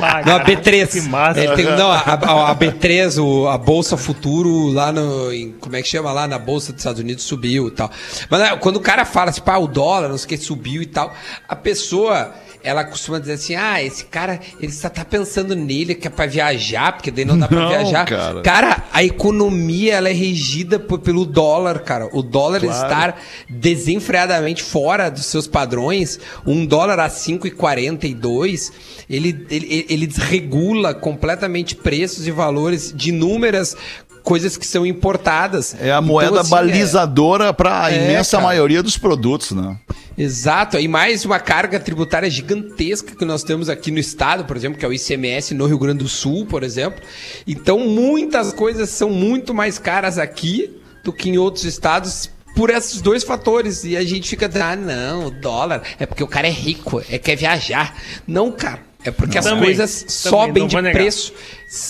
Ah, 0.00 0.22
Não, 0.26 0.36
a 0.36 0.40
cara, 0.40 0.44
B3. 0.44 0.88
Que 0.92 1.00
massa. 1.08 1.40
Ele 1.40 1.54
tem- 1.56 1.64
não, 1.64 1.90
a, 1.90 1.98
a- 1.98 2.50
a 2.50 2.54
B3, 2.54 3.18
o- 3.18 3.48
a 3.48 3.56
Bolsa 3.56 3.96
Futuro, 3.96 4.70
lá 4.72 4.92
no. 4.92 5.32
em- 5.32 5.52
como 5.60 5.74
é 5.76 5.82
que 5.82 5.88
chama? 5.88 6.12
Lá 6.12 6.26
na 6.28 6.38
Bolsa 6.38 6.72
dos 6.72 6.80
Estados 6.80 7.00
Unidos 7.00 7.24
subiu 7.24 7.68
e 7.68 7.70
tal. 7.70 7.90
Mas 8.28 8.40
né, 8.40 8.56
quando 8.60 8.76
o 8.76 8.80
cara 8.80 9.04
fala 9.04 9.30
assim, 9.30 9.40
pá, 9.40 9.56
o 9.56 9.66
dólar, 9.66 10.08
não 10.08 10.18
sei 10.18 10.26
o 10.26 10.28
que, 10.28 10.36
subiu 10.38 10.82
e 10.82 10.86
tal, 10.86 11.12
a 11.48 11.56
pessoa. 11.56 12.32
Ela 12.64 12.82
costuma 12.82 13.18
dizer 13.18 13.34
assim: 13.34 13.54
ah, 13.54 13.82
esse 13.82 14.06
cara, 14.06 14.40
ele 14.58 14.72
só 14.72 14.88
tá 14.88 15.04
pensando 15.04 15.54
nele 15.54 15.94
que 15.94 16.06
é 16.06 16.10
pra 16.10 16.24
viajar, 16.26 16.92
porque 16.92 17.10
daí 17.10 17.24
não 17.24 17.38
dá 17.38 17.46
pra 17.46 17.60
Não, 17.60 17.68
viajar. 17.68 18.06
cara. 18.06 18.40
Cara, 18.40 18.82
a 18.90 19.04
economia 19.04 19.94
ela 19.94 20.08
é 20.08 20.12
regida 20.12 20.78
por- 20.80 20.98
pelo 20.98 21.26
dólar, 21.26 21.80
cara. 21.80 22.08
O 22.12 22.22
dólar 22.22 22.60
Claro. 22.60 22.74
estar 22.82 23.20
desenfreadamente 23.50 24.62
fora 24.62 25.10
dos 25.10 25.26
seus 25.26 25.46
padrões, 25.46 26.18
um 26.46 26.64
dólar 26.64 26.98
a 27.00 27.08
5,42, 27.10 28.72
ele, 29.10 29.46
ele, 29.50 29.86
ele 29.88 30.06
desregula 30.06 30.94
completamente 30.94 31.74
preços 31.74 32.26
e 32.26 32.30
valores 32.30 32.92
de 32.94 33.10
inúmeras 33.10 33.76
coisas 34.24 34.56
que 34.56 34.66
são 34.66 34.84
importadas. 34.84 35.76
É 35.78 35.92
a 35.92 35.98
Então, 35.98 36.02
moeda 36.02 36.40
assim, 36.40 36.50
balizadora 36.50 37.52
para 37.52 37.84
a 37.84 37.92
É, 37.92 37.96
imensa 38.04 38.38
cara. 38.38 38.48
maioria 38.48 38.82
dos 38.82 38.98
produtos, 38.98 39.52
né? 39.52 39.76
Exato, 40.16 40.78
e 40.78 40.88
mais 40.88 41.24
uma 41.24 41.38
carga 41.38 41.78
tributária 41.78 42.30
gigantesca 42.30 43.14
que 43.14 43.24
nós 43.24 43.42
temos 43.44 43.68
aqui 43.68 43.90
no 43.90 43.98
estado, 43.98 44.44
por 44.44 44.56
exemplo, 44.56 44.78
que 44.78 44.84
é 44.84 44.88
o 44.88 44.92
ICMS 44.92 45.54
no 45.54 45.66
Rio 45.66 45.78
Grande 45.78 45.98
do 45.98 46.08
Sul, 46.08 46.46
por 46.46 46.62
exemplo. 46.62 47.00
Então, 47.46 47.78
muitas 47.80 48.52
coisas 48.52 48.88
são 48.90 49.10
muito 49.10 49.52
mais 49.52 49.78
caras 49.78 50.18
aqui 50.18 50.70
do 51.04 51.12
que 51.12 51.28
em 51.28 51.36
outros 51.36 51.64
estados 51.64 52.30
por 52.56 52.70
esses 52.70 53.00
dois 53.02 53.24
fatores. 53.24 53.84
E 53.84 53.96
a 53.96 54.04
gente 54.04 54.28
fica 54.28 54.46
dizendo, 54.48 54.64
ah, 54.64 54.76
não, 54.76 55.26
o 55.26 55.30
dólar 55.32 55.82
é 55.98 56.06
porque 56.06 56.22
o 56.22 56.28
cara 56.28 56.46
é 56.46 56.50
rico, 56.52 57.02
é 57.10 57.18
quer 57.18 57.36
viajar. 57.36 57.94
Não, 58.26 58.50
cara. 58.52 58.80
É 59.06 59.10
porque 59.10 59.36
as 59.36 59.44
Também, 59.44 59.64
coisas 59.64 60.02
também, 60.02 60.08
sobem 60.18 60.62
não 60.62 60.66
de 60.68 60.76
negar. 60.76 60.92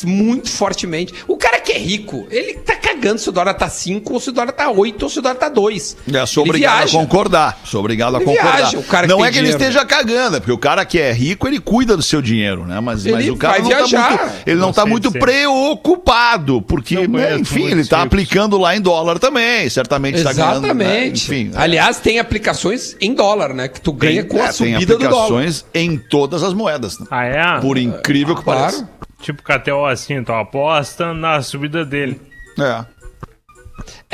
Muito 0.05 0.51
fortemente. 0.51 1.13
O 1.29 1.37
cara 1.37 1.61
que 1.61 1.73
é 1.73 1.79
rico, 1.79 2.27
ele 2.31 2.55
tá 2.55 2.77
cagando 2.77 3.19
se 3.19 3.29
o 3.29 3.33
dólar 3.33 3.55
tá 3.55 3.69
5, 3.69 4.13
ou 4.13 4.21
se 4.21 4.31
o 4.31 4.33
dólar 4.33 4.53
tá 4.53 4.71
8, 4.71 5.03
ou 5.03 5.09
se 5.11 5.19
o 5.19 5.23
dólar 5.23 5.37
tá 5.37 5.49
2. 5.49 5.97
É, 6.13 6.27
sou 6.27 6.43
Ele 6.45 6.51
obrigado 6.51 6.89
a 6.89 6.91
concordar. 6.91 7.61
Sou 7.65 7.81
obrigado 7.81 8.15
a 8.17 8.19
Ele 8.19 8.25
concordar. 8.27 8.57
viaja, 8.57 8.79
o 8.79 8.83
cara 8.83 9.07
não 9.07 9.19
tem 9.19 9.27
é 9.27 9.31
que 9.31 9.39
ele 9.39 9.49
dinheiro. 9.49 9.63
esteja 9.65 9.85
cagando, 9.85 10.37
é 10.37 10.41
porque 10.41 10.53
o 10.53 10.59
cara 10.59 10.85
que 10.85 10.99
é 11.01 11.13
rico, 11.13 11.47
ele 11.49 11.59
cuida 11.61 11.97
do 11.97 12.03
seu 12.03 12.21
dinheiro, 12.23 12.65
né? 12.67 12.81
Mas, 12.81 13.05
mas 13.05 13.21
Ele 13.23 13.31
o 13.31 13.37
cara 13.37 13.55
vai 13.55 13.63
não 13.63 13.71
tá 13.71 13.77
viajar. 13.77 14.11
muito, 14.11 14.33
ele 14.47 14.57
não, 14.61 14.67
Não 14.67 14.73
tá 14.73 14.83
sei 14.83 14.91
muito 14.91 15.09
dizer. 15.09 15.19
preocupado, 15.19 16.63
porque, 16.63 17.07
Não 17.07 17.19
né, 17.19 17.37
enfim, 17.39 17.65
ele 17.67 17.85
tá 17.85 17.99
ricos. 17.99 18.07
aplicando 18.13 18.59
lá 18.59 18.77
em 18.77 18.81
dólar 18.81 19.19
também, 19.19 19.69
certamente 19.69 20.17
está 20.19 20.33
ganhando. 20.33 20.61
né? 20.63 20.69
Exatamente. 20.69 21.25
Enfim, 21.25 21.51
é. 21.55 21.59
Aliás, 21.61 21.99
tem 21.99 22.19
aplicações 22.19 22.97
em 23.01 23.15
dólar, 23.15 23.53
né? 23.55 23.69
Que 23.69 23.81
tu 23.81 23.93
ganha 23.93 24.23
tem, 24.23 24.31
com 24.31 24.39
a 24.39 24.47
é, 24.47 24.53
tem 24.53 24.53
subida 24.75 24.97
do 24.97 24.99
dólar. 25.09 25.25
aplicações 25.25 25.65
em 25.75 25.97
todas 25.97 26.43
as 26.43 26.53
moedas. 26.55 26.99
né? 26.99 27.07
Ah, 27.11 27.25
é? 27.25 27.61
Por 27.61 27.79
incrível 27.79 28.35
que 28.35 28.43
Claro. 28.43 28.61
pareça. 28.61 28.89
Tipo 29.25 29.43
KTO 29.43 29.87
assim, 29.87 30.23
tu 30.23 30.35
aposta 30.35 31.15
na 31.15 31.41
subida 31.41 31.83
dele. 31.83 32.21
É. 32.61 32.85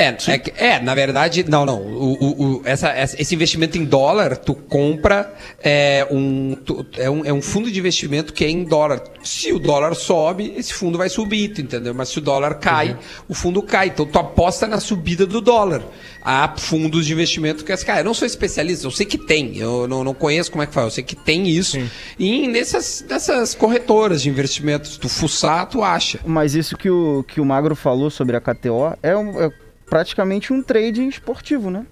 É, 0.01 0.17
é, 0.57 0.67
é, 0.75 0.79
na 0.79 0.95
verdade, 0.95 1.43
não, 1.47 1.65
não. 1.65 1.79
O, 1.81 2.13
o- 2.13 2.43
o- 2.57 2.61
essa, 2.65 2.89
essa- 2.89 3.21
esse 3.21 3.35
investimento 3.35 3.77
em 3.77 3.85
dólar, 3.85 4.37
tu 4.37 4.53
compra 4.55 5.33
é, 5.63 6.07
um, 6.11 6.55
tu- 6.65 6.85
é, 6.97 7.09
um, 7.09 7.25
é 7.25 7.31
um 7.33 7.41
fundo 7.41 7.69
de 7.71 7.77
investimento 7.79 8.33
que 8.33 8.43
é 8.45 8.49
em 8.49 8.63
dólar. 8.63 9.03
Se 9.23 9.51
o 9.53 9.59
dólar 9.59 9.93
sobe, 9.95 10.53
esse 10.57 10.73
fundo 10.73 10.97
vai 10.97 11.09
subir, 11.09 11.49
tu 11.53 11.61
entendeu? 11.61 11.93
Mas 11.93 12.09
se 12.09 12.17
o 12.17 12.21
dólar 12.21 12.55
cai, 12.55 12.97
o 13.29 13.33
fundo 13.33 13.61
cai. 13.61 13.87
Então 13.87 14.05
tu 14.05 14.17
aposta 14.19 14.67
na 14.67 14.79
subida 14.79 15.25
do 15.25 15.39
dólar. 15.41 15.83
Há 16.23 16.53
fundos 16.57 17.05
de 17.05 17.13
investimento 17.13 17.65
que 17.65 17.71
as 17.71 17.83
cara, 17.83 18.01
eu 18.01 18.03
não 18.05 18.13
sou 18.13 18.25
especialista, 18.27 18.85
eu 18.85 18.91
sei 18.91 19.05
que 19.07 19.17
tem, 19.17 19.57
eu 19.57 19.87
não, 19.87 20.03
não 20.03 20.13
conheço 20.13 20.51
como 20.51 20.61
é 20.63 20.67
que 20.67 20.73
faz, 20.73 20.85
eu 20.85 20.91
sei 20.91 21.03
que 21.03 21.15
tem 21.15 21.47
isso. 21.49 21.77
E 22.19 22.47
nessas, 22.47 23.03
nessas 23.09 23.55
corretoras 23.55 24.21
de 24.21 24.29
investimentos, 24.29 24.97
tu 24.97 25.09
fuçar, 25.09 25.65
tu 25.67 25.83
acha. 25.83 26.19
Mas 26.25 26.53
isso 26.53 26.77
que 26.77 26.89
o, 26.89 27.23
que 27.27 27.41
o 27.41 27.45
Magro 27.45 27.75
falou 27.75 28.09
sobre 28.11 28.35
a 28.35 28.41
KTO 28.41 28.95
é, 29.01 29.17
um- 29.17 29.41
é 29.41 29.51
praticamente 29.91 30.53
um 30.53 30.63
trading 30.63 31.09
esportivo, 31.09 31.69
né? 31.69 31.83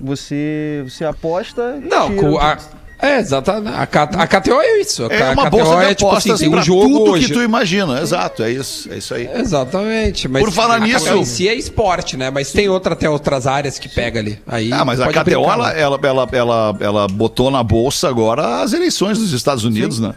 Você, 0.00 0.82
você 0.88 1.04
aposta. 1.04 1.78
e 1.84 1.86
Não, 1.86 2.08
tira. 2.08 2.20
com 2.22 2.38
a, 2.38 2.56
é, 2.98 3.18
exatamente. 3.18 3.74
A, 3.76 3.82
a 3.82 4.26
KTO 4.26 4.58
é 4.62 4.80
isso. 4.80 5.04
A, 5.04 5.12
É 5.14 5.30
uma 5.32 5.46
KTO 5.46 5.50
bolsa 5.58 5.76
de 5.76 5.84
é, 5.84 5.94
tipo 5.94 6.10
assim, 6.10 6.34
tem 6.36 6.48
um 6.48 6.62
jogo 6.62 6.82
tudo 6.98 7.10
hoje. 7.12 7.26
que 7.26 7.32
tu 7.34 7.42
imagina. 7.42 8.00
Exato, 8.00 8.42
é 8.42 8.50
isso, 8.50 8.90
é 8.90 8.96
isso 8.96 9.14
aí. 9.14 9.28
Exatamente. 9.34 10.26
Mas 10.28 10.42
Por 10.42 10.50
falar 10.50 10.76
a 10.76 10.78
nisso- 10.80 11.04
KTO 11.04 11.18
em 11.18 11.24
si 11.26 11.46
é 11.46 11.54
esporte, 11.54 12.16
né? 12.16 12.30
Mas 12.30 12.50
tem 12.52 12.70
outra, 12.70 12.94
até 12.94 13.10
outras 13.10 13.46
áreas 13.46 13.78
que 13.78 13.90
pega 13.90 14.20
ali. 14.20 14.38
Aí 14.46 14.72
Ah, 14.72 14.86
mas 14.86 14.98
a 14.98 15.08
KTO, 15.08 15.22
brincar, 15.24 15.40
ela, 15.52 15.72
né? 15.74 15.80
ela, 15.80 16.00
ela, 16.02 16.28
ela, 16.32 16.76
ela 16.80 17.08
botou 17.08 17.50
na 17.50 17.62
bolsa 17.62 18.08
agora 18.08 18.62
as 18.62 18.72
eleições 18.72 19.18
dos 19.18 19.34
Estados 19.34 19.64
Unidos, 19.64 20.00
né? 20.00 20.14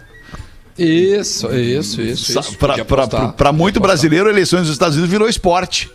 Isso, 0.77 1.53
isso, 1.53 2.01
isso. 2.01 2.39
isso. 2.39 2.57
Pra 2.57 2.69
muito 3.51 3.77
apostar. 3.77 3.81
brasileiro, 3.81 4.29
eleições 4.29 4.61
dos 4.61 4.71
Estados 4.71 4.95
Unidos 4.95 5.11
virou 5.11 5.27
esporte. 5.27 5.91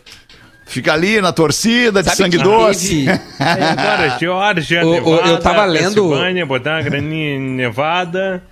Fica 0.69 0.93
ali 0.93 1.21
na 1.21 1.33
torcida, 1.33 2.03
de 2.03 2.09
Sabe 2.11 2.17
sangue 2.19 2.37
que 2.39 2.45
doce. 2.45 3.07
teve- 3.07 3.21
agora, 3.43 4.19
Georgia, 4.19 4.87
O- 4.87 4.91
o- 4.91 4.93
Nevada, 5.17 5.29
eu 5.31 5.41
tava 5.41 5.65
lendo- 5.65 5.85
Pensilvânia, 5.87 6.47
botar 6.47 6.77
uma 6.77 6.83
graninha 6.83 7.37
em 7.37 7.41
Nevada. 7.41 8.43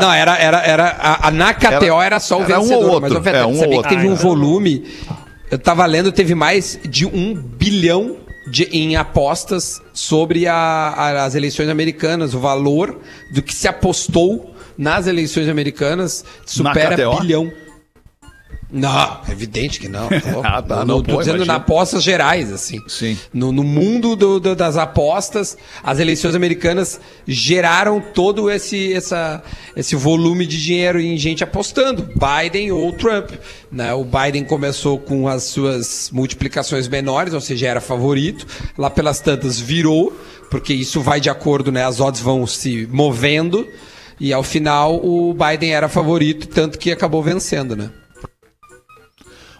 Não, 0.00 0.12
era, 0.12 0.36
era, 0.36 0.58
era 0.66 0.86
a, 1.00 1.28
a- 1.28 1.30
na 1.30 1.54
KTO 1.54 2.02
era, 2.02 2.18
só 2.18 2.40
o 2.40 2.42
era 2.42 2.58
um 2.58 2.62
ou 2.62 2.66
vencedor, 2.68 2.84
outro, 2.90 3.00
mas 3.02 3.12
o 3.12 3.22
Feta, 3.22 3.36
é, 3.38 3.44
um 3.46 3.50
ou 3.50 3.54
sabia 3.54 3.76
outro. 3.76 3.88
que 3.88 3.94
teve 3.94 4.06
Ah, 4.08 4.10
um 4.10 4.14
então. 4.14 4.28
volume. 4.28 4.84
Eu 5.50 5.58
tava 5.58 5.86
lendo, 5.86 6.10
teve 6.10 6.34
mais 6.34 6.78
de 6.88 7.06
um 7.06 7.34
bilhão 7.34 8.16
de- 8.50 8.64
em 8.64 8.96
apostas 8.96 9.80
sobre 9.92 10.48
a- 10.48 10.54
a- 10.54 11.24
as 11.24 11.36
eleições 11.36 11.68
americanas. 11.68 12.34
O 12.34 12.40
valor 12.40 12.98
do 13.32 13.40
que 13.40 13.54
se 13.54 13.68
apostou 13.68 14.52
nas 14.76 15.06
eleições 15.06 15.48
americanas 15.48 16.24
supera 16.44 16.96
KTO? 16.96 17.20
bilhão. 17.20 17.52
Não, 18.72 19.18
é 19.28 19.32
evidente 19.32 19.80
que 19.80 19.88
não. 19.88 20.06
tá? 20.20 20.20
Ah, 20.44 20.62
tá, 20.62 20.74
Eu 20.80 20.86
não, 20.86 21.02
tô 21.02 21.12
pô, 21.14 21.18
dizendo 21.18 21.36
imagina. 21.38 21.54
na 21.54 21.58
apostas 21.58 22.02
gerais, 22.02 22.52
assim. 22.52 22.78
Sim. 22.86 23.18
No, 23.32 23.50
no 23.50 23.64
mundo 23.64 24.14
do- 24.14 24.38
do- 24.38 24.54
das 24.54 24.76
apostas, 24.76 25.56
as 25.82 25.98
eleições 25.98 26.34
americanas 26.34 27.00
geraram 27.26 28.00
todo 28.00 28.50
esse, 28.50 28.92
essa, 28.92 29.42
esse 29.76 29.96
volume 29.96 30.46
de 30.46 30.62
dinheiro 30.62 31.00
em 31.00 31.16
gente 31.16 31.42
apostando, 31.42 32.08
Biden 32.14 32.70
ou 32.72 32.92
Trump. 32.92 33.30
Né? 33.72 33.92
O 33.94 34.04
Biden 34.04 34.44
começou 34.44 34.98
com 34.98 35.26
as 35.26 35.44
suas 35.44 36.10
multiplicações 36.12 36.86
menores, 36.86 37.34
ou 37.34 37.40
seja, 37.40 37.66
era 37.68 37.80
favorito. 37.80 38.46
Lá 38.78 38.88
pelas 38.90 39.20
tantas 39.20 39.58
virou, 39.58 40.12
porque 40.50 40.72
isso 40.72 41.00
vai 41.00 41.20
de 41.20 41.28
acordo, 41.30 41.72
né? 41.72 41.84
as 41.84 42.00
odds 42.00 42.20
vão 42.20 42.46
se 42.46 42.86
movendo. 42.90 43.66
E 44.18 44.32
ao 44.32 44.42
final 44.42 44.96
o 44.96 45.34
Biden 45.34 45.72
era 45.72 45.88
favorito, 45.88 46.46
tanto 46.46 46.78
que 46.78 46.92
acabou 46.92 47.22
vencendo, 47.22 47.74
né? 47.74 47.90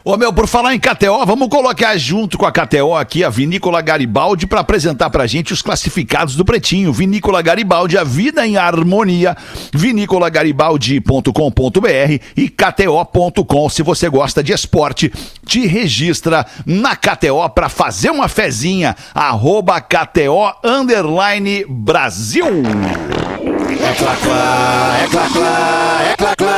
Ô 0.03 0.17
meu, 0.17 0.33
por 0.33 0.47
falar 0.47 0.75
em 0.75 0.81
KTO, 0.81 1.27
vamos 1.27 1.49
colocar 1.49 1.95
junto 1.99 2.39
com 2.39 2.47
a 2.47 2.53
KTO 2.53 2.95
aqui 2.95 3.23
a 3.23 3.29
Vinícola 3.29 3.83
Garibaldi 3.83 4.47
para 4.47 4.61
apresentar 4.61 5.11
pra 5.11 5.27
gente 5.27 5.53
os 5.53 5.61
classificados 5.61 6.35
do 6.35 6.43
Pretinho. 6.43 6.91
Vinícola 6.91 7.43
Garibaldi, 7.43 7.99
a 7.99 8.05
vida 8.05 8.47
em 8.47 8.57
harmonia. 8.57 9.37
Vinícolagaribaldi.com.br 9.75 12.25
e 12.35 12.49
KTO.com. 12.49 13.69
Se 13.69 13.83
você 13.83 14.09
gosta 14.09 14.43
de 14.43 14.55
esporte, 14.55 15.13
te 15.45 15.67
registra 15.67 16.47
na 16.65 16.97
KTO 16.97 17.47
para 17.55 17.69
fazer 17.69 18.09
uma 18.09 18.27
fezinha. 18.27 18.97
Arroba 19.15 19.83
KTO 19.83 20.51
Underline 20.65 21.67
Brasil. 21.69 22.47
É 22.47 23.93
clá, 23.95 24.17
clá, 24.17 24.99
é 25.03 25.09
clá, 25.09 25.29
clá, 25.31 26.03
é 26.05 26.17
clá, 26.17 26.37
clá. 26.37 26.51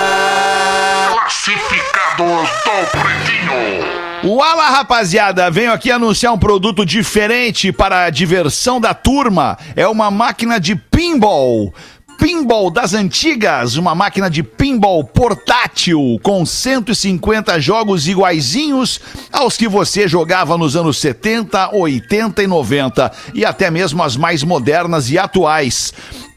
Classificados 2.17 2.51
do 2.67 3.01
Pretinho. 3.01 4.33
Uala, 4.35 4.71
rapaziada, 4.71 5.51
venho 5.51 5.73
aqui 5.73 5.91
anunciar 5.91 6.33
um 6.33 6.39
produto 6.39 6.85
diferente 6.87 7.73
para 7.73 8.05
a 8.05 8.11
diversão 8.11 8.81
da 8.81 8.95
turma. 8.95 9.59
É 9.75 9.87
uma 9.87 10.11
máquina 10.11 10.61
de 10.61 10.77
pinball. 10.77 11.73
Pinball 12.19 12.71
das 12.71 12.95
antigas, 12.95 13.77
uma 13.77 13.95
máquina 13.95 14.31
de 14.31 14.45
pinball 14.45 15.03
portátil 15.03 16.21
com 16.23 16.47
150 16.47 17.59
jogos 17.61 18.07
iguaizinhos 18.07 19.01
aos 19.33 19.57
que 19.57 19.67
você 19.67 20.07
jogava 20.07 20.57
nos 20.57 20.77
anos 20.77 20.99
70, 20.99 21.75
80 21.75 22.43
e 22.43 22.47
90 22.47 23.13
e 23.35 23.45
até 23.45 23.71
mesmo 23.71 24.03
as 24.05 24.17
mais 24.17 24.45
modernas 24.45 25.11
e 25.11 25.19
atuais. 25.19 25.93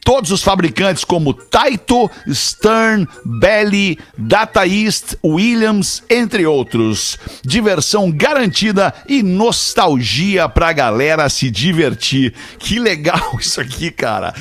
Todos 0.06 0.30
os 0.30 0.43
fabricantes 0.43 1.03
como 1.03 1.34
Taito, 1.34 2.12
Stern, 2.32 3.08
Belly, 3.26 3.97
Data 4.16 4.66
East, 4.68 5.16
Williams, 5.26 6.03
entre 6.08 6.45
outros. 6.45 7.18
Diversão 7.43 8.12
garantida 8.12 8.93
e 9.10 9.24
nostalgia 9.24 10.47
pra 10.47 10.72
galera 10.74 11.28
se 11.28 11.49
divertir. 11.49 12.36
Que 12.60 12.78
legal 12.78 13.32
isso 13.41 13.60
aqui, 13.60 13.89
cara. 13.89 14.36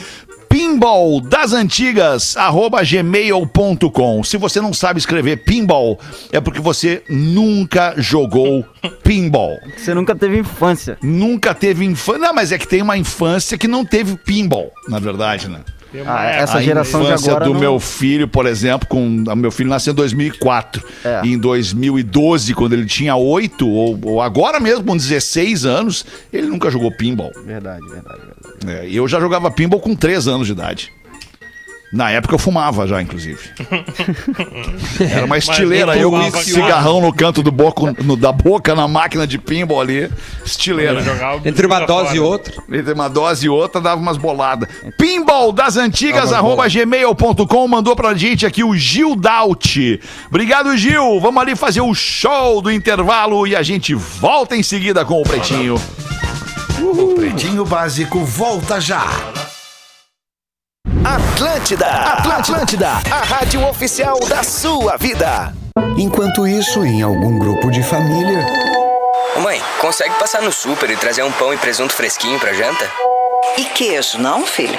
Pinball 0.48 1.20
das 1.20 1.52
antigas, 1.52 2.36
arroba 2.36 2.82
gmail.com. 2.82 4.22
Se 4.24 4.36
você 4.36 4.60
não 4.60 4.72
sabe 4.72 4.98
escrever 4.98 5.44
pinball, 5.44 5.98
é 6.32 6.40
porque 6.40 6.60
você 6.60 7.02
nunca 7.08 7.94
jogou 7.96 8.64
pinball. 9.02 9.58
Você 9.76 9.94
nunca 9.94 10.14
teve 10.14 10.38
infância. 10.38 10.98
Nunca 11.02 11.54
teve 11.54 11.84
infância. 11.84 12.20
Não, 12.20 12.34
mas 12.34 12.52
é 12.52 12.58
que 12.58 12.68
tem 12.68 12.82
uma 12.82 12.96
infância 12.96 13.58
que 13.58 13.68
não 13.68 13.84
teve 13.84 14.16
pinball, 14.16 14.72
na 14.88 14.98
verdade, 14.98 15.48
né? 15.48 15.60
Ah, 16.06 16.24
época 16.24 16.42
essa 16.42 16.58
a 16.58 16.62
geração 16.62 17.02
de 17.04 17.12
agora 17.12 17.44
do 17.44 17.52
não- 17.54 17.60
meu 17.60 17.78
filho, 17.80 18.26
por 18.26 18.46
exemplo, 18.46 18.88
com 18.88 19.24
meu 19.36 19.50
filho 19.50 19.68
nasceu 19.68 19.92
em 19.92 19.96
2004. 19.96 20.82
É. 21.04 21.20
E 21.24 21.32
em 21.32 21.38
2012, 21.38 22.54
quando 22.54 22.72
ele 22.72 22.86
tinha 22.86 23.14
8 23.16 23.68
ou, 23.68 23.98
ou 24.02 24.20
agora 24.22 24.58
mesmo 24.60 24.84
com 24.84 24.96
16 24.96 25.64
anos, 25.64 26.04
ele 26.32 26.46
nunca 26.46 26.70
jogou 26.70 26.90
pinball. 26.90 27.32
Verdade, 27.44 27.86
verdade, 27.88 28.20
verdade. 28.20 28.80
É, 28.84 28.88
e 28.88 28.96
eu 28.96 29.06
já 29.06 29.20
jogava 29.20 29.50
pinball 29.50 29.80
com 29.80 29.94
3 29.94 30.26
anos 30.26 30.46
de 30.46 30.52
idade. 30.52 30.92
Na 31.94 32.10
época 32.10 32.34
eu 32.34 32.38
fumava 32.40 32.88
já, 32.88 33.00
inclusive. 33.00 33.38
Era 35.00 35.24
uma 35.24 35.38
estileira, 35.38 35.96
eu 35.96 36.10
com 36.10 36.30
cigarrão 36.42 37.00
no 37.00 37.12
canto 37.12 37.40
do 37.42 37.52
boco, 37.52 37.94
no- 38.02 38.16
da 38.16 38.32
boca 38.32 38.74
na 38.74 38.88
máquina 38.88 39.26
de 39.26 39.38
pinball 39.38 39.80
ali. 39.80 40.10
Estileira. 40.44 41.00
Entre 41.44 41.64
uma 41.66 41.80
dose 41.86 42.06
fora. 42.06 42.16
e 42.16 42.20
outra. 42.20 42.54
Entre 42.72 42.92
uma 42.92 43.08
dose 43.08 43.46
e 43.46 43.48
outra, 43.48 43.80
dava 43.80 44.00
umas 44.00 44.16
boladas. 44.16 44.68
Pinball 44.98 45.52
das 45.52 45.76
antigas, 45.76 46.32
arroba 46.32 46.68
gmail.com, 46.68 47.68
mandou 47.68 47.94
pra 47.94 48.12
gente 48.14 48.44
aqui 48.44 48.64
o 48.64 48.74
Gil 48.76 49.14
Daut. 49.14 50.00
Obrigado, 50.28 50.76
Gil. 50.76 51.20
Vamos 51.20 51.40
ali 51.40 51.54
fazer 51.54 51.80
o 51.80 51.94
show 51.94 52.60
do 52.60 52.72
intervalo 52.72 53.46
e 53.46 53.54
a 53.54 53.62
gente 53.62 53.94
volta 53.94 54.56
em 54.56 54.62
seguida 54.64 55.04
com 55.04 55.20
o 55.20 55.22
Pretinho. 55.22 55.76
O 56.80 57.14
Pretinho 57.14 57.64
Básico 57.64 58.24
volta 58.24 58.80
já. 58.80 59.06
Atlântida, 61.04 61.86
Atlântida, 61.86 62.88
a 63.10 63.24
rádio 63.24 63.62
oficial 63.68 64.18
da 64.26 64.42
sua 64.42 64.96
vida. 64.96 65.52
Enquanto 65.98 66.46
isso, 66.46 66.82
em 66.82 67.02
algum 67.02 67.38
grupo 67.38 67.70
de 67.70 67.82
família, 67.82 68.46
Ô 69.36 69.40
mãe, 69.40 69.60
consegue 69.80 70.14
passar 70.14 70.40
no 70.40 70.50
super 70.50 70.88
e 70.88 70.96
trazer 70.96 71.22
um 71.22 71.32
pão 71.32 71.52
e 71.52 71.58
presunto 71.58 71.92
fresquinho 71.92 72.40
pra 72.40 72.54
janta? 72.54 72.90
E 73.58 73.64
queijo, 73.64 74.18
não, 74.18 74.46
filho? 74.46 74.78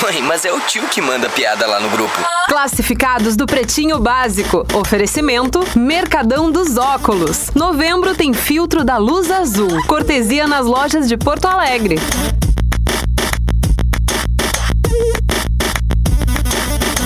Mãe, 0.00 0.22
mas 0.22 0.44
é 0.44 0.52
o 0.52 0.58
tio 0.60 0.88
que 0.88 1.02
manda 1.02 1.28
piada 1.28 1.66
lá 1.66 1.78
no 1.78 1.90
grupo. 1.90 2.18
Classificados 2.48 3.36
do 3.36 3.44
Pretinho 3.44 3.98
Básico. 3.98 4.66
Oferecimento 4.74 5.60
Mercadão 5.76 6.50
dos 6.50 6.78
Óculos. 6.78 7.50
Novembro 7.54 8.14
tem 8.14 8.32
filtro 8.32 8.84
da 8.84 8.96
luz 8.96 9.30
azul. 9.30 9.84
Cortesia 9.86 10.46
nas 10.46 10.64
lojas 10.64 11.08
de 11.08 11.16
Porto 11.16 11.44
Alegre. 11.44 11.96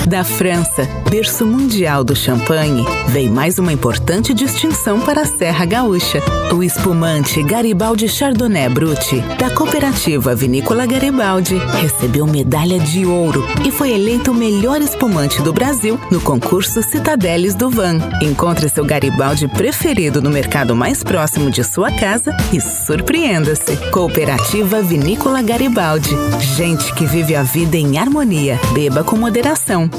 Da 0.07 0.23
França, 0.23 0.87
berço 1.09 1.45
mundial 1.45 2.01
do 2.01 2.15
champanhe, 2.15 2.85
vem 3.09 3.27
mais 3.29 3.59
uma 3.59 3.73
importante 3.73 4.33
distinção 4.33 5.01
para 5.01 5.23
a 5.23 5.25
Serra 5.25 5.65
Gaúcha. 5.65 6.21
O 6.55 6.63
espumante 6.63 7.43
Garibaldi 7.43 8.07
Chardonnay 8.07 8.69
Brut, 8.69 9.19
da 9.37 9.49
cooperativa 9.49 10.33
Vinícola 10.33 10.85
Garibaldi, 10.85 11.57
recebeu 11.81 12.25
medalha 12.25 12.79
de 12.79 13.05
ouro 13.05 13.45
e 13.65 13.69
foi 13.69 13.91
eleito 13.91 14.31
o 14.31 14.33
melhor 14.33 14.81
espumante 14.81 15.41
do 15.41 15.51
Brasil 15.51 15.99
no 16.09 16.21
concurso 16.21 16.81
Citadeles 16.81 17.53
do 17.53 17.69
Van. 17.69 17.99
Encontre 18.21 18.69
seu 18.69 18.85
Garibaldi 18.85 19.49
preferido 19.49 20.21
no 20.21 20.29
mercado 20.29 20.73
mais 20.73 21.03
próximo 21.03 21.51
de 21.51 21.65
sua 21.65 21.91
casa 21.91 22.33
e 22.53 22.61
surpreenda-se. 22.61 23.75
Cooperativa 23.91 24.81
Vinícola 24.81 25.41
Garibaldi. 25.41 26.15
Gente 26.55 26.93
que 26.93 27.05
vive 27.05 27.35
a 27.35 27.43
vida 27.43 27.75
em 27.75 27.97
harmonia. 27.97 28.57
Beba 28.73 29.03
com 29.03 29.17
moderação. 29.17 29.89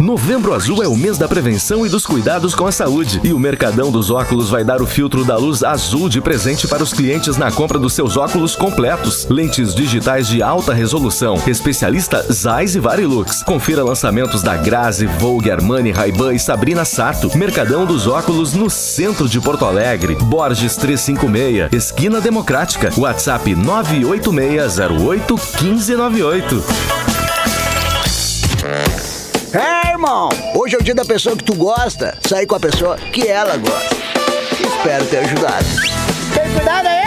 Novembro 0.00 0.54
Azul 0.54 0.82
é 0.82 0.88
o 0.88 0.96
mês 0.96 1.18
da 1.18 1.28
prevenção 1.28 1.84
e 1.84 1.88
dos 1.88 2.04
cuidados 2.04 2.54
com 2.54 2.66
a 2.66 2.72
saúde. 2.72 3.20
E 3.22 3.32
o 3.32 3.38
Mercadão 3.38 3.92
dos 3.92 4.10
Óculos 4.10 4.50
vai 4.50 4.64
dar 4.64 4.80
o 4.82 4.86
filtro 4.86 5.24
da 5.24 5.36
luz 5.36 5.62
azul 5.62 6.08
de 6.08 6.20
presente 6.20 6.66
para 6.66 6.82
os 6.82 6.92
clientes 6.92 7.36
na 7.36 7.52
compra 7.52 7.78
dos 7.78 7.92
seus 7.92 8.16
óculos 8.16 8.56
completos. 8.56 9.26
Lentes 9.28 9.74
digitais 9.74 10.26
de 10.26 10.42
alta 10.42 10.72
resolução. 10.72 11.40
Especialista 11.46 12.24
Zeiss 12.32 12.74
e 12.74 12.80
Varilux. 12.80 13.42
Confira 13.42 13.84
lançamentos 13.84 14.42
da 14.42 14.56
Grazi, 14.56 15.06
Vogue, 15.06 15.50
Armani, 15.50 15.92
Ray-Ban 15.92 16.34
e 16.34 16.38
Sabrina 16.38 16.84
Sato. 16.84 17.36
Mercadão 17.36 17.84
dos 17.84 18.06
Óculos 18.06 18.52
no 18.54 18.70
centro 18.70 19.28
de 19.28 19.40
Porto 19.40 19.64
Alegre. 19.64 20.16
Borges 20.16 20.76
356, 20.76 21.72
esquina 21.72 22.20
Democrática. 22.20 22.90
WhatsApp 22.96 23.54
98608 23.54 25.34
1598. 25.62 26.64
É, 27.16 27.19
irmão, 30.00 30.30
hoje 30.54 30.76
é 30.76 30.78
o 30.78 30.82
dia 30.82 30.94
da 30.94 31.04
pessoa 31.04 31.36
que 31.36 31.44
tu 31.44 31.54
gosta. 31.54 32.16
Sair 32.26 32.46
com 32.46 32.54
a 32.54 32.60
pessoa 32.60 32.96
que 32.96 33.28
ela 33.28 33.58
gosta. 33.58 33.96
Espero 34.58 35.04
ter 35.06 35.18
ajudado. 35.18 35.66
Tem 36.32 36.50
cuidado 36.54 36.86
aí! 36.86 37.00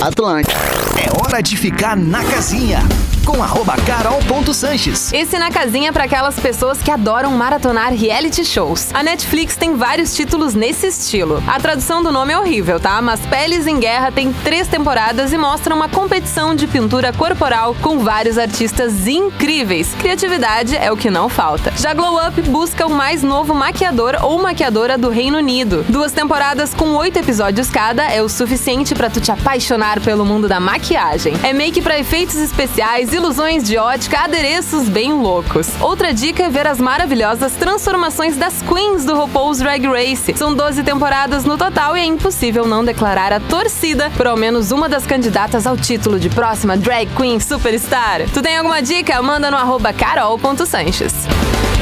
Atlântico. 0.00 0.60
É 0.96 1.20
hora 1.20 1.42
de 1.42 1.56
ficar 1.56 1.96
na 1.96 2.22
casinha. 2.24 2.78
Com 3.24 3.40
arroba 3.40 3.76
carol.sanches. 3.86 5.12
Esse 5.12 5.38
na 5.38 5.48
casinha 5.48 5.92
para 5.92 6.04
aquelas 6.04 6.38
pessoas 6.40 6.82
que 6.82 6.90
adoram 6.90 7.30
maratonar 7.30 7.94
reality 7.94 8.44
shows. 8.44 8.88
A 8.92 9.02
Netflix 9.02 9.54
tem 9.56 9.76
vários 9.76 10.14
títulos 10.14 10.54
nesse 10.54 10.88
estilo. 10.88 11.42
A 11.46 11.60
tradução 11.60 12.02
do 12.02 12.10
nome 12.10 12.32
é 12.32 12.38
horrível, 12.38 12.80
tá? 12.80 13.00
Mas 13.00 13.20
Peles 13.26 13.68
em 13.68 13.78
Guerra 13.78 14.10
tem 14.10 14.32
três 14.32 14.66
temporadas 14.66 15.32
e 15.32 15.38
mostra 15.38 15.72
uma 15.72 15.88
competição 15.88 16.52
de 16.54 16.66
pintura 16.66 17.12
corporal 17.12 17.76
com 17.80 18.00
vários 18.00 18.38
artistas 18.38 19.06
incríveis. 19.06 19.94
Criatividade 20.00 20.76
é 20.76 20.90
o 20.90 20.96
que 20.96 21.10
não 21.10 21.28
falta. 21.28 21.72
Já 21.76 21.94
Glow 21.94 22.18
Up 22.26 22.42
busca 22.42 22.86
o 22.86 22.90
mais 22.90 23.22
novo 23.22 23.54
maquiador 23.54 24.18
ou 24.22 24.42
maquiadora 24.42 24.98
do 24.98 25.08
Reino 25.08 25.38
Unido. 25.38 25.84
Duas 25.88 26.10
temporadas 26.10 26.74
com 26.74 26.96
oito 26.96 27.20
episódios 27.20 27.70
cada 27.70 28.04
é 28.10 28.20
o 28.20 28.28
suficiente 28.28 28.94
para 28.96 29.08
tu 29.08 29.20
te 29.20 29.30
apaixonar 29.30 30.00
pelo 30.00 30.24
mundo 30.24 30.48
da 30.48 30.58
maquiagem. 30.58 31.34
É 31.44 31.52
make 31.52 31.80
para 31.80 31.98
efeitos 31.98 32.36
especiais, 32.36 33.11
ilusões 33.12 33.62
de 33.64 33.76
ótica, 33.76 34.20
adereços 34.20 34.88
bem 34.88 35.12
loucos. 35.12 35.68
Outra 35.80 36.12
dica 36.12 36.44
é 36.44 36.50
ver 36.50 36.66
as 36.66 36.78
maravilhosas 36.80 37.52
transformações 37.52 38.36
das 38.36 38.62
queens 38.62 39.04
do 39.04 39.14
RuPaul's 39.14 39.58
Drag 39.58 39.86
Race. 39.86 40.34
São 40.36 40.54
12 40.54 40.82
temporadas 40.82 41.44
no 41.44 41.56
total 41.56 41.96
e 41.96 42.00
é 42.00 42.04
impossível 42.04 42.66
não 42.66 42.84
declarar 42.84 43.32
a 43.32 43.40
torcida 43.40 44.10
por 44.16 44.26
ao 44.26 44.36
menos 44.36 44.70
uma 44.70 44.88
das 44.88 45.06
candidatas 45.06 45.66
ao 45.66 45.76
título 45.76 46.18
de 46.18 46.28
próxima 46.28 46.76
Drag 46.76 47.08
Queen 47.16 47.38
Superstar. 47.40 48.22
Tu 48.32 48.40
tem 48.42 48.56
alguma 48.56 48.80
dica? 48.80 49.20
Manda 49.22 49.50
no 49.50 49.56
arroba 49.56 49.92
carol.sanches. 49.92 51.14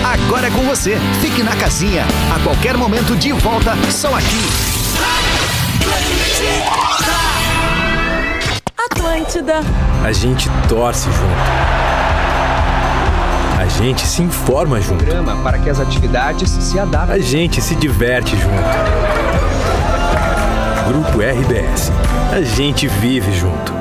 agora 0.04 0.48
é 0.48 0.50
com 0.50 0.62
você. 0.62 0.96
Fique 1.20 1.42
na 1.42 1.54
casinha. 1.56 2.04
A 2.34 2.38
qualquer 2.42 2.76
momento 2.76 3.16
de 3.16 3.32
volta, 3.32 3.76
só 3.90 4.14
aqui. 4.14 4.70
Atlântida. 9.00 9.60
A 10.04 10.12
gente 10.12 10.50
torce 10.68 11.08
junto. 11.10 11.50
A 13.58 13.66
gente 13.66 14.06
se 14.06 14.22
informa 14.22 14.78
junto. 14.78 15.02
Programa 15.02 15.42
para 15.42 15.58
que 15.58 15.70
as 15.70 15.80
atividades 15.80 16.50
se 16.50 16.78
adaptem. 16.78 17.16
A 17.16 17.18
gente 17.18 17.62
se 17.62 17.74
diverte 17.74 18.36
junto. 18.36 18.62
Grupo 20.86 21.18
RBS. 21.20 21.90
A 22.30 22.42
gente 22.42 22.86
vive 22.88 23.32
junto. 23.32 23.79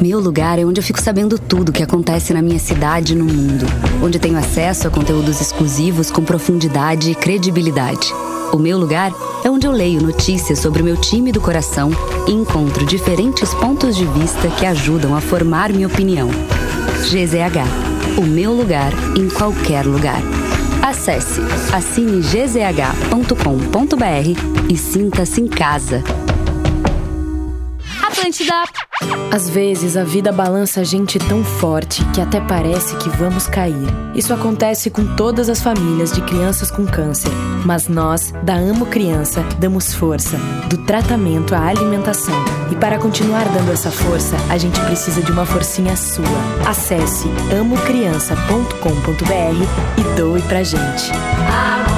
Meu 0.00 0.20
lugar 0.20 0.60
é 0.60 0.64
onde 0.64 0.78
eu 0.78 0.84
fico 0.84 1.02
sabendo 1.02 1.36
tudo 1.36 1.70
o 1.70 1.72
que 1.72 1.82
acontece 1.82 2.32
na 2.32 2.40
minha 2.40 2.60
cidade 2.60 3.14
e 3.14 3.16
no 3.16 3.24
mundo. 3.24 3.66
Onde 4.00 4.20
tenho 4.20 4.38
acesso 4.38 4.86
a 4.86 4.90
conteúdos 4.90 5.40
exclusivos 5.40 6.08
com 6.08 6.22
profundidade 6.22 7.10
e 7.10 7.16
credibilidade. 7.16 8.14
O 8.52 8.58
meu 8.58 8.78
lugar 8.78 9.12
é 9.44 9.50
onde 9.50 9.66
eu 9.66 9.72
leio 9.72 10.00
notícias 10.00 10.60
sobre 10.60 10.82
o 10.82 10.84
meu 10.84 10.96
time 10.96 11.32
do 11.32 11.40
coração 11.40 11.90
e 12.28 12.32
encontro 12.32 12.86
diferentes 12.86 13.52
pontos 13.54 13.96
de 13.96 14.04
vista 14.04 14.48
que 14.48 14.64
ajudam 14.64 15.16
a 15.16 15.20
formar 15.20 15.72
minha 15.72 15.88
opinião. 15.88 16.28
GZH. 17.02 18.18
O 18.18 18.22
meu 18.22 18.52
lugar 18.52 18.92
em 19.16 19.28
qualquer 19.28 19.84
lugar. 19.84 20.22
Acesse 20.80 21.40
assine 21.72 22.20
gzh.com.br 22.20 23.12
e 24.70 24.76
sinta-se 24.76 25.40
em 25.40 25.48
casa. 25.48 26.04
Atlântida. 28.18 28.64
Às 29.30 29.48
vezes 29.48 29.96
a 29.96 30.02
vida 30.02 30.32
balança 30.32 30.80
a 30.80 30.84
gente 30.84 31.18
tão 31.18 31.44
forte 31.44 32.04
que 32.06 32.20
até 32.20 32.40
parece 32.40 32.96
que 32.96 33.08
vamos 33.10 33.46
cair. 33.46 33.86
Isso 34.14 34.34
acontece 34.34 34.90
com 34.90 35.14
todas 35.14 35.48
as 35.48 35.62
famílias 35.62 36.12
de 36.12 36.20
crianças 36.22 36.70
com 36.70 36.84
câncer. 36.84 37.30
Mas 37.64 37.86
nós, 37.86 38.32
da 38.42 38.54
Amo 38.54 38.86
Criança, 38.86 39.42
damos 39.58 39.94
força, 39.94 40.36
do 40.68 40.78
tratamento 40.78 41.54
à 41.54 41.66
alimentação. 41.66 42.34
E 42.72 42.76
para 42.76 42.98
continuar 42.98 43.44
dando 43.50 43.72
essa 43.72 43.90
força, 43.90 44.36
a 44.50 44.58
gente 44.58 44.80
precisa 44.80 45.22
de 45.22 45.30
uma 45.30 45.46
forcinha 45.46 45.96
sua. 45.96 46.24
Acesse 46.66 47.28
amocriança.com.br 47.58 49.62
e 49.96 50.16
doe 50.16 50.42
pra 50.42 50.64
gente. 50.64 51.12
Amor 51.48 51.97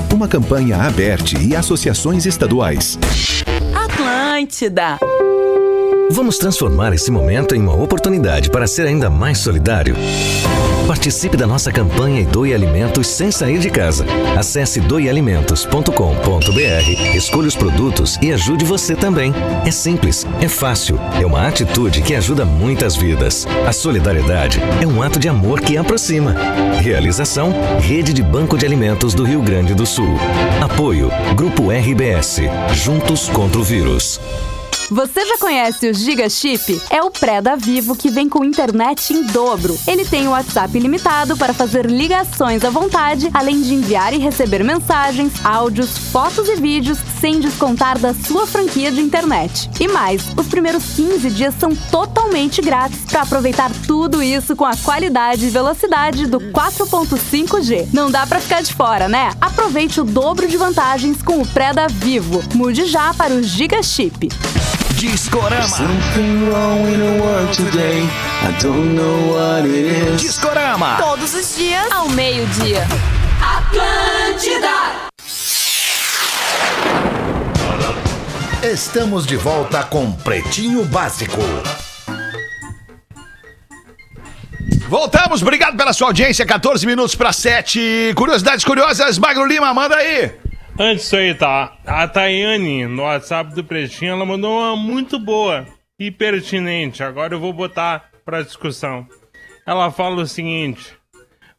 Uma 0.13 0.27
campanha 0.27 0.77
aberte 0.77 1.37
e 1.37 1.55
associações 1.55 2.25
estaduais. 2.25 2.99
Atlântida. 3.73 4.97
Vamos 6.11 6.37
transformar 6.37 6.93
esse 6.93 7.09
momento 7.09 7.55
em 7.55 7.61
uma 7.61 7.73
oportunidade 7.73 8.49
para 8.49 8.67
ser 8.67 8.85
ainda 8.85 9.09
mais 9.09 9.37
solidário. 9.37 9.95
Participe 10.85 11.37
da 11.37 11.47
nossa 11.47 11.71
campanha 11.71 12.19
e 12.19 12.25
doe 12.25 12.53
alimentos 12.53 13.07
sem 13.07 13.31
sair 13.31 13.59
de 13.59 13.69
casa. 13.69 14.05
Acesse 14.37 14.81
doealimentos.com.br, 14.81 17.15
escolha 17.15 17.47
os 17.47 17.55
produtos 17.55 18.19
e 18.21 18.33
ajude 18.33 18.65
você 18.65 18.93
também. 18.93 19.33
É 19.65 19.71
simples, 19.71 20.27
é 20.41 20.49
fácil, 20.49 20.99
é 21.17 21.25
uma 21.25 21.47
atitude 21.47 22.01
que 22.01 22.13
ajuda 22.13 22.43
muitas 22.43 22.93
vidas. 22.93 23.47
A 23.65 23.71
solidariedade 23.71 24.59
é 24.81 24.85
um 24.85 25.01
ato 25.01 25.17
de 25.17 25.29
amor 25.29 25.61
que 25.61 25.77
aproxima. 25.77 26.35
Realização: 26.81 27.53
Rede 27.79 28.11
de 28.11 28.21
Banco 28.21 28.57
de 28.57 28.65
Alimentos 28.65 29.13
do 29.13 29.23
Rio 29.23 29.41
Grande 29.41 29.73
do 29.73 29.85
Sul. 29.85 30.17
Apoio: 30.59 31.09
Grupo 31.37 31.71
RBS. 31.71 32.41
Juntos 32.73 33.29
contra 33.29 33.61
o 33.61 33.63
vírus. 33.63 34.19
Você 34.91 35.25
já 35.25 35.37
conhece 35.37 35.89
o 35.89 35.93
Giga 35.93 36.29
Chip? 36.29 36.81
É 36.89 37.01
o 37.01 37.09
pré 37.09 37.41
da 37.41 37.55
Vivo 37.55 37.95
que 37.95 38.11
vem 38.11 38.27
com 38.27 38.43
internet 38.43 39.13
em 39.13 39.23
dobro. 39.23 39.79
Ele 39.87 40.03
tem 40.03 40.27
o 40.27 40.31
WhatsApp 40.31 40.77
ilimitado 40.77 41.37
para 41.37 41.53
fazer 41.53 41.85
ligações 41.85 42.65
à 42.65 42.69
vontade, 42.69 43.29
além 43.33 43.61
de 43.61 43.73
enviar 43.73 44.13
e 44.13 44.17
receber 44.17 44.65
mensagens, 44.65 45.31
áudios, 45.45 45.97
fotos 45.97 46.49
e 46.49 46.57
vídeos, 46.57 46.97
sem 47.21 47.39
descontar 47.39 47.97
da 47.99 48.13
sua 48.13 48.45
franquia 48.45 48.91
de 48.91 48.99
internet. 48.99 49.69
E 49.79 49.87
mais, 49.87 50.25
os 50.35 50.47
primeiros 50.49 50.83
15 50.93 51.29
dias 51.29 51.55
são 51.57 51.73
totalmente 51.89 52.61
grátis 52.61 53.05
para 53.05 53.21
aproveitar 53.21 53.71
tudo 53.87 54.21
isso 54.21 54.57
com 54.57 54.65
a 54.65 54.75
qualidade 54.75 55.45
e 55.45 55.49
velocidade 55.49 56.27
do 56.27 56.41
4.5G. 56.51 57.87
Não 57.93 58.11
dá 58.11 58.27
para 58.27 58.41
ficar 58.41 58.61
de 58.61 58.73
fora, 58.73 59.07
né? 59.07 59.31
Aproveite 59.39 60.01
o 60.01 60.03
dobro 60.03 60.49
de 60.49 60.57
vantagens 60.57 61.21
com 61.21 61.41
o 61.41 61.47
pré 61.47 61.71
da 61.71 61.87
Vivo. 61.87 62.43
Mude 62.53 62.83
já 62.87 63.13
para 63.13 63.33
o 63.33 63.41
Giga 63.41 63.81
Chip. 63.81 64.27
Discorama. 65.01 65.77
Discorama. 70.15 70.97
Todos 70.97 71.33
os 71.33 71.55
dias 71.55 71.91
ao 71.91 72.07
meio-dia. 72.09 72.85
Atlântida. 73.41 74.69
Estamos 78.61 79.25
de 79.25 79.37
volta 79.37 79.81
com 79.81 80.11
Pretinho 80.11 80.85
Básico. 80.85 81.41
Voltamos, 84.87 85.41
obrigado 85.41 85.75
pela 85.75 85.93
sua 85.93 86.09
audiência. 86.09 86.45
14 86.45 86.85
minutos 86.85 87.15
para 87.15 87.33
7. 87.33 88.13
Curiosidades 88.15 88.63
curiosas, 88.63 89.17
Magro 89.17 89.47
Lima, 89.47 89.73
manda 89.73 89.95
aí. 89.95 90.31
Antes 90.79 91.03
disso 91.03 91.15
aí, 91.17 91.35
tá? 91.35 91.77
A 91.85 92.07
Tayane, 92.07 92.87
no 92.87 93.03
WhatsApp 93.03 93.53
do 93.53 93.63
Pretinho, 93.63 94.13
ela 94.13 94.25
mandou 94.25 94.57
uma 94.57 94.75
muito 94.75 95.19
boa 95.19 95.65
e 95.99 96.09
pertinente. 96.09 97.03
Agora 97.03 97.35
eu 97.35 97.39
vou 97.39 97.53
botar 97.53 98.09
pra 98.25 98.41
discussão. 98.41 99.07
Ela 99.65 99.91
fala 99.91 100.21
o 100.21 100.27
seguinte: 100.27 100.97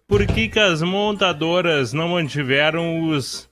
Por 0.08 0.26
que, 0.26 0.48
que 0.48 0.58
as 0.58 0.82
montadoras 0.82 1.92
não 1.92 2.08
mantiveram 2.08 3.08
os 3.08 3.48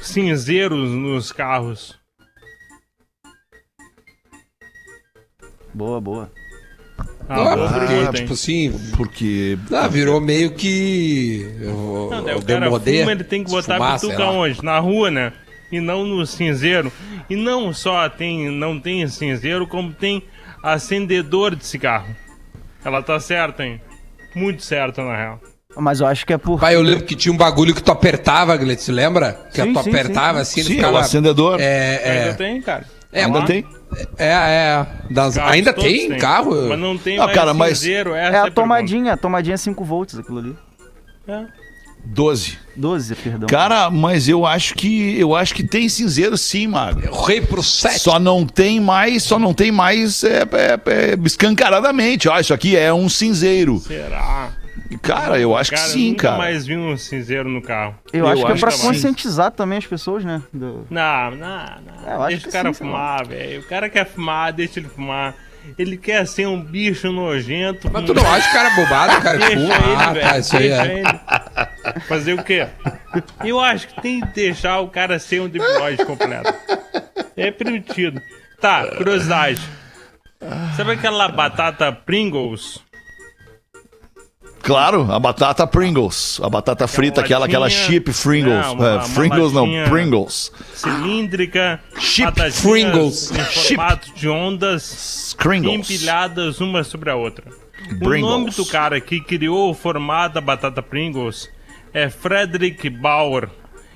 cinzeiros 0.00 0.90
nos 0.90 1.32
carros? 1.32 1.98
Boa, 5.74 6.00
boa. 6.00 6.30
Ah, 7.28 7.44
pergunta, 7.44 7.94
hein? 7.94 8.12
tipo 8.12 8.32
assim. 8.32 8.72
Porque. 8.96 9.58
Ah, 9.70 9.86
virou 9.86 10.20
meio 10.20 10.52
que. 10.52 11.46
Eu, 11.60 12.08
Não, 12.10 12.24
daí 12.24 12.34
eu 12.34 12.38
o 12.38 12.44
cara 12.44 12.60
demodê, 12.60 13.00
fuma, 13.00 13.12
ele 13.12 13.24
tem 13.24 13.44
que 13.44 13.50
botar 13.50 13.98
fumar, 13.98 14.20
a 14.20 14.30
onde? 14.30 14.64
Na 14.64 14.78
rua, 14.78 15.10
né? 15.10 15.32
E 15.70 15.80
não 15.80 16.04
no 16.06 16.26
cinzeiro. 16.26 16.90
E 17.28 17.36
não 17.36 17.72
só 17.74 18.08
tem, 18.08 18.50
não 18.50 18.80
tem 18.80 19.06
cinzeiro, 19.08 19.66
como 19.66 19.92
tem 19.92 20.22
acendedor 20.62 21.54
de 21.54 21.66
cigarro. 21.66 22.16
Ela 22.82 23.02
tá 23.02 23.20
certa, 23.20 23.64
hein? 23.64 23.78
Muito 24.34 24.62
certa, 24.62 25.04
na 25.04 25.14
real. 25.14 25.40
Mas 25.76 26.00
eu 26.00 26.06
acho 26.06 26.24
que 26.24 26.32
é 26.32 26.38
por. 26.38 26.58
Pai, 26.58 26.74
eu 26.74 26.82
lembro 26.82 27.04
que 27.04 27.14
tinha 27.14 27.32
um 27.32 27.36
bagulho 27.36 27.74
que 27.74 27.82
tu 27.82 27.92
apertava, 27.92 28.56
Gleice, 28.56 28.84
você 28.84 28.92
lembra? 28.92 29.34
Que 29.52 29.62
Sim, 29.62 29.72
tu 29.74 29.82
sim, 29.82 29.90
apertava 29.90 30.38
sim, 30.38 30.42
assim, 30.42 30.62
Sim, 30.62 30.68
ele 30.68 30.76
ficava... 30.76 30.94
o 30.94 30.98
acendedor. 30.98 31.60
É, 31.60 32.00
é. 32.02 32.22
Ainda 32.22 32.34
tem, 32.34 32.62
cara. 32.62 32.84
É, 33.12 33.24
Ainda 33.24 33.42
tem? 33.44 33.64
É, 34.18 34.26
é. 34.26 34.86
das- 35.10 35.38
ainda 35.38 35.72
tem 35.72 36.08
têm. 36.10 36.18
carro? 36.18 36.68
Mas 36.68 36.78
não 36.78 36.96
tem 36.98 37.18
Ah, 37.18 37.24
mais 37.24 37.34
cara, 37.34 37.54
mas- 37.54 37.78
cinzeiro, 37.78 38.14
essa 38.14 38.36
É 38.36 38.40
é 38.40 38.42
a 38.42 38.50
tomadinha, 38.50 39.12
a 39.14 39.16
tomadinha 39.16 39.56
5 39.56 39.84
volts 39.84 40.18
aquilo 40.18 40.38
ali. 40.38 40.56
É. 41.26 41.44
12. 42.04 42.56
12, 42.76 43.14
perdão. 43.16 43.48
Cara, 43.48 43.90
mas 43.90 44.28
eu 44.28 44.46
acho 44.46 44.74
que 44.74 45.18
eu 45.18 45.34
acho 45.34 45.54
que 45.54 45.62
tem 45.66 45.88
cinzeiro 45.88 46.38
sim, 46.38 46.66
Mago. 46.66 47.00
Eu 47.00 47.12
rei 47.22 47.40
pro 47.40 47.62
7. 47.62 47.98
Só 47.98 48.18
não 48.18 48.46
tem 48.46 48.80
mais, 48.80 49.24
só 49.24 49.38
não 49.38 49.52
tem 49.52 49.70
mais 49.72 50.22
é, 50.24 50.42
é, 50.42 50.80
é, 51.12 51.18
escancaradamente. 51.24 52.28
Ó, 52.28 52.38
isso 52.38 52.54
aqui 52.54 52.76
é 52.76 52.92
um 52.94 53.08
cinzeiro. 53.08 53.78
Será? 53.80 54.50
Cara, 55.02 55.38
eu 55.38 55.56
acho 55.56 55.70
que 55.70 55.76
Cara, 55.76 55.88
sim, 55.88 56.10
nunca 56.10 56.22
cara. 56.28 56.38
mais 56.38 56.66
vi 56.66 56.76
um 56.76 56.96
cinzeiro 56.96 57.48
no 57.48 57.60
carro. 57.62 57.94
Eu, 58.12 58.26
acho 58.26 58.44
que 58.44 58.52
é 58.52 58.56
pra 58.56 58.70
sim. 58.70 58.86
conscientizar 58.86 59.50
também 59.50 59.78
as 59.78 59.86
pessoas, 59.86 60.24
né? 60.24 60.42
Do- 60.52 60.86
Não, 60.90 61.30
não, 61.32 61.38
não. 61.38 62.08
É, 62.10 62.14
eu 62.14 62.22
acho 62.22 62.28
deixa 62.28 62.42
que 62.42 62.48
o 62.48 62.52
cara 62.52 62.68
sim, 62.72 62.78
fumar, 62.78 63.26
velho. 63.26 63.60
O 63.60 63.64
cara 63.68 63.88
quer 63.88 64.06
fumar, 64.06 64.52
deixa 64.52 64.78
ele 64.80 64.88
fumar. 64.88 65.34
Ele 65.78 65.96
quer 65.98 66.26
ser 66.26 66.46
um 66.48 66.62
bicho 66.62 67.12
nojento. 67.12 67.90
Mas 67.92 68.04
tu 68.06 68.14
não 68.14 68.26
acha 68.32 68.48
o 68.48 68.52
cara 68.52 68.70
bobado, 68.70 69.20
cara? 69.20 69.36
Deixa 69.38 69.54
Fuma. 69.54 69.74
ele, 69.74 69.94
Ah, 69.96 70.12
velho. 70.14 70.26
tá, 70.28 70.38
isso 70.38 70.56
aí 70.56 70.68
é. 70.70 70.98
ele. 71.00 72.00
Fazer 72.08 72.32
o 72.34 72.42
quê? 72.42 72.66
Eu 73.44 73.60
acho 73.60 73.88
que 73.88 74.00
tem 74.00 74.20
que 74.20 74.26
deixar 74.34 74.80
o 74.80 74.88
cara 74.88 75.18
ser 75.18 75.42
um 75.42 75.48
debilóide 75.48 76.02
completo. 76.06 76.54
É 77.36 77.50
permitido. 77.50 78.22
Tá, 78.60 78.86
curiosidade. 78.96 79.60
Sabe 80.76 80.92
aquela 80.92 81.28
batata 81.28 81.92
Pringles? 81.92 82.80
Claro, 84.68 85.10
a 85.10 85.18
batata 85.18 85.66
Pringles. 85.66 86.38
A 86.42 86.50
batata 86.50 86.86
frita, 86.86 87.22
aquela, 87.22 87.46
aquela 87.46 87.70
chip 87.70 88.12
Pringles. 88.22 88.66
Não, 88.66 88.74
uma- 88.74 88.86
É, 88.88 88.96
uma 88.96 89.08
Pringles 89.14 89.52
não, 89.54 89.66
Pringles. 89.88 90.52
cilíndrica, 90.74 91.80
Chip 91.98 92.30
Pringles. 92.62 93.30
em 93.32 93.44
Chip. 93.44 93.80
de 94.14 94.28
ondas 94.28 95.34
Pringles. 95.38 95.90
empilhadas 95.90 96.60
uma 96.60 96.84
sobre 96.84 97.08
a 97.08 97.16
outra. 97.16 97.44
O 97.92 97.98
Pringles. 97.98 98.20
nome 98.20 98.50
do 98.50 98.66
cara 98.66 99.00
que 99.00 99.20
criou 99.20 99.70
o 99.70 99.74
formato 99.74 100.34
da 100.34 100.40
batata 100.42 100.82
Pringles 100.82 101.48
é 101.94 102.10
Frederick 102.10 102.90
Bauer. 102.90 103.48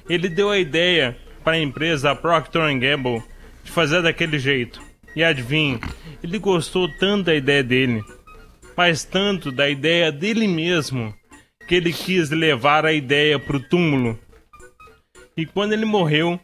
Ele 0.09 0.29
deu 0.31 0.49
a 0.49 0.59
ideia 0.59 1.15
para 1.45 1.53
a 1.55 1.61
empresa 1.61 2.15
Procter 2.15 2.63
Gamble 2.79 3.23
de 3.63 3.71
fazer 3.71 4.01
daquele 4.03 4.39
jeito. 4.39 4.81
E 5.15 5.23
adivinha, 5.23 5.79
ele 6.23 6.39
gostou 6.39 6.89
tanto 6.99 7.25
da 7.25 7.35
ideia 7.35 7.63
dele, 7.63 8.03
mas 8.77 9.05
tanto 9.05 9.51
da 9.53 9.69
ideia 9.69 10.11
dele 10.13 10.47
mesmo, 10.49 11.15
que 11.69 11.75
ele 11.75 11.93
quis 11.93 12.31
levar 12.31 12.85
a 12.85 12.93
ideia 12.93 13.39
pro 13.39 13.61
túmulo. 13.61 14.19
E 15.37 15.47
quando 15.47 15.73
ele 15.73 15.85
morreu, 15.85 16.39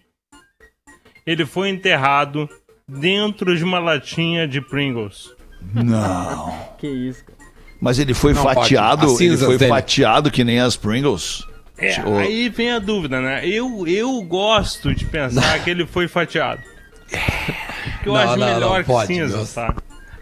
ele 1.26 1.44
foi 1.44 1.68
enterrado 1.68 2.48
dentro 2.88 3.56
de 3.56 3.62
uma 3.64 3.78
latinha 3.78 4.46
de 4.48 4.60
Pringles. 4.60 5.30
Não. 5.74 6.68
Que 6.78 6.86
isso, 6.86 7.24
cara. 7.24 7.38
Mas 7.80 7.98
ele 7.98 8.14
foi 8.14 8.32
Não 8.32 8.42
fatiado, 8.42 9.06
ele 9.20 9.36
foi 9.36 9.58
dele. 9.58 9.68
fatiado 9.68 10.30
que 10.30 10.44
nem 10.44 10.60
as 10.60 10.76
Pringles. 10.76 11.44
É, 11.76 12.00
O- 12.04 12.18
aí 12.18 12.48
vem 12.48 12.70
a 12.72 12.78
dúvida, 12.78 13.20
né? 13.20 13.46
Eu, 13.48 13.86
eu 13.86 14.20
gosto 14.22 14.94
de 14.94 15.04
pensar 15.04 15.62
que 15.62 15.70
ele 15.70 15.86
foi 15.86 16.06
fatiado. 16.08 16.62
Que 18.02 18.08
eu 18.08 18.12
Não, 18.12 18.20
acho 18.20 18.36
não, 18.36 18.46
melhor 18.46 18.70
não 18.76 18.78
que 18.80 18.84
pode, 18.84 19.06
cinzas, 19.08 19.52
tá? 19.54 19.74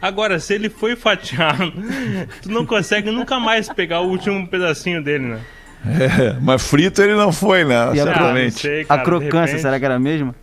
Agora, 0.07 0.38
se 0.38 0.54
ele 0.54 0.68
foi 0.68 0.94
fatiado, 0.94 1.72
tu 2.40 2.50
não 2.50 2.64
consegue 2.64 3.11
nunca 3.11 3.40
mais 3.40 3.68
pegar 3.68 4.00
o 4.00 4.09
último 4.09 4.46
pedacinho 4.46 5.02
dele, 5.02 5.24
né? 5.24 5.40
É, 5.84 6.36
mas 6.40 6.66
frito 6.66 7.02
ele 7.02 7.14
não 7.14 7.32
foi, 7.32 7.64
né? 7.64 7.74
E 7.94 8.00
a, 8.00 8.04
Certamente. 8.04 8.61
sei, 8.61 8.82
a 8.82 8.84
cara, 8.86 8.98
de 9.00 9.04
crocância, 9.04 9.40
repente. 9.46 9.62
será 9.62 9.78
que 9.78 9.84
era 9.84 9.94
a 9.96 9.98
mesma? 9.98 10.34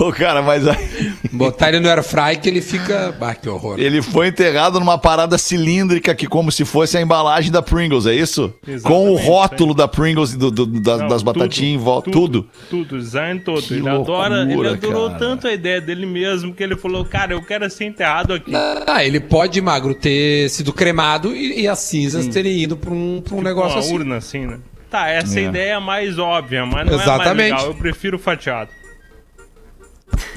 Ô, 0.00 0.12
cara, 0.12 0.42
mas 0.42 0.66
aí. 0.68 1.12
Botar 1.32 1.70
ele 1.70 1.80
no 1.80 1.88
air 1.88 2.02
fry 2.02 2.36
que 2.40 2.46
ele 2.48 2.60
fica. 2.60 3.14
Ah, 3.18 3.34
que 3.34 3.48
horror. 3.48 3.78
Ele 3.80 4.02
foi 4.02 4.28
enterrado 4.28 4.78
numa 4.78 4.98
parada 4.98 5.38
cilíndrica 5.38 6.14
que 6.14 6.26
como 6.26 6.52
se 6.52 6.62
fosse 6.64 6.98
a 6.98 7.00
embalagem 7.00 7.50
da 7.50 7.62
Pringles, 7.62 8.04
é 8.04 8.12
isso? 8.14 8.52
Com 8.62 8.68
o 8.68 8.72
Exatamente, 9.14 9.26
rótulo 9.26 9.74
da 9.74 9.88
Pringles 9.88 10.34
e 10.34 10.36
do, 10.36 10.50
do- 10.50 10.66
das, 10.66 11.00
Não, 11.00 11.08
das 11.08 11.22
batatinhas 11.22 11.80
em 11.80 11.82
volta, 11.82 12.10
tudo. 12.10 12.46
Tudo, 12.68 12.98
design 12.98 13.40
todo. 13.40 13.62
Que 13.62 13.74
ele 13.74 13.88
adora, 13.88 14.42
ele 14.42 14.54
loucura, 14.56 14.72
adorou 14.72 15.06
cara. 15.08 15.18
tanto 15.18 15.46
a 15.46 15.52
ideia 15.52 15.80
dele 15.80 16.04
mesmo 16.04 16.52
que 16.52 16.62
ele 16.62 16.76
falou, 16.76 17.04
cara, 17.06 17.32
eu 17.32 17.42
quero 17.42 17.68
ser 17.70 17.86
enterrado 17.86 18.34
aqui. 18.34 18.52
Ah, 18.86 19.02
ele 19.02 19.20
pode, 19.20 19.58
magro, 19.62 19.94
ter 19.94 20.50
sido 20.50 20.70
cremado 20.72 21.34
e, 21.34 21.62
e 21.62 21.68
as 21.68 21.78
cinzas 21.78 22.26
terem 22.28 22.58
ido 22.60 22.76
pra 22.76 22.92
um, 22.92 23.22
pra 23.24 23.34
um 23.36 23.40
negócio 23.42 23.76
uma 23.76 23.80
assim. 23.80 23.94
urna 23.94 24.16
assim, 24.16 24.46
né? 24.46 24.58
Tá, 24.90 25.08
essa 25.08 25.40
É. 25.40 25.44
ideia 25.44 25.72
é 25.76 25.78
mais 25.80 26.18
óbvia, 26.18 26.66
mas 26.66 26.84
não 26.86 26.92
é 26.92 26.96
mais 26.96 27.02
Exatamente. 27.02 27.52
legal. 27.52 27.66
Eu 27.68 27.74
prefiro 27.74 28.18
fatiado. 28.18 28.68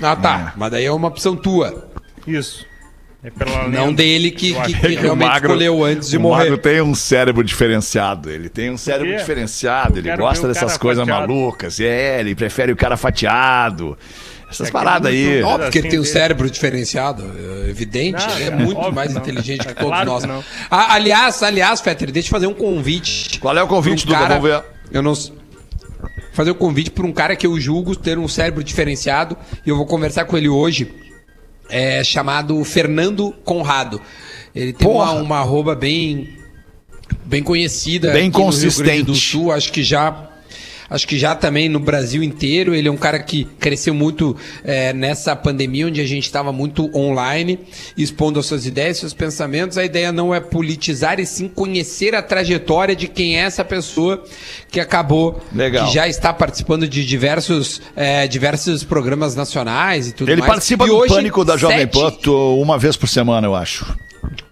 Ah, 0.01 0.15
tá. 0.15 0.53
Mas 0.57 0.71
daí 0.71 0.85
é 0.85 0.91
uma 0.91 1.07
opção 1.07 1.35
tua. 1.35 1.87
Isso. 2.27 2.65
É 3.23 3.29
pela 3.31 3.67
Não 3.67 3.85
lenda. 3.87 3.93
dele 4.03 4.29
que, 4.29 4.51
Eu 4.51 4.61
que, 4.61 4.73
que 4.73 4.79
que 4.87 4.95
o 4.97 5.01
realmente 5.01 5.27
Magro- 5.27 5.47
escolheu 5.47 5.83
antes 5.83 6.09
de 6.09 6.17
o 6.17 6.19
morrer. 6.19 6.43
Magro 6.43 6.57
tem 6.59 6.79
um 6.81 6.93
cérebro 6.93 7.43
diferenciado. 7.43 8.29
Ele 8.29 8.49
tem 8.49 8.69
um 8.69 8.77
cérebro 8.77 9.11
quê? 9.13 9.17
diferenciado. 9.17 9.97
Ele 9.97 10.09
quero 10.09 10.21
gosta 10.21 10.45
o 10.45 10.47
dessas 10.47 10.69
cara 10.73 10.79
coisas 10.79 11.07
fatiado. 11.07 11.27
malucas. 11.33 11.79
É, 11.79 12.19
ele 12.19 12.35
prefere 12.35 12.71
o 12.71 12.75
cara 12.75 12.95
fatiado. 12.95 13.97
Essas 14.47 14.67
É 14.69 14.71
paradas 14.71 15.11
ele 15.11 15.37
aí. 15.37 15.43
Óbvio 15.43 15.71
que 15.71 15.77
ele 15.79 15.89
tem 15.89 15.99
um 15.99 16.03
cérebro 16.03 16.47
diferenciado, 16.51 17.23
é 17.65 17.69
evidente. 17.69 18.23
Não, 18.27 18.35
ele 18.35 18.43
é 18.43 18.47
é 18.47 18.51
muito 18.51 18.77
óbvio 18.77 18.93
mais 18.93 19.11
não. 19.11 19.21
inteligente 19.21 19.61
que 19.65 19.71
É 19.71 19.73
todos 19.73 19.89
claro 19.89 20.05
nós. 20.05 20.21
que 20.21 20.27
não. 20.29 20.43
Ah, 20.69 20.93
aliás, 20.93 21.41
aliás, 21.41 21.81
Fetter, 21.81 22.11
deixa 22.11 22.27
eu 22.27 22.31
fazer 22.31 22.45
um 22.45 22.53
convite. 22.53 23.39
Qual 23.39 23.57
é 23.57 23.63
o 23.63 23.67
convite, 23.67 24.03
um 24.03 24.07
Duda? 24.07 24.19
cara- 24.19 24.35
Vamos 24.39 24.49
ver. 24.51 24.63
Eu 24.91 25.01
não. 25.01 25.13
s- 25.13 25.31
Fazer 26.35 26.51
um 26.51 26.55
convite 26.55 26.91
para 26.91 27.05
um 27.05 27.13
cara 27.13 27.33
que 27.33 27.47
eu 27.47 27.57
julgo 27.57 27.95
ter 27.95 28.17
um 28.17 28.27
cérebro 28.27 28.61
diferenciado 28.61 29.37
e 29.65 29.69
eu 29.69 29.77
vou 29.77 29.85
conversar 29.85 30.25
com 30.25 30.37
ele 30.37 30.49
hoje. 30.49 30.91
É 31.69 32.03
chamado 32.03 32.61
Fernando 32.65 33.33
Conrado. 33.45 34.01
Ele 34.53 34.73
tem 34.73 34.85
uma, 34.85 35.05
Porra. 35.05 35.21
uma 35.21 35.37
arroba 35.39 35.73
bem 35.73 36.37
bem 37.23 37.41
conhecida 37.41 38.11
Bem 38.11 38.29
Grande 38.29 38.31
do 38.31 38.43
consistente. 38.43 39.15
Sul, 39.15 39.49
acho 39.49 39.71
que 39.71 39.81
já 39.81 40.29
acho 40.89 41.07
que 41.07 41.17
já 41.17 41.35
também 41.35 41.69
no 41.69 41.79
Brasil 41.79 42.23
inteiro. 42.23 42.73
Ele 42.73 42.87
é 42.87 42.91
um 42.91 42.97
cara 42.97 43.19
que 43.19 43.45
cresceu 43.59 43.93
muito 43.93 44.35
é, 44.63 44.93
nessa 44.93 45.35
pandemia, 45.35 45.87
onde 45.87 46.01
a 46.01 46.05
gente 46.07 46.23
estava 46.25 46.51
muito 46.51 46.89
online, 46.97 47.59
expondo 47.97 48.39
as 48.39 48.45
suas 48.45 48.65
ideias, 48.65 48.97
seus 48.97 49.13
pensamentos. 49.13 49.77
A 49.77 49.85
ideia 49.85 50.11
não 50.11 50.33
é 50.33 50.39
politizar, 50.39 51.19
e 51.19 51.25
sim 51.25 51.47
conhecer 51.47 52.15
a 52.15 52.21
trajetória 52.21 52.95
de 52.95 53.07
quem 53.07 53.37
é 53.37 53.41
essa 53.41 53.63
pessoa 53.63 54.23
que 54.69 54.79
acabou, 54.79 55.41
Legal. 55.53 55.85
que 55.87 55.93
já 55.93 56.07
está 56.07 56.33
participando 56.33 56.87
de 56.87 57.05
diversos, 57.05 57.81
é, 57.95 58.27
diversos 58.27 58.83
programas 58.83 59.35
nacionais 59.35 60.09
e 60.09 60.11
tudo 60.13 60.29
Ele 60.31 60.41
mais. 60.41 60.51
participa 60.51 60.85
E 60.85 60.87
do 60.87 60.95
hoje, 60.97 61.13
Pânico 61.13 61.45
da 61.45 61.57
Jovem 61.57 61.79
sete- 61.79 61.91
Pan 61.93 62.31
uma 62.57 62.77
vez 62.77 62.95
por 62.97 63.07
semana, 63.07 63.47
eu 63.47 63.55
acho. 63.55 63.95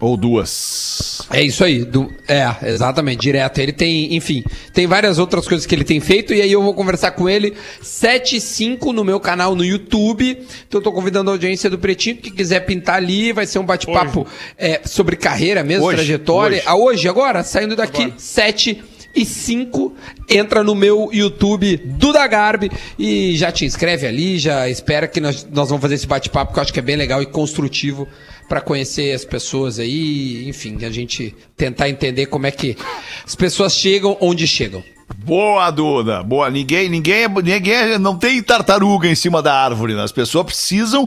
Ou 0.00 0.16
duas. 0.16 1.22
É 1.30 1.42
isso 1.42 1.64
aí, 1.64 1.84
do- 1.84 2.12
é, 2.28 2.46
exatamente, 2.68 3.20
direto. 3.20 3.58
Ele 3.58 3.72
tem, 3.72 4.14
enfim, 4.14 4.44
tem 4.72 4.86
várias 4.86 5.18
outras 5.18 5.46
coisas 5.48 5.66
que 5.66 5.74
ele 5.74 5.84
tem 5.84 6.00
feito 6.00 6.32
e 6.34 6.40
aí 6.42 6.52
eu 6.52 6.62
vou 6.62 6.74
conversar 6.74 7.12
com 7.12 7.28
ele 7.28 7.54
7 7.82 8.36
e 8.36 8.40
5 8.40 8.92
no 8.92 9.04
meu 9.04 9.18
canal 9.20 9.54
no 9.54 9.64
YouTube. 9.64 10.38
Então 10.66 10.80
eu 10.80 10.82
tô 10.84 10.92
convidando 10.92 11.30
a 11.30 11.34
audiência 11.34 11.68
do 11.70 11.78
Pretinho, 11.78 12.16
que 12.16 12.30
quiser 12.30 12.60
pintar 12.60 12.96
ali, 12.96 13.32
vai 13.32 13.46
ser 13.46 13.58
um 13.58 13.64
bate-papo 13.64 14.26
é, 14.58 14.80
sobre 14.84 15.16
carreira 15.16 15.62
mesmo, 15.64 15.86
Hoje, 15.86 15.96
trajetória. 15.96 16.58
hoje. 16.58 16.66
Ah, 16.66 16.76
hoje, 16.76 17.08
agora, 17.08 17.42
saindo 17.42 17.74
daqui, 17.76 18.12
7 18.16 18.82
e 19.16 19.24
5, 19.24 19.94
entra 20.28 20.64
no 20.64 20.74
meu 20.74 21.08
YouTube 21.12 21.76
Duda 21.76 22.26
Garbi 22.26 22.68
e 22.98 23.36
já 23.36 23.52
te 23.52 23.64
inscreve 23.64 24.06
ali, 24.08 24.38
já 24.40 24.68
espera 24.68 25.06
que 25.06 25.20
nós, 25.20 25.46
nós 25.52 25.68
vamos 25.68 25.80
fazer 25.82 25.94
esse 25.94 26.06
bate-papo 26.06 26.52
que 26.52 26.58
eu 26.58 26.62
acho 26.62 26.72
que 26.72 26.80
é 26.80 26.82
bem 26.82 26.96
legal 26.96 27.22
e 27.22 27.26
construtivo 27.26 28.08
para 28.48 28.60
conhecer 28.60 29.12
as 29.12 29.24
pessoas 29.24 29.78
aí, 29.78 30.48
enfim, 30.48 30.84
a 30.84 30.90
gente 30.90 31.34
tentar 31.56 31.88
entender 31.88 32.26
como 32.26 32.46
é 32.46 32.50
que 32.50 32.76
as 33.24 33.34
pessoas 33.34 33.74
chegam 33.74 34.16
onde 34.20 34.46
chegam. 34.46 34.82
Boa, 35.18 35.70
Duda. 35.70 36.22
Boa. 36.22 36.50
Ninguém, 36.50 36.88
ninguém, 36.88 37.24
é- 37.24 37.28
ninguém 37.28 37.74
é- 37.74 37.98
não 37.98 38.16
tem 38.16 38.42
tartaruga 38.42 39.06
em 39.06 39.14
cima 39.14 39.42
da 39.42 39.54
árvore. 39.54 39.94
Né? 39.94 40.02
As 40.02 40.12
pessoas 40.12 40.46
precisam 40.46 41.06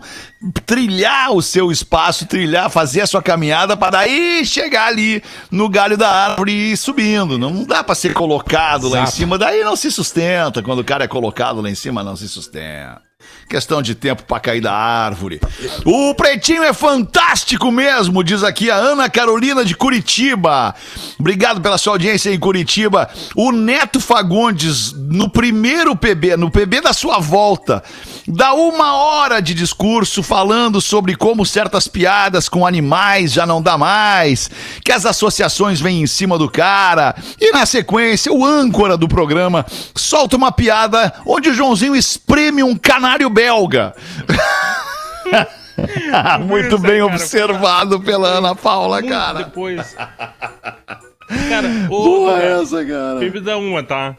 trilhar 0.66 1.32
o 1.32 1.42
seu 1.42 1.72
espaço, 1.72 2.26
trilhar, 2.26 2.70
fazer 2.70 3.02
a 3.02 3.08
sua 3.08 3.22
caminhada 3.24 3.76
para 3.76 3.92
daí 3.92 4.46
chegar 4.46 4.88
ali 4.88 5.22
no 5.52 5.68
galho 5.68 5.98
da 5.98 6.10
árvore 6.10 6.52
e 6.52 6.72
ir 6.74 6.78
subindo. 6.78 7.38
Não 7.40 7.64
dá 7.64 7.84
para 7.84 7.96
ser 7.96 8.14
colocado 8.14 8.88
lá 8.88 9.00
em 9.00 9.04
Exato. 9.04 9.18
cima. 9.18 9.38
Daí 9.38 9.64
não 9.64 9.76
se 9.76 9.92
sustenta. 9.92 10.62
Quando 10.62 10.80
o 10.80 10.86
cara 10.86 11.06
é 11.06 11.08
colocado 11.08 11.62
lá 11.62 11.70
em 11.70 11.76
cima, 11.76 12.04
não 12.04 12.16
se 12.16 12.28
sustenta. 12.28 13.02
Questão 13.50 13.82
de 13.82 13.96
tempo 13.96 14.24
pra 14.24 14.42
cair 14.42 14.60
da 14.60 14.74
árvore. 14.74 15.40
O 15.86 16.14
pretinho 16.16 16.64
é 16.64 16.74
fantástico 16.74 17.72
mesmo, 17.72 18.22
diz 18.22 18.44
aqui 18.44 18.70
a 18.70 18.76
Ana 18.76 19.10
Carolina 19.10 19.64
de 19.64 19.74
Curitiba. 19.74 20.76
Obrigado 21.18 21.62
pela 21.62 21.78
sua 21.78 21.94
audiência 21.94 22.30
em 22.34 22.38
Curitiba. 22.38 23.10
O 23.36 23.54
Neto 23.54 24.02
Fagundes, 24.02 24.92
no 24.92 25.30
primeiro 25.30 25.96
PB, 25.96 26.36
no 26.36 26.52
PB 26.52 26.82
da 26.82 26.92
sua 26.92 27.20
volta, 27.20 27.82
dá 28.28 28.54
uma 28.54 28.96
hora 28.98 29.40
de 29.40 29.54
discurso 29.54 30.22
falando 30.22 30.82
sobre 30.82 31.16
como 31.16 31.46
certas 31.46 31.88
piadas 31.88 32.50
com 32.50 32.68
animais 32.68 33.32
já 33.32 33.46
não 33.46 33.62
dá 33.62 33.78
mais, 33.78 34.50
que 34.84 34.92
as 34.92 35.06
associações 35.06 35.80
vêm 35.80 36.02
em 36.02 36.08
cima 36.08 36.38
do 36.38 36.50
cara. 36.50 37.16
E 37.40 37.52
na 37.54 37.66
sequência, 37.66 38.34
o 38.34 38.46
âncora 38.46 38.98
do 38.98 39.08
programa 39.08 39.66
solta 39.96 40.36
uma 40.36 40.52
piada 40.52 41.14
onde 41.26 41.50
o 41.50 41.54
Joãozinho 41.54 41.96
espreme 41.96 42.62
um 42.62 42.76
canário 42.76 43.37
belga. 43.38 43.94
Muito 46.44 46.80
bem 46.80 47.04
observado 47.04 48.02
pela 48.02 48.30
Ana 48.30 48.56
Paula, 48.56 49.04
cara. 49.04 49.44
depois. 49.44 49.94
Cara, 49.94 51.68
ô, 51.86 52.04
Porra, 52.04 52.40
cara, 52.40 52.62
essa, 52.62 52.84
cara. 52.84 53.42
Dá 53.42 53.58
uma, 53.58 53.84
tá? 53.84 54.18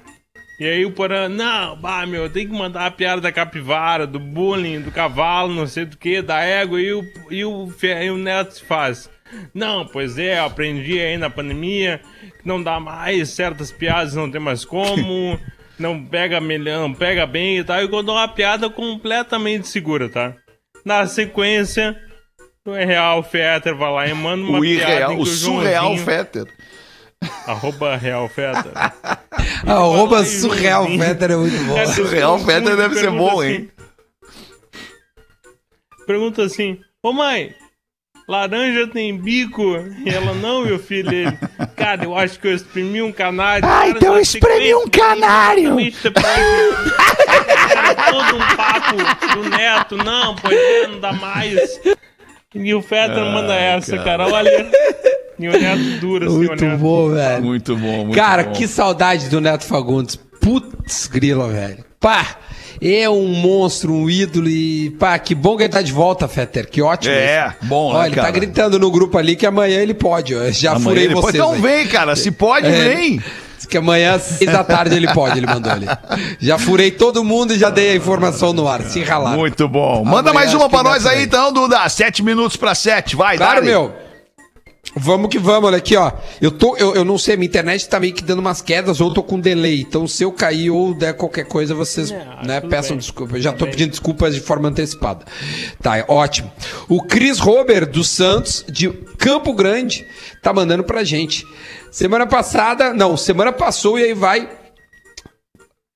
E 0.60 0.66
aí 0.66 0.84
o 0.84 0.92
Porã, 0.92 1.28
não, 1.28 1.76
bah, 1.76 2.06
meu, 2.06 2.30
tem 2.30 2.46
que 2.46 2.52
mandar 2.52 2.86
a 2.86 2.90
piada 2.90 3.20
da 3.20 3.32
capivara, 3.32 4.06
do 4.06 4.20
bullying, 4.20 4.80
do 4.80 4.92
cavalo, 4.92 5.52
não 5.52 5.66
sei 5.66 5.84
do 5.84 5.96
que, 5.96 6.22
da 6.22 6.40
égua, 6.40 6.80
e 6.80 6.92
o, 6.92 7.02
e 7.30 7.44
o, 7.44 7.72
e 7.82 8.10
o 8.10 8.16
Neto 8.16 8.54
se 8.54 8.64
faz. 8.64 9.10
Não, 9.52 9.86
pois 9.86 10.16
é, 10.18 10.38
eu 10.38 10.44
aprendi 10.44 11.00
aí 11.00 11.16
na 11.16 11.30
pandemia 11.30 12.00
que 12.40 12.46
não 12.46 12.62
dá 12.62 12.80
mais, 12.80 13.30
certas 13.30 13.70
piadas 13.70 14.14
não 14.14 14.30
tem 14.30 14.40
mais 14.40 14.64
como, 14.64 15.38
não 15.78 16.04
pega 16.04 16.40
melhor, 16.40 16.80
não 16.80 16.94
pega 16.94 17.26
bem 17.26 17.58
e 17.58 17.64
tal. 17.64 17.82
E 17.82 17.88
quando 17.88 18.10
uma 18.10 18.28
piada 18.28 18.68
completamente 18.68 19.68
segura, 19.68 20.08
tá? 20.08 20.34
Na 20.84 21.06
sequência, 21.06 21.96
o 22.66 22.72
Real 22.72 23.22
Fetter 23.22 23.76
vai 23.76 23.92
lá 23.92 24.06
e 24.06 24.14
manda 24.14 24.42
uma 24.42 24.58
O 24.58 24.62
piada 24.62 24.92
irreal, 24.92 25.14
que 25.14 25.22
o 25.22 25.26
surreal 25.26 25.96
Fetter. 25.96 26.46
Arroba 27.46 27.96
Real 27.96 28.28
Fetter. 28.28 28.72
Arroba 29.66 30.24
surreal. 30.24 30.86
Fetter 30.86 31.30
é 31.32 31.36
muito 31.36 31.64
bom. 31.64 31.74
Cara, 31.74 31.86
Surreal 31.88 32.38
Fetter 32.38 32.76
deve 32.76 32.94
ser 32.94 33.08
assim, 33.08 33.16
bom, 33.16 33.42
hein? 33.42 33.70
Pergunta 36.06 36.42
assim, 36.42 36.80
ô 37.02 37.12
mãe, 37.12 37.54
laranja 38.28 38.86
tem 38.86 39.16
bico? 39.18 39.76
E 40.04 40.08
ela, 40.08 40.32
não, 40.34 40.64
meu 40.64 40.78
filho. 40.78 41.12
Ele, 41.12 41.38
cara, 41.78 42.04
eu 42.04 42.16
acho 42.16 42.38
que 42.40 42.48
eu 42.48 42.54
exprimi 42.54 43.00
um 43.02 43.12
canário. 43.12 43.64
Ah, 43.64 43.68
Cara, 43.68 43.88
então 43.90 44.18
espremi 44.18 44.74
um 44.74 44.88
canário. 44.88 45.76
Era 47.70 47.94
todo 48.10 48.36
um 48.36 48.56
papo 48.56 48.96
do 49.34 49.48
neto, 49.48 49.96
não, 49.96 50.34
pois 50.36 50.56
é, 50.56 50.86
não 50.88 51.00
dá 51.00 51.12
mais. 51.12 51.80
E 52.54 52.74
o 52.74 52.82
Fetter 52.82 53.24
manda 53.26 53.54
essa, 53.54 53.98
cara, 53.98 54.26
olha. 54.26 54.70
E 55.38 55.48
o 55.48 55.52
neto 55.52 56.00
dura, 56.00 56.26
assim, 56.26 56.36
Muito 56.36 56.64
olhando. 56.64 56.78
bom, 56.80 57.10
velho. 57.10 57.42
Muito 57.44 57.76
bom, 57.76 58.04
muito 58.06 58.14
Cara, 58.16 58.42
bom. 58.44 58.52
que 58.52 58.66
saudade 58.66 59.28
do 59.28 59.40
Neto 59.40 59.64
Fagundes. 59.64 60.16
Putz, 60.16 61.06
grila, 61.06 61.48
velho. 61.48 61.84
Pá, 62.00 62.26
é 62.80 63.08
um 63.10 63.26
monstro, 63.28 63.92
um 63.92 64.08
ídolo 64.08 64.48
e 64.48 64.90
pá, 64.98 65.18
que 65.18 65.34
bom 65.34 65.56
que 65.56 65.64
ele 65.64 65.72
tá 65.72 65.82
de 65.82 65.92
volta, 65.92 66.26
Fetter. 66.28 66.68
Que 66.68 66.80
ótimo. 66.82 67.14
É, 67.14 67.48
isso. 67.48 67.56
bom, 67.68 67.92
né, 67.92 67.98
Olha, 67.98 68.06
ele 68.08 68.14
cara? 68.16 68.26
tá 68.28 68.32
gritando 68.32 68.78
no 68.78 68.90
grupo 68.90 69.16
ali 69.18 69.36
que 69.36 69.46
amanhã 69.46 69.80
ele 69.80 69.94
pode. 69.94 70.34
ó. 70.34 70.50
Já 70.50 70.70
Amanhã 70.72 70.84
furei 70.84 71.04
ele 71.04 71.14
pode. 71.14 71.26
vocês. 71.26 71.34
Então 71.36 71.52
aí. 71.54 71.60
vem, 71.60 71.86
cara, 71.86 72.14
se 72.16 72.30
pode, 72.30 72.66
É, 72.66 72.94
vem. 72.94 73.22
Diz 73.56 73.66
que 73.66 73.76
amanhã 73.76 74.14
às 74.14 74.22
seis 74.22 74.50
da 74.52 74.62
tarde 74.62 74.94
ele 74.94 75.12
pode, 75.12 75.36
ele 75.36 75.46
mandou 75.46 75.72
ali. 75.72 75.86
Já 76.38 76.56
furei 76.58 76.92
todo 76.92 77.24
mundo 77.24 77.52
e 77.54 77.58
já 77.58 77.70
dei 77.70 77.90
a 77.90 77.96
informação 77.96 78.52
no 78.52 78.68
ar. 78.68 78.82
Se 78.82 79.02
ralar. 79.02 79.36
Muito 79.36 79.68
bom. 79.68 80.04
Manda 80.04 80.30
Amanhã 80.30 80.44
mais 80.46 80.54
uma 80.54 80.68
pra 80.68 80.82
nós 80.84 81.04
aí, 81.06 81.20
ir. 81.20 81.24
então, 81.24 81.52
Duda. 81.52 81.88
Sete 81.88 82.22
minutos 82.22 82.56
pra 82.56 82.72
sete. 82.74 83.16
Vai, 83.16 83.36
Claro, 83.36 83.56
dá-lhe. 83.56 83.66
meu. 83.66 83.92
Vamos 84.96 85.28
que 85.28 85.38
vamos, 85.38 85.68
olha 85.68 85.78
aqui, 85.78 85.96
ó. 85.96 86.12
Eu, 86.40 86.50
tô, 86.50 86.76
eu, 86.76 86.94
eu 86.94 87.04
não 87.04 87.18
sei, 87.18 87.36
minha 87.36 87.46
internet 87.46 87.88
tá 87.88 88.00
meio 88.00 88.14
que 88.14 88.22
dando 88.22 88.40
umas 88.40 88.62
quedas 88.62 89.00
ou 89.00 89.08
eu 89.08 89.14
tô 89.14 89.22
com 89.22 89.38
delay. 89.38 89.80
Então, 89.80 90.06
se 90.06 90.22
eu 90.22 90.32
cair 90.32 90.70
ou 90.70 90.94
der 90.94 91.14
qualquer 91.14 91.44
coisa, 91.44 91.74
vocês 91.74 92.10
né, 92.44 92.60
peçam 92.60 92.96
desculpa. 92.96 93.36
Eu 93.36 93.40
já 93.40 93.52
tô 93.52 93.66
pedindo 93.66 93.90
desculpas 93.90 94.34
de 94.34 94.40
forma 94.40 94.68
antecipada. 94.68 95.24
Tá, 95.82 95.96
é 95.96 96.04
ótimo. 96.08 96.50
O 96.88 97.02
Cris 97.02 97.38
Rober 97.38 97.88
dos 97.88 98.08
Santos, 98.08 98.64
de 98.68 98.88
Campo 99.18 99.52
Grande, 99.52 100.06
tá 100.42 100.52
mandando 100.52 100.84
pra 100.84 101.04
gente. 101.04 101.46
Semana 101.90 102.26
passada, 102.26 102.92
não, 102.92 103.16
semana 103.16 103.52
passou 103.52 103.98
e 103.98 104.04
aí 104.04 104.14
vai. 104.14 104.57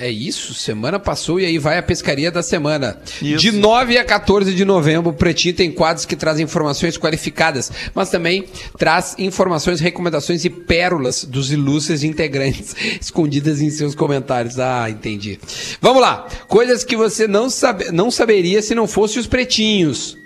É 0.02 0.10
isso, 0.10 0.52
semana 0.52 0.98
passou 0.98 1.38
e 1.38 1.46
aí 1.46 1.58
vai 1.58 1.78
a 1.78 1.82
pescaria 1.82 2.28
da 2.28 2.42
semana. 2.42 3.00
De 3.20 3.52
9 3.52 3.96
a 3.96 4.04
14 4.04 4.52
de 4.52 4.64
novembro, 4.64 5.10
o 5.10 5.14
Pretinho 5.14 5.54
tem 5.54 5.70
quadros 5.70 6.04
que 6.04 6.16
trazem 6.16 6.42
informações 6.42 6.98
qualificadas, 6.98 7.70
mas 7.94 8.10
também 8.10 8.46
traz 8.76 9.14
informações, 9.16 9.78
recomendações 9.78 10.44
e 10.44 10.50
pérolas 10.50 11.22
dos 11.22 11.52
ilustres 11.52 12.02
integrantes 12.02 12.74
escondidas 13.00 13.60
em 13.60 13.70
seus 13.70 13.94
comentários. 13.94 14.58
Ah, 14.58 14.90
entendi. 14.90 15.38
Vamos 15.80 16.02
lá. 16.02 16.26
Coisas 16.48 16.82
que 16.82 16.96
você 16.96 17.28
não, 17.28 17.48
sabe, 17.48 17.92
não 17.92 18.10
saberia 18.10 18.60
se 18.60 18.74
não 18.74 18.88
fosse 18.88 19.20
os 19.20 19.28
pretinhos. 19.28 20.16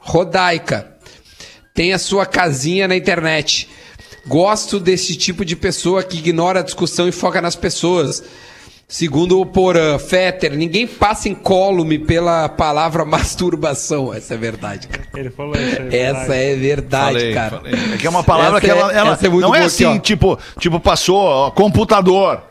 Rodaica. 0.00 0.98
Tem 1.74 1.94
a 1.94 1.98
sua 1.98 2.26
casinha 2.26 2.86
na 2.86 2.94
internet. 2.94 3.70
Gosto 4.26 4.78
desse 4.78 5.16
tipo 5.16 5.46
de 5.46 5.56
pessoa 5.56 6.02
que 6.02 6.18
ignora 6.18 6.60
a 6.60 6.62
discussão 6.62 7.08
e 7.08 7.12
foca 7.12 7.40
nas 7.40 7.56
pessoas. 7.56 8.22
Segundo 8.90 9.38
o 9.38 9.44
Porã 9.44 9.98
Fetter, 9.98 10.56
ninguém 10.56 10.86
passa 10.86 11.28
incólume 11.28 11.98
pela 11.98 12.48
palavra 12.48 13.04
masturbação. 13.06 14.14
Essa 14.14 14.32
é 14.32 14.36
verdade, 14.38 14.88
cara. 14.88 15.06
Ele 15.14 15.28
falou 15.28 15.54
isso. 15.54 15.76
Essa 15.94 16.34
é 16.34 16.56
verdade, 16.56 17.18
Falei, 17.18 17.34
cara. 17.34 17.56
falei. 17.58 17.74
É 17.94 17.96
que 17.98 18.06
é 18.06 18.10
uma 18.10 18.24
palavra 18.24 18.56
Essa 18.56 18.60
que 18.66 18.70
ela, 18.70 18.90
é- 18.92 18.96
ela 18.96 19.12
essa 19.12 19.26
é 19.26 19.28
muito 19.28 19.42
não 19.46 19.54
é 19.54 19.64
assim, 19.64 19.84
aqui, 19.84 20.00
tipo, 20.00 20.38
tipo, 20.58 20.80
passou 20.80 21.16
ó, 21.18 21.50
computador. 21.50 22.42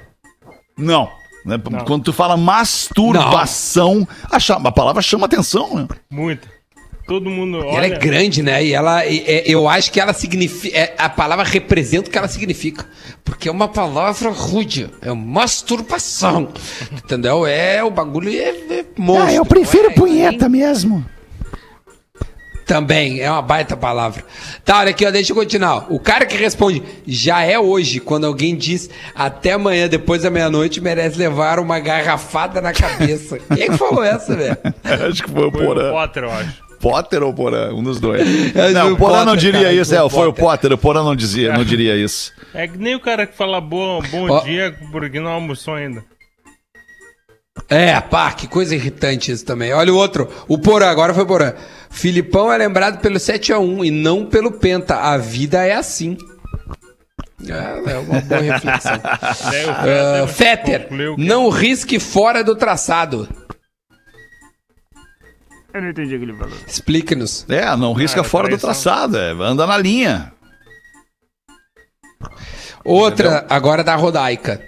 Não. 0.77 1.09
né? 1.43 1.59
Quando 1.87 2.03
tu 2.03 2.13
fala 2.13 2.37
masturbação, 2.37 4.07
a, 4.29 4.39
cha- 4.39 4.61
a 4.63 4.71
palavra 4.71 5.01
chama 5.01 5.25
atenção, 5.25 5.73
né? 5.75 5.87
Muito. 6.07 6.47
Todo 7.07 7.29
mundo 7.29 7.59
E 7.59 7.61
olha. 7.61 7.77
ela 7.77 7.85
é 7.85 7.97
grande, 7.97 8.43
né? 8.43 8.63
E 8.65 8.73
ela, 8.73 9.05
e- 9.05 9.23
é- 9.25 9.43
eu 9.45 9.67
acho 9.69 9.89
que 9.91 9.99
ela 9.99 10.11
significa. 10.13 10.77
é, 10.77 10.93
a 10.97 11.07
palavra 11.07 11.45
representa 11.45 12.09
o 12.09 12.11
que 12.11 12.17
ela 12.17 12.27
significa. 12.27 12.85
Porque 13.23 13.47
é 13.47 13.51
uma 13.51 13.67
palavra 13.69 14.29
rude. 14.29 14.89
É 15.01 15.11
masturbação. 15.13 16.49
Entendeu? 16.91 17.45
É 17.47 17.81
o 17.83 17.89
bagulho 17.89 18.29
é, 18.29 18.49
é 18.49 18.85
monstro. 18.97 19.27
Ah, 19.27 19.33
eu 19.33 19.45
prefiro 19.45 19.89
É, 19.89 19.93
punheta 19.93 20.49
mesmo. 20.49 21.05
Também, 22.65 23.21
é 23.21 23.31
uma 23.31 23.41
baita 23.41 23.77
palavra. 23.77 24.25
Tá, 24.65 24.79
olha 24.79 24.89
aqui, 24.89 25.05
ó, 25.05 25.09
deixa 25.11 25.31
eu 25.31 25.35
continuar. 25.37 25.85
O 25.89 25.97
cara 26.01 26.25
que 26.25 26.35
responde 26.35 26.83
já 27.07 27.41
é 27.41 27.57
hoje, 27.57 28.01
quando 28.01 28.25
alguém 28.25 28.57
diz 28.57 28.89
até 29.15 29.53
amanhã, 29.53 29.87
depois 29.87 30.23
da 30.23 30.29
meia-noite, 30.29 30.81
merece 30.81 31.17
levar 31.17 31.59
uma 31.59 31.79
garrafada 31.79 32.59
na 32.59 32.73
cabeça. 32.73 33.39
Quem 33.55 33.63
é 33.63 33.69
que 33.69 33.77
falou 33.77 34.03
essa, 34.03 34.35
velho? 34.35 34.57
Acho 34.83 35.23
que 35.23 35.31
foi 35.31 35.47
o 35.47 35.51
Foi 35.51 35.61
o 35.63 35.65
Porã. 35.65 35.91
Potter, 35.91 36.23
eu 36.25 36.31
acho. 36.31 36.66
Potter 36.89 37.23
ou 37.23 37.33
Porã? 37.33 37.73
Um 37.73 37.83
dos 37.83 37.99
dois. 37.99 38.21
É, 38.55 38.71
não, 38.71 38.93
o 38.93 38.97
Porã 38.97 39.19
não 39.19 39.33
Potter, 39.33 39.39
diria 39.39 39.61
cara, 39.61 39.73
isso, 39.73 39.91
do 39.95 40.05
é, 40.05 40.09
foi 40.09 40.27
o 40.27 40.33
Potter. 40.33 40.71
O 40.73 40.77
Porã 40.77 41.03
não 41.03 41.15
dizia, 41.15 41.53
não 41.53 41.63
diria 41.65 41.95
isso. 41.95 42.31
É 42.53 42.67
que 42.67 42.77
nem 42.77 42.95
o 42.95 42.99
cara 42.99 43.25
que 43.27 43.35
fala 43.35 43.59
bom, 43.59 44.01
bom 44.09 44.29
Ó. 44.29 44.39
dia 44.41 44.75
porque 44.91 45.19
não 45.19 45.31
almoçou 45.31 45.73
ainda. 45.75 46.03
É, 47.69 47.99
pá, 47.99 48.31
que 48.31 48.47
coisa 48.47 48.75
irritante 48.75 49.31
isso 49.31 49.43
também. 49.45 49.73
Olha 49.73 49.91
o 49.91 49.97
outro, 49.97 50.29
o 50.47 50.57
Porã, 50.57 50.87
agora 50.89 51.13
foi 51.13 51.23
o 51.23 51.27
Porã. 51.27 51.53
Filipão 51.89 52.51
é 52.51 52.57
lembrado 52.57 52.99
pelo 53.01 53.15
7x1 53.17 53.85
e 53.85 53.91
não 53.91 54.25
pelo 54.25 54.51
Penta. 54.51 54.95
A 54.95 55.17
vida 55.17 55.65
é 55.65 55.73
assim. 55.73 56.17
É, 57.47 57.91
é 57.93 57.97
uma 57.99 58.21
boa 58.21 58.41
reflexão. 58.41 58.93
O 60.21 60.23
Ah, 60.23 60.27
Fetter, 60.27 60.87
não 61.17 61.49
risque 61.49 61.99
fora 61.99 62.43
do 62.43 62.55
traçado. 62.55 63.27
Eu 65.73 65.81
não 65.81 65.89
entendi 65.89 66.15
o 66.15 66.19
que 66.19 66.25
ele 66.25 66.33
falou. 66.33 66.57
Explique-nos. 66.65 67.45
É, 67.49 67.75
não 67.75 67.93
risca 67.93 68.21
Ah, 68.21 68.23
fora 68.23 68.47
do 68.49 68.57
traçado, 68.57 69.17
é, 69.17 69.31
anda 69.31 69.67
na 69.67 69.77
linha. 69.77 70.31
Outra, 72.83 73.45
agora 73.49 73.83
da 73.83 73.95
Rodaica. 73.95 74.61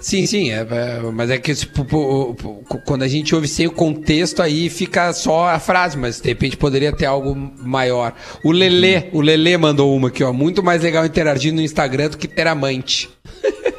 Sim, 0.00 0.26
sim, 0.26 0.50
é, 0.50 0.66
é, 0.68 1.00
mas 1.12 1.30
é 1.30 1.38
que 1.38 1.54
tipo, 1.54 1.84
pô, 1.84 2.34
pô, 2.34 2.54
pô, 2.68 2.78
quando 2.84 3.02
a 3.04 3.08
gente 3.08 3.32
ouve 3.36 3.46
sem 3.46 3.68
o 3.68 3.70
contexto, 3.70 4.42
aí 4.42 4.68
fica 4.68 5.12
só 5.12 5.46
a 5.48 5.60
frase, 5.60 5.96
mas 5.96 6.20
de 6.20 6.28
repente 6.28 6.56
poderia 6.56 6.92
ter 6.92 7.06
algo 7.06 7.36
maior. 7.36 8.12
O 8.42 8.50
Lelê, 8.50 9.10
o 9.12 9.20
Lelê 9.20 9.56
mandou 9.56 9.94
uma 9.94 10.08
aqui, 10.08 10.24
ó. 10.24 10.32
Muito 10.32 10.60
mais 10.60 10.82
legal 10.82 11.06
interagir 11.06 11.52
no 11.54 11.60
Instagram 11.60 12.08
do 12.08 12.18
que 12.18 12.26
ter 12.26 12.48
amante. 12.48 13.08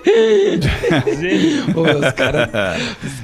Os 1.75 2.11
caras 2.13 2.49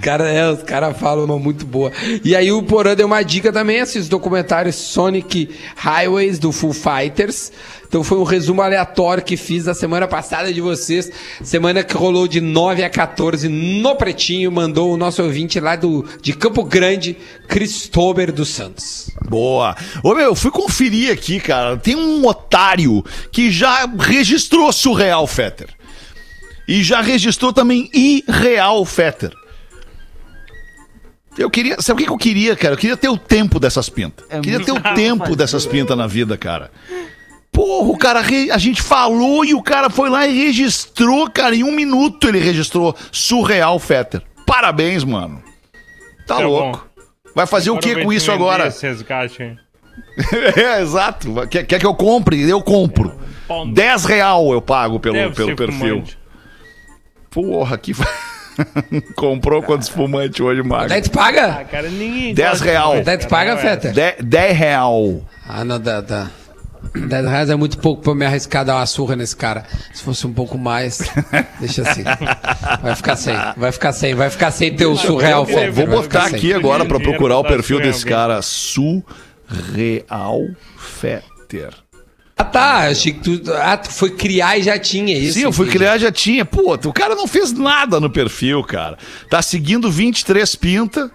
cara, 0.01 0.29
é, 0.29 0.49
os 0.49 0.63
cara 0.63 0.93
falam 0.93 1.25
uma 1.25 1.37
muito 1.37 1.65
boa. 1.65 1.91
E 2.23 2.35
aí 2.35 2.51
o 2.51 2.63
Porã 2.63 2.95
deu 2.95 3.07
uma 3.07 3.21
dica 3.21 3.51
também, 3.51 3.77
esses 3.77 4.07
documentários 4.07 4.75
Sonic 4.75 5.49
Highways 5.75 6.39
do 6.39 6.51
Full 6.51 6.73
Fighters. 6.73 7.51
Então 7.89 8.03
foi 8.03 8.19
um 8.19 8.23
resumo 8.23 8.61
aleatório 8.61 9.23
que 9.23 9.35
fiz 9.35 9.65
da 9.65 9.73
semana 9.73 10.07
passada 10.07 10.53
de 10.53 10.61
vocês. 10.61 11.11
Semana 11.43 11.83
que 11.83 11.97
rolou 11.97 12.27
de 12.27 12.39
9 12.39 12.83
a 12.83 12.89
14 12.89 13.49
no 13.49 13.95
Pretinho. 13.95 14.51
Mandou 14.51 14.93
o 14.93 14.97
nosso 14.97 15.23
ouvinte 15.23 15.59
lá 15.59 15.75
do, 15.75 16.05
de 16.21 16.33
Campo 16.33 16.63
Grande, 16.63 17.17
Cristóber 17.47 18.31
dos 18.31 18.49
Santos. 18.49 19.09
Boa. 19.27 19.75
Ô, 20.03 20.13
meu, 20.13 20.25
eu 20.25 20.35
fui 20.35 20.51
conferir 20.51 21.11
aqui, 21.11 21.39
cara. 21.39 21.77
Tem 21.77 21.95
um 21.95 22.23
otário 22.27 23.03
que 23.31 23.51
já 23.51 23.89
registrou 23.97 24.71
Surreal 24.71 25.25
Fetter. 25.25 25.78
E 26.69 26.83
já 26.83 27.01
registrou 27.01 27.51
também 27.51 27.89
Irreal 27.91 28.85
Fetter. 28.85 29.33
Eu 31.35 31.49
queria. 31.49 31.81
Sabe 31.81 32.03
o 32.03 32.05
que 32.05 32.11
eu 32.11 32.17
queria, 32.17 32.55
cara? 32.55 32.75
Eu 32.75 32.77
queria 32.77 32.95
ter 32.95 33.09
o 33.09 33.17
tempo 33.17 33.59
dessas 33.59 33.89
pintas. 33.89 34.23
É 34.29 34.39
queria 34.39 34.63
ter 34.63 34.71
o 34.71 34.79
tempo 34.93 35.35
dessas 35.35 35.65
pintas 35.65 35.97
na 35.97 36.05
vida, 36.05 36.37
cara. 36.37 36.69
Porra, 37.51 37.89
o 37.89 37.97
cara. 37.97 38.19
A 38.53 38.57
gente 38.59 38.83
falou 38.83 39.43
e 39.43 39.55
o 39.55 39.63
cara 39.63 39.89
foi 39.89 40.11
lá 40.11 40.27
e 40.27 40.45
registrou, 40.45 41.27
cara. 41.31 41.55
Em 41.55 41.63
um 41.63 41.71
minuto 41.71 42.29
ele 42.29 42.37
registrou 42.37 42.95
Surreal 43.11 43.79
Fetter. 43.79 44.21
Parabéns, 44.45 45.03
mano. 45.03 45.41
Tá 46.27 46.35
Tá 46.35 46.41
louco. 46.41 46.87
Vai 47.33 47.47
fazer 47.47 47.71
o 47.71 47.79
que 47.79 48.03
com 48.03 48.13
isso 48.13 48.31
agora? 48.31 48.67
esse 48.67 48.85
resgate 48.85 49.41
aí. 49.41 49.57
é, 50.55 50.81
exato. 50.83 51.47
Quer, 51.47 51.63
quer 51.63 51.79
que 51.79 51.85
eu 51.85 51.95
compre? 51.95 52.47
Eu 52.47 52.61
compro. 52.61 53.11
10 53.73 54.05
real 54.05 54.51
eu 54.53 54.61
pago 54.61 54.99
pelo, 54.99 55.15
Deve 55.15 55.33
pelo 55.33 55.55
perfil. 55.55 55.77
fumante. 55.79 56.19
Porra, 57.29 57.77
que. 57.77 57.93
Comprou 59.15 59.63
quantos 59.63 59.87
fumantes 59.87 60.39
hoje, 60.39 60.61
Mago? 60.61 60.89
Daí 60.89 61.01
tu 61.01 61.11
paga? 61.11 61.59
Ah, 61.61 61.63
cara, 61.63 61.89
ninguém. 61.89 62.33
10 62.33 62.61
real. 62.61 63.01
Daí 63.03 63.17
tu 63.17 63.27
paga, 63.27 63.57
Feta? 63.57 63.93
10 64.21 64.57
real. 64.57 65.21
Ah, 65.47 65.63
não, 65.63 65.79
dá, 65.79 66.01
dá. 66.01 66.27
10 66.95 67.25
reais 67.25 67.49
é 67.49 67.55
muito 67.55 67.77
pouco 67.77 68.01
pra 68.01 68.11
eu 68.11 68.15
me 68.15 68.25
arriscar 68.25 68.65
dar 68.65 68.77
uma 68.77 68.85
surra 68.85 69.15
nesse 69.15 69.35
cara. 69.35 69.63
Se 69.93 70.01
fosse 70.01 70.25
um 70.25 70.33
pouco 70.33 70.57
mais, 70.57 70.99
deixa 71.59 71.89
assim. 71.89 72.03
Vai 72.81 72.95
ficar 72.95 73.15
sem, 73.15 73.35
vai 73.57 73.71
ficar 73.71 73.93
sem, 73.93 74.15
vai 74.15 74.29
ficar 74.29 74.51
sem 74.51 74.75
teu 74.75 74.95
surreal, 74.95 75.45
Vou, 75.45 75.71
vou 75.71 75.87
botar 75.87 76.25
aqui 76.25 76.49
sem. 76.49 76.53
agora 76.53 76.85
pra 76.85 76.99
procurar 76.99 77.37
o 77.37 77.43
Dinheiro 77.43 77.63
perfil 77.63 77.81
desse 77.81 78.05
cara. 78.05 78.41
Surreal 78.41 80.41
Fetter. 80.77 81.73
Ah 82.39 82.45
tá, 82.45 82.87
achei 82.87 83.11
que 83.11 83.19
tu, 83.19 83.51
ah, 83.53 83.75
tu 83.75 83.91
foi 83.91 84.11
criar 84.11 84.57
e 84.57 84.63
já 84.63 84.79
tinha 84.79 85.13
isso. 85.17 85.33
Sim, 85.33 85.43
eu 85.43 85.51
fui 85.51 85.67
criar 85.67 85.97
já 85.97 86.09
tinha. 86.09 86.45
Pô, 86.45 86.73
o 86.73 86.93
cara 86.93 87.13
não 87.13 87.27
fez 87.27 87.51
nada 87.51 87.99
no 87.99 88.09
perfil, 88.09 88.63
cara. 88.63 88.97
Tá 89.29 89.41
seguindo 89.41 89.91
23 89.91 90.55
pinta. 90.55 91.11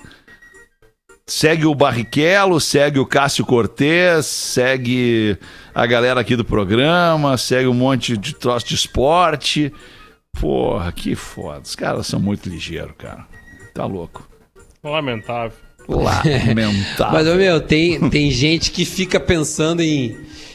Segue 1.27 1.65
o 1.65 1.75
Barrichello, 1.75 2.61
segue 2.61 2.99
o 2.99 3.07
Cássio 3.07 3.47
Cortez, 3.47 4.27
segue 4.27 5.39
a 5.75 5.87
galera 5.87 6.21
aqui 6.21 6.37
do 6.37 6.45
programa, 6.45 7.39
segue 7.39 7.69
um 7.69 7.73
monte 7.73 8.19
de 8.19 8.35
troço 8.35 8.69
de 8.69 8.75
esporte. 8.75 9.73
Porra, 10.39 10.93
que 10.93 11.15
foda. 11.15 11.63
Os 11.65 11.75
caras 11.75 12.07
são 12.07 12.21
muito 12.21 12.51
ligeiros, 12.51 12.93
cara. 12.99 13.25
Tá 13.73 13.87
louco. 13.87 14.29
Lamentável. 14.83 15.57
Lamentável. 15.89 17.13
Mas, 17.25 17.35
meu, 17.35 17.63
tem, 17.63 18.11
tem 18.11 18.31
gente 18.31 18.71
que 18.71 18.85
fica 18.85 19.19
pensando 19.19 19.81
em, 19.81 20.15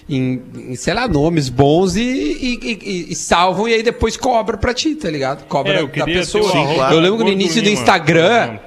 em, 0.10 0.41
em, 0.72 0.76
sei 0.76 0.93
lá, 0.93 1.07
nomes 1.07 1.49
bons 1.49 1.95
e, 1.95 2.01
e, 2.01 2.60
e- 2.64 3.12
e 3.12 3.16
salvam 3.16 3.68
e 3.68 3.74
aí 3.74 3.84
depois 3.84 4.18
cobra 4.18 4.57
pra 4.57 4.74
ti, 4.74 4.95
tá 4.95 5.10
ligado? 5.10 5.45
Cobra 5.45 5.74
É, 5.74 5.82
eu 5.82 5.88
da 5.88 6.05
pessoa. 6.05 6.51
Sim, 6.51 6.74
claro. 6.76 6.95
Eu 6.95 6.99
lembro 6.99 7.18
que 7.20 7.24
no 7.26 7.30
início 7.32 7.62
do 7.62 7.70
Instagram. 7.70 8.60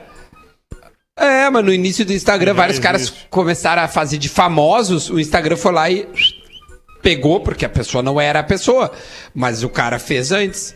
É, 1.19 1.51
mas 1.51 1.65
no 1.65 1.73
início 1.73 2.05
do 2.07 2.13
Instagram, 2.13 2.55
vários 2.55 2.79
caras 2.79 3.03
existe. 3.03 3.27
começaram 3.29 3.83
a 3.83 3.89
fazer 3.89 4.17
de 4.19 4.29
famosos. 4.29 5.11
O 5.11 5.21
Instagram 5.21 5.57
foi 5.57 5.73
lá 5.73 5.91
e 5.91 6.09
pegou, 7.03 7.41
porque 7.41 7.65
a 7.67 7.69
pessoa 7.69 8.03
não 8.03 8.21
era 8.21 8.41
a 8.41 8.43
pessoa. 8.45 8.91
Mas 9.35 9.63
o 9.63 9.69
cara 9.69 9.99
fez 9.99 10.33
antes. 10.33 10.75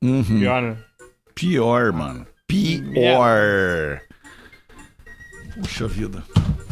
Pior, 0.00 0.62
né? 0.62 0.76
Pior, 1.34 1.92
mano. 1.92 2.26
Pior. 2.46 4.00
Puxa 5.60 5.86
vida. 5.88 6.22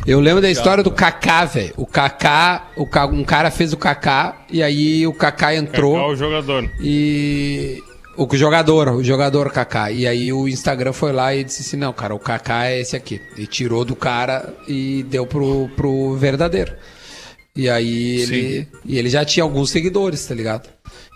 Eu 0.04 0.18
lembro 0.18 0.42
da 0.42 0.50
história 0.50 0.82
do 0.82 0.90
Kaká, 0.90 1.44
velho. 1.44 1.74
O 1.76 1.86
Kaká, 1.86 2.70
o 2.76 2.86
um 3.12 3.24
cara 3.24 3.50
fez 3.50 3.72
o 3.72 3.76
Kaká 3.76 4.44
e 4.50 4.62
aí 4.62 5.06
o 5.06 5.12
Kaká 5.12 5.54
entrou. 5.54 5.94
Kaká, 5.94 6.06
o 6.08 6.16
jogador. 6.16 6.70
E 6.80 7.82
o 8.16 8.36
jogador, 8.36 8.88
o 8.88 9.04
jogador 9.04 9.52
Kaká. 9.52 9.92
E 9.92 10.06
aí 10.06 10.32
o 10.32 10.48
Instagram 10.48 10.92
foi 10.92 11.12
lá 11.12 11.34
e 11.34 11.44
disse 11.44 11.62
assim: 11.62 11.76
"Não, 11.76 11.92
cara, 11.92 12.14
o 12.14 12.18
Kaká 12.18 12.66
é 12.66 12.80
esse 12.80 12.96
aqui". 12.96 13.20
E 13.36 13.46
tirou 13.46 13.84
do 13.84 13.94
cara 13.94 14.52
e 14.66 15.04
deu 15.04 15.24
pro, 15.24 15.68
pro 15.76 16.16
verdadeiro. 16.16 16.74
E 17.54 17.68
aí 17.68 18.22
ele 18.22 18.68
e 18.84 18.98
ele 18.98 19.08
já 19.08 19.24
tinha 19.24 19.44
alguns 19.44 19.70
seguidores, 19.70 20.26
tá 20.26 20.34
ligado? 20.34 20.68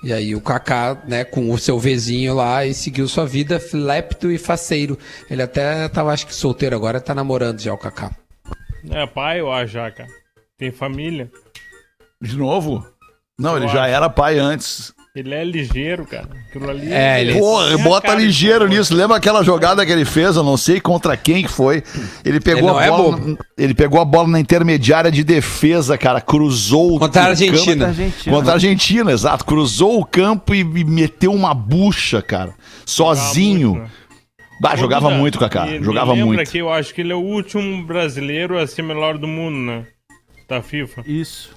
E 0.05 0.13
aí 0.13 0.35
o 0.35 0.41
Kaká, 0.41 1.03
né, 1.09 1.25
com 1.25 1.51
o 1.51 1.59
seu 1.59 1.79
vizinho 1.79 2.35
lá 2.35 2.65
e 2.65 2.73
seguiu 2.73 3.09
sua 3.09 3.27
vida 3.27 3.59
flepto 3.59 4.31
e 4.31 4.39
faceiro. 4.39 4.97
Ele 5.29 5.43
até 5.43 5.89
tava 5.89 6.13
acho 6.13 6.27
que 6.27 6.35
solteiro 6.35 6.77
agora, 6.77 7.01
tá 7.01 7.15
namorando 7.15 7.61
já 7.61 7.73
o 7.73 7.79
Kaká. 7.79 8.13
É 8.91 9.07
pai 9.07 9.41
ou 9.43 9.53
a 9.53 9.67
já, 9.67 9.91
cara? 9.91 10.09
Tem 10.59 10.71
família. 10.71 11.31
De 12.21 12.37
novo? 12.37 12.87
Não, 13.39 13.57
ele 13.57 13.67
Eu 13.67 13.71
já 13.71 13.83
acho. 13.85 13.93
era 13.95 14.09
pai 14.09 14.39
antes. 14.39 14.95
Ele 15.15 15.35
é 15.35 15.43
ligeiro, 15.45 16.05
cara. 16.05 16.29
Aquilo 16.49 16.69
ali. 16.69 16.93
É, 16.93 17.23
ele- 17.23 17.39
é 17.39 17.73
a 17.75 17.79
bota 17.79 18.09
cara 18.09 18.21
de 18.21 18.27
ligeiro 18.27 18.69
nisso. 18.69 18.95
Lembra 18.95 19.17
aquela 19.17 19.43
jogada 19.43 19.85
que 19.85 19.91
ele 19.91 20.05
fez? 20.05 20.37
Eu 20.37 20.43
não 20.43 20.59
sei 20.59 20.79
contra 20.79 21.17
quem 21.17 21.43
que 21.43 21.49
foi. 21.51 21.83
Ele 22.23 22.39
pegou 22.39 22.69
Ele 22.69 22.79
a 22.79 22.83
é 22.85 22.89
bola. 22.91 23.17
bobo. 23.17 23.39
ele 23.57 23.75
pegou 23.75 23.99
a 23.99 24.05
bola 24.05 24.29
na 24.29 24.39
intermediária 24.39 25.11
de 25.11 25.25
defesa, 25.25 25.97
cara. 25.97 26.21
Cruzou 26.21 26.97
o 26.97 26.99
Contra 26.99 27.23
a 27.23 27.27
o 27.27 27.29
Argentina. 27.31 27.87
campo- 27.95 28.31
Contra 28.31 28.51
a 28.51 28.55
Argentina, 28.57 29.11
exato. 29.11 29.45
Cruzou 29.47 29.99
o 29.99 30.05
campo 30.05 30.55
e, 30.55 30.61
e 30.61 30.85
meteu 30.85 31.33
uma 31.33 31.55
bucha, 31.55 32.21
cara. 32.21 32.53
Sozinho. 32.85 33.89
Bah, 34.61 34.75
jogava 34.77 35.09
Duda, 35.09 35.19
muito, 35.21 35.39
Kaká. 35.39 35.67
me- 35.67 35.83
Jogava 35.83 36.13
me 36.15 36.21
lembra 36.21 36.37
muito. 36.37 36.51
que 36.51 36.59
eu 36.59 36.73
acho 36.73 36.95
que 36.95 37.01
ele 37.03 37.13
é 37.13 37.15
o 37.17 37.21
último 37.21 37.85
brasileiro 37.85 38.59
a 38.59 38.67
ser 38.67 38.83
melhor 38.83 39.19
do 39.19 39.27
mundo, 39.29 39.57
né? 39.59 39.87
Da 40.49 40.63
FIFA. 40.63 41.03
Isso. 41.07 41.51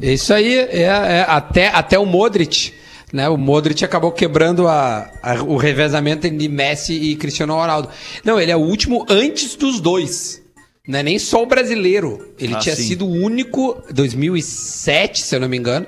Isso 0.00 0.32
aí 0.34 0.56
é, 0.58 0.82
é 0.82 1.20
até, 1.26 1.68
até 1.68 1.98
o 1.98 2.04
Modric, 2.06 2.72
né? 3.12 3.28
O 3.28 3.36
Modric 3.36 3.84
acabou 3.84 4.12
quebrando 4.12 4.68
a, 4.68 5.10
a- 5.22 5.42
o 5.42 5.56
revezamento 5.56 6.26
entre 6.26 6.48
Messi 6.48 6.92
e 6.92 7.16
Cristiano 7.16 7.54
Ronaldo. 7.54 7.88
Não, 8.24 8.38
ele 8.40 8.50
é 8.52 8.56
o 8.56 8.60
último 8.60 9.04
antes 9.08 9.54
dos 9.56 9.80
dois. 9.80 10.42
Não 10.86 10.98
é 11.00 11.02
nem 11.02 11.18
só 11.18 11.42
o 11.42 11.46
brasileiro. 11.46 12.32
Ele 12.38 12.54
Ah, 12.54 12.58
tinha 12.58 12.76
sim. 12.76 12.82
sido 12.88 13.06
o 13.06 13.10
único 13.12 13.82
2007, 13.92 15.20
se 15.22 15.34
eu 15.34 15.40
não 15.40 15.48
me 15.48 15.56
engano, 15.56 15.86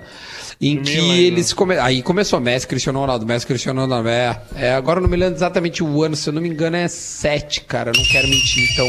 em 0.61 0.83
que 0.83 1.01
Milan, 1.01 1.15
eles 1.17 1.53
come... 1.55 1.79
aí 1.79 2.03
começou 2.03 2.39
Messi, 2.39 2.67
Cristiano 2.67 2.99
Ronaldo, 3.01 3.25
Messi, 3.25 3.47
Cristiano 3.47 3.81
Ronaldo. 3.81 4.09
É, 4.09 4.41
é, 4.55 4.73
agora 4.75 4.99
eu 4.99 5.03
não 5.03 5.09
me 5.09 5.17
lembro 5.17 5.35
exatamente 5.35 5.83
o 5.83 6.03
ano, 6.03 6.15
se 6.15 6.29
eu 6.29 6.33
não 6.35 6.43
me 6.43 6.49
engano 6.51 6.77
é 6.77 6.87
7, 6.87 7.63
cara. 7.63 7.91
Eu 7.95 7.99
não 7.99 8.05
quero 8.11 8.29
mentir, 8.29 8.71
então 8.73 8.87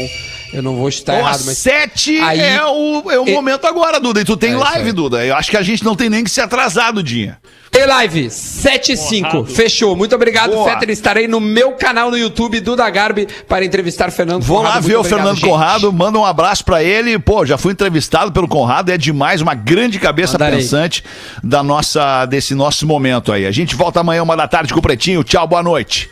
eu 0.52 0.62
não 0.62 0.76
vou 0.76 0.84
Ó, 0.84 1.12
errado, 1.12 1.42
mas 1.46 1.56
sete 1.58 2.18
Aí- 2.18 2.40
é 2.40 2.62
o, 2.64 3.10
é 3.10 3.18
o 3.18 3.26
É- 3.26 3.32
momento 3.32 3.66
agora, 3.66 3.98
Duda. 3.98 4.20
E 4.20 4.24
tu 4.24 4.36
tem 4.36 4.52
É 4.52 4.56
live. 4.56 4.92
Duda. 4.92 5.24
Eu 5.24 5.34
acho 5.34 5.50
que 5.50 5.56
a 5.56 5.62
gente 5.62 5.82
não 5.82 5.96
tem 5.96 6.10
nem 6.10 6.22
que 6.22 6.30
se 6.30 6.40
atrasar 6.42 6.92
do 6.92 7.02
dia. 7.02 7.38
Tem 7.72 7.86
live, 7.86 8.28
7 8.30 8.92
e 8.92 8.96
5. 8.98 9.28
Honrado. 9.28 9.46
Fechou. 9.46 9.96
Muito 9.96 10.14
obrigado, 10.14 10.52
Boa. 10.52 10.68
Fetter. 10.70 10.90
Estarei 10.90 11.26
no 11.26 11.40
meu 11.40 11.72
canal 11.72 12.10
no 12.10 12.18
YouTube, 12.18 12.60
Duda 12.60 12.88
Garbi, 12.90 13.26
para 13.48 13.64
entrevistar 13.64 14.10
Fernando 14.12 14.42
Vou 14.42 14.58
lá 14.58 14.68
Conrado. 14.68 14.82
ver 14.86 14.94
Muito 14.96 15.06
o 15.06 15.08
Fernando 15.08 15.36
gente. 15.36 15.48
Conrado, 15.48 15.90
manda 15.90 16.18
um 16.18 16.24
abraço 16.24 16.62
pra 16.66 16.84
ele. 16.84 17.18
Pô, 17.18 17.46
já 17.46 17.56
fui 17.56 17.72
entrevistado 17.72 18.30
pelo 18.30 18.46
Conrado, 18.46 18.90
é 18.90 18.98
demais, 18.98 19.40
uma 19.40 19.54
grande 19.54 19.98
cabeça 19.98 20.34
Mandarei. 20.34 20.58
pensante 20.58 21.02
da 21.42 21.62
nossa, 21.62 22.26
desse 22.26 22.54
nosso 22.54 22.86
momento 22.86 23.32
aí. 23.32 23.46
A 23.46 23.50
gente 23.50 23.74
volta 23.74 24.00
amanhã, 24.00 24.22
uma 24.22 24.36
da 24.36 24.46
tarde, 24.46 24.70
com 24.74 24.78
o 24.78 24.82
Pretinho. 24.82 25.24
Tchau, 25.24 25.48
boa 25.48 25.62
noite. 25.62 26.10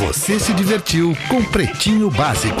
Você 0.00 0.40
se 0.40 0.52
divertiu 0.52 1.16
com 1.28 1.44
Pretinho 1.44 2.10
Básico. 2.10 2.60